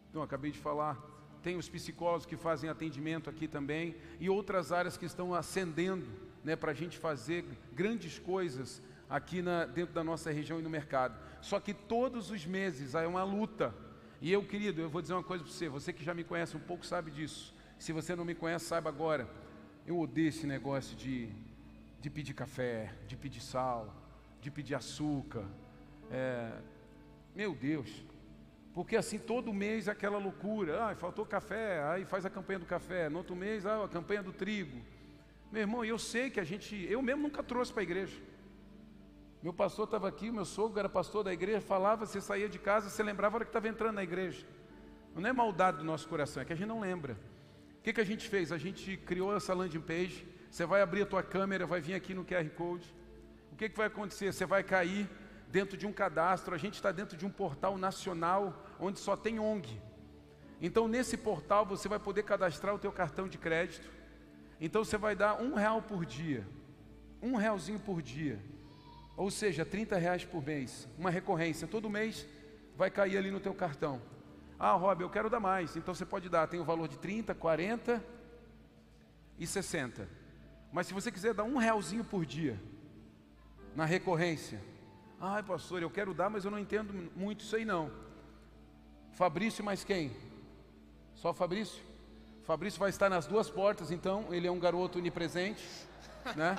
Então, 0.10 0.22
acabei 0.22 0.52
de 0.52 0.60
falar. 0.60 0.98
Tem 1.42 1.58
os 1.58 1.68
psicólogos 1.68 2.26
que 2.26 2.36
fazem 2.36 2.70
atendimento 2.70 3.30
aqui 3.30 3.48
também 3.48 3.96
e 4.20 4.30
outras 4.30 4.72
áreas 4.72 4.98
que 4.98 5.06
estão 5.06 5.34
ascendendo 5.34 6.06
né, 6.44 6.56
para 6.56 6.72
a 6.72 6.74
gente 6.74 6.98
fazer 6.98 7.46
grandes 7.74 8.20
coisas 8.20 8.82
aqui 9.10 9.42
na, 9.42 9.66
dentro 9.66 9.94
da 9.94 10.04
nossa 10.04 10.32
região 10.32 10.60
e 10.60 10.62
no 10.62 10.70
mercado. 10.70 11.18
Só 11.42 11.60
que 11.60 11.74
todos 11.74 12.30
os 12.30 12.46
meses 12.46 12.94
é 12.94 13.08
uma 13.08 13.24
luta. 13.24 13.74
E 14.22 14.32
eu, 14.32 14.44
querido, 14.44 14.82
eu 14.82 14.90
vou 14.90 15.02
dizer 15.02 15.14
uma 15.14 15.24
coisa 15.24 15.44
para 15.44 15.52
você. 15.52 15.68
Você 15.68 15.92
que 15.92 16.04
já 16.04 16.14
me 16.14 16.24
conhece 16.24 16.56
um 16.56 16.60
pouco 16.60 16.86
sabe 16.86 17.10
disso. 17.10 17.56
Se 17.80 17.92
você 17.92 18.16
não 18.16 18.24
me 18.24 18.36
conhece, 18.36 18.66
saiba 18.66 18.90
agora. 18.90 19.28
Eu 19.88 20.00
odeio 20.00 20.30
esse 20.30 20.46
negócio 20.46 20.96
de 20.96 21.30
de 22.02 22.10
pedir 22.10 22.34
café, 22.34 22.92
de 23.08 23.16
pedir 23.16 23.42
sal, 23.42 23.94
de 24.42 24.50
pedir 24.50 24.74
açúcar. 24.74 25.46
É, 26.10 26.52
meu 27.36 27.54
Deus, 27.54 28.04
porque 28.74 28.96
assim 28.96 29.20
todo 29.20 29.54
mês 29.54 29.88
aquela 29.88 30.18
loucura, 30.18 30.84
ah, 30.86 30.96
faltou 30.96 31.26
café, 31.26 31.84
aí 31.84 32.04
faz 32.04 32.26
a 32.26 32.30
campanha 32.30 32.60
do 32.60 32.66
café, 32.66 33.08
no 33.08 33.20
outro 33.20 33.36
mês 33.36 33.66
ah, 33.66 33.86
a 33.86 33.88
campanha 33.88 34.24
do 34.24 34.34
trigo. 34.34 34.82
Meu 35.52 35.62
irmão, 35.62 35.86
eu 35.86 36.00
sei 36.00 36.30
que 36.30 36.40
a 36.40 36.44
gente, 36.44 36.76
eu 36.90 37.02
mesmo 37.02 37.22
nunca 37.22 37.44
trouxe 37.44 37.72
para 37.72 37.82
a 37.82 37.84
igreja. 37.84 38.18
Meu 39.44 39.54
pastor 39.54 39.86
estava 39.86 40.08
aqui, 40.08 40.32
meu 40.32 40.46
sogro 40.46 40.80
era 40.80 40.90
pastor 40.90 41.24
da 41.24 41.34
igreja, 41.34 41.62
falava, 41.62 42.06
você 42.06 42.20
saía 42.20 42.50
de 42.50 42.58
casa, 42.58 42.90
você 42.90 43.04
lembrava 43.04 43.36
a 43.36 43.38
hora 43.38 43.46
que 43.46 43.50
estava 43.50 43.68
entrando 43.68 43.96
na 43.96 44.04
igreja. 44.04 44.46
Não 45.16 45.30
é 45.30 45.34
maldade 45.34 45.78
do 45.78 45.84
nosso 45.84 46.08
coração, 46.08 46.42
é 46.42 46.46
que 46.46 46.54
a 46.54 46.56
gente 46.56 46.68
não 46.68 46.80
lembra. 46.80 47.14
O 47.80 47.84
que, 47.84 47.94
que 47.94 48.02
a 48.02 48.06
gente 48.06 48.28
fez? 48.30 48.52
A 48.52 48.58
gente 48.58 48.98
criou 48.98 49.36
essa 49.36 49.54
landing 49.54 49.82
page, 49.82 50.26
você 50.52 50.66
vai 50.66 50.82
abrir 50.82 51.04
a 51.04 51.06
tua 51.06 51.24
câmera, 51.24 51.66
vai 51.66 51.80
vir 51.80 51.94
aqui 51.94 52.14
no 52.14 52.26
QR 52.26 52.48
Code. 52.50 52.94
O 53.54 53.56
que, 53.56 53.70
que 53.70 53.78
vai 53.78 53.88
acontecer? 53.88 54.34
Você 54.34 54.46
vai 54.46 54.62
cair 54.62 55.10
dentro 55.48 55.78
de 55.78 55.88
um 55.88 55.94
cadastro. 55.94 56.54
A 56.54 56.58
gente 56.58 56.74
está 56.74 56.92
dentro 56.92 57.16
de 57.16 57.26
um 57.26 57.30
portal 57.30 57.78
nacional 57.78 58.62
onde 58.78 59.00
só 59.00 59.16
tem 59.16 59.40
ONG. 59.40 59.82
Então 60.60 60.90
nesse 60.90 61.16
portal 61.16 61.66
você 61.66 61.88
vai 61.88 62.00
poder 62.00 62.24
cadastrar 62.24 62.76
o 62.76 62.78
teu 62.78 62.92
cartão 62.92 63.30
de 63.30 63.38
crédito. 63.38 63.90
Então 64.60 64.84
você 64.84 64.98
vai 64.98 65.16
dar 65.16 65.42
um 65.42 65.56
real 65.56 65.82
por 65.82 66.06
dia, 66.06 66.46
um 67.22 67.38
realzinho 67.38 67.80
por 67.80 68.02
dia, 68.02 68.38
ou 69.16 69.32
seja, 69.32 69.64
30 69.64 69.98
reais 69.98 70.26
por 70.26 70.46
mês, 70.46 70.86
uma 70.98 71.10
recorrência. 71.10 71.66
Todo 71.66 71.90
mês 71.90 72.28
vai 72.76 72.92
cair 72.92 73.18
ali 73.18 73.32
no 73.32 73.40
teu 73.40 73.54
cartão. 73.54 74.02
Ah, 74.60 74.74
Rob, 74.74 75.02
eu 75.02 75.10
quero 75.10 75.30
dar 75.30 75.40
mais. 75.40 75.78
Então 75.78 75.96
você 75.96 76.06
pode 76.06 76.28
dar, 76.28 76.46
tem 76.48 76.60
o 76.60 76.66
valor 76.66 76.90
de 76.90 77.00
30, 77.00 77.34
40 77.34 78.04
e 79.40 79.48
60. 79.48 80.21
Mas 80.72 80.88
se 80.88 80.94
você 80.94 81.12
quiser 81.12 81.34
dar 81.34 81.44
um 81.44 81.58
realzinho 81.58 82.04
por 82.04 82.26
dia, 82.26 82.60
na 83.76 83.86
recorrência, 83.86 84.62
ai 85.20 85.44
pastor, 85.44 85.82
eu 85.82 85.90
quero 85.90 86.14
dar, 86.14 86.30
mas 86.30 86.46
eu 86.46 86.52
não 86.52 86.60
entendo 86.60 86.94
muito 87.16 87.42
isso 87.42 87.56
aí 87.56 87.66
não. 87.66 87.92
Fabrício 89.12 89.64
mais 89.64 89.84
quem? 89.84 90.12
Só 91.16 91.34
Fabrício? 91.34 91.84
Fabrício 92.44 92.80
vai 92.80 92.90
estar 92.90 93.10
nas 93.10 93.28
duas 93.28 93.50
portas, 93.50 93.92
então 93.92 94.26
ele 94.32 94.48
é 94.48 94.52
um 94.52 94.60
garoto 94.60 94.98
onipresente, 94.98 95.64
né? 96.36 96.56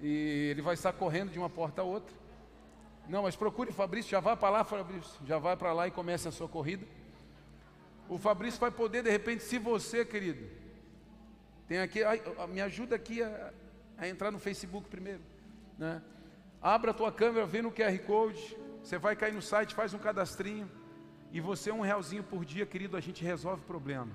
E 0.00 0.48
ele 0.50 0.62
vai 0.62 0.74
estar 0.74 0.92
correndo 0.92 1.30
de 1.30 1.38
uma 1.38 1.48
porta 1.48 1.82
a 1.82 1.84
outra. 1.84 2.14
Não, 3.08 3.22
mas 3.22 3.36
procure 3.36 3.72
Fabrício, 3.72 4.10
já 4.10 4.20
vá 4.20 4.36
para 4.36 4.50
lá, 4.50 4.64
Fabrício, 4.64 5.20
já 5.24 5.38
vai 5.38 5.56
para 5.56 5.72
lá 5.72 5.86
e 5.86 5.90
comece 5.90 6.28
a 6.28 6.32
sua 6.32 6.48
corrida. 6.48 6.86
O 8.08 8.18
Fabrício 8.18 8.60
vai 8.60 8.70
poder, 8.70 9.02
de 9.02 9.10
repente, 9.10 9.42
se 9.42 9.58
você, 9.58 10.04
querido, 10.04 10.61
tem 11.72 11.78
aqui, 11.78 12.00
me 12.50 12.60
ajuda 12.60 12.96
aqui 12.96 13.22
a, 13.22 13.50
a 13.96 14.06
entrar 14.06 14.30
no 14.30 14.38
Facebook 14.38 14.90
primeiro. 14.90 15.22
Né? 15.78 16.02
Abra 16.60 16.90
a 16.90 16.94
tua 16.94 17.10
câmera, 17.10 17.46
vê 17.46 17.62
no 17.62 17.72
QR 17.72 17.98
Code. 18.00 18.58
Você 18.82 18.98
vai 18.98 19.16
cair 19.16 19.32
no 19.32 19.40
site, 19.40 19.74
faz 19.74 19.94
um 19.94 19.98
cadastrinho. 19.98 20.70
E 21.32 21.40
você, 21.40 21.72
um 21.72 21.80
realzinho 21.80 22.22
por 22.22 22.44
dia, 22.44 22.66
querido, 22.66 22.94
a 22.94 23.00
gente 23.00 23.24
resolve 23.24 23.62
o 23.62 23.64
problema. 23.64 24.12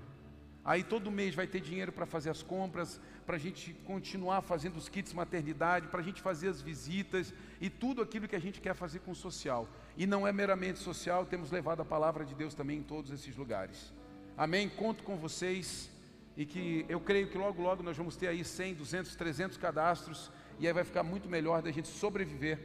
Aí 0.63 0.83
todo 0.83 1.09
mês 1.09 1.33
vai 1.33 1.47
ter 1.47 1.59
dinheiro 1.59 1.91
para 1.91 2.05
fazer 2.05 2.29
as 2.29 2.43
compras, 2.43 3.01
para 3.25 3.37
a 3.37 3.39
gente 3.39 3.73
continuar 3.87 4.41
fazendo 4.41 4.77
os 4.77 4.87
kits 4.87 5.11
maternidade, 5.11 5.87
para 5.87 6.01
a 6.01 6.03
gente 6.03 6.21
fazer 6.21 6.49
as 6.49 6.61
visitas 6.61 7.33
e 7.59 7.71
tudo 7.71 8.03
aquilo 8.03 8.27
que 8.27 8.35
a 8.35 8.39
gente 8.39 8.61
quer 8.61 8.75
fazer 8.75 8.99
com 8.99 9.09
o 9.09 9.15
social. 9.15 9.67
E 9.97 10.05
não 10.05 10.27
é 10.27 10.31
meramente 10.31 10.77
social, 10.77 11.25
temos 11.25 11.49
levado 11.49 11.81
a 11.81 11.85
palavra 11.85 12.23
de 12.23 12.35
Deus 12.35 12.53
também 12.53 12.77
em 12.77 12.83
todos 12.83 13.09
esses 13.09 13.35
lugares. 13.35 13.91
Amém? 14.37 14.69
Conto 14.69 15.03
com 15.03 15.17
vocês 15.17 15.96
e 16.37 16.45
que 16.45 16.85
eu 16.87 16.99
creio 16.99 17.27
que 17.27 17.37
logo, 17.37 17.59
logo 17.61 17.81
nós 17.81 17.97
vamos 17.97 18.15
ter 18.15 18.27
aí 18.27 18.45
100, 18.45 18.75
200, 18.75 19.15
300 19.15 19.57
cadastros 19.57 20.31
e 20.59 20.67
aí 20.67 20.71
vai 20.71 20.83
ficar 20.83 21.01
muito 21.01 21.27
melhor 21.27 21.63
da 21.63 21.71
gente 21.71 21.87
sobreviver 21.87 22.59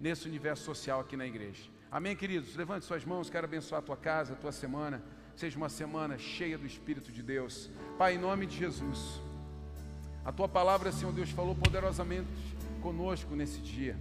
nesse 0.00 0.26
universo 0.26 0.64
social 0.64 1.00
aqui 1.00 1.16
na 1.16 1.24
igreja. 1.24 1.62
Amém, 1.88 2.16
queridos? 2.16 2.56
Levante 2.56 2.84
suas 2.84 3.04
mãos, 3.04 3.30
quero 3.30 3.44
abençoar 3.44 3.80
a 3.80 3.84
tua 3.84 3.96
casa, 3.96 4.32
a 4.32 4.36
tua 4.36 4.50
semana. 4.50 5.00
Seja 5.36 5.56
uma 5.56 5.68
semana 5.68 6.18
cheia 6.18 6.58
do 6.58 6.66
Espírito 6.66 7.12
de 7.12 7.22
Deus. 7.22 7.70
Pai, 7.96 8.16
em 8.16 8.18
nome 8.18 8.44
de 8.44 8.58
Jesus, 8.58 9.20
a 10.24 10.32
tua 10.32 10.48
palavra, 10.48 10.90
Senhor 10.90 11.12
Deus, 11.12 11.30
falou 11.30 11.54
poderosamente 11.54 12.28
conosco 12.80 13.36
nesse 13.36 13.60
dia. 13.60 13.96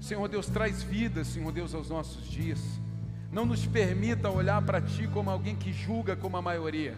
Senhor 0.00 0.28
Deus, 0.28 0.46
traz 0.46 0.84
vida, 0.84 1.24
Senhor 1.24 1.50
Deus, 1.50 1.74
aos 1.74 1.90
nossos 1.90 2.28
dias. 2.28 2.60
Não 3.32 3.44
nos 3.44 3.66
permita 3.66 4.30
olhar 4.30 4.62
para 4.64 4.80
Ti 4.80 5.08
como 5.08 5.30
alguém 5.30 5.56
que 5.56 5.72
julga 5.72 6.14
como 6.14 6.36
a 6.36 6.42
maioria 6.42 6.96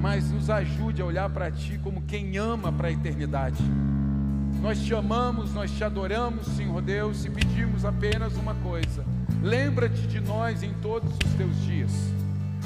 mas 0.00 0.30
nos 0.30 0.48
ajude 0.48 1.02
a 1.02 1.04
olhar 1.04 1.28
para 1.28 1.50
Ti 1.50 1.78
como 1.82 2.02
quem 2.02 2.38
ama 2.38 2.72
para 2.72 2.88
a 2.88 2.92
eternidade. 2.92 3.62
Nós 4.62 4.80
te 4.80 4.94
amamos, 4.94 5.52
nós 5.52 5.70
te 5.70 5.84
adoramos, 5.84 6.46
Senhor 6.48 6.80
Deus, 6.80 7.24
e 7.24 7.30
pedimos 7.30 7.84
apenas 7.84 8.34
uma 8.36 8.54
coisa: 8.54 9.04
lembra-te 9.42 10.06
de 10.06 10.20
nós 10.20 10.62
em 10.62 10.72
todos 10.82 11.12
os 11.12 11.34
teus 11.34 11.56
dias. 11.62 11.92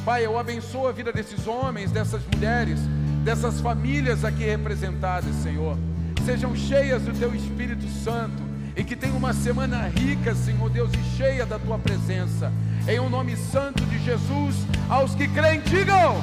Pai, 0.04 0.24
eu 0.24 0.38
abençoo 0.38 0.86
a 0.86 0.92
vida 0.92 1.12
desses 1.12 1.46
homens, 1.46 1.90
dessas 1.90 2.22
mulheres, 2.32 2.78
dessas 3.24 3.60
famílias 3.60 4.24
aqui 4.24 4.44
representadas, 4.44 5.34
Senhor. 5.36 5.76
Sejam 6.24 6.54
cheias 6.54 7.02
do 7.02 7.12
teu 7.18 7.34
Espírito 7.34 7.86
Santo 7.88 8.42
e 8.76 8.84
que 8.84 8.96
tenham 8.96 9.16
uma 9.16 9.32
semana 9.32 9.88
rica, 9.88 10.34
Senhor 10.34 10.68
Deus, 10.70 10.90
e 10.92 11.16
cheia 11.16 11.46
da 11.46 11.58
tua 11.58 11.78
presença. 11.78 12.52
Em 12.88 12.98
o 12.98 13.04
um 13.04 13.08
nome 13.08 13.36
santo 13.36 13.84
de 13.86 13.98
Jesus, 14.04 14.56
aos 14.88 15.14
que 15.14 15.26
creem, 15.28 15.60
digam. 15.60 16.22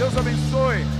Deus 0.00 0.16
abençoe. 0.16 0.99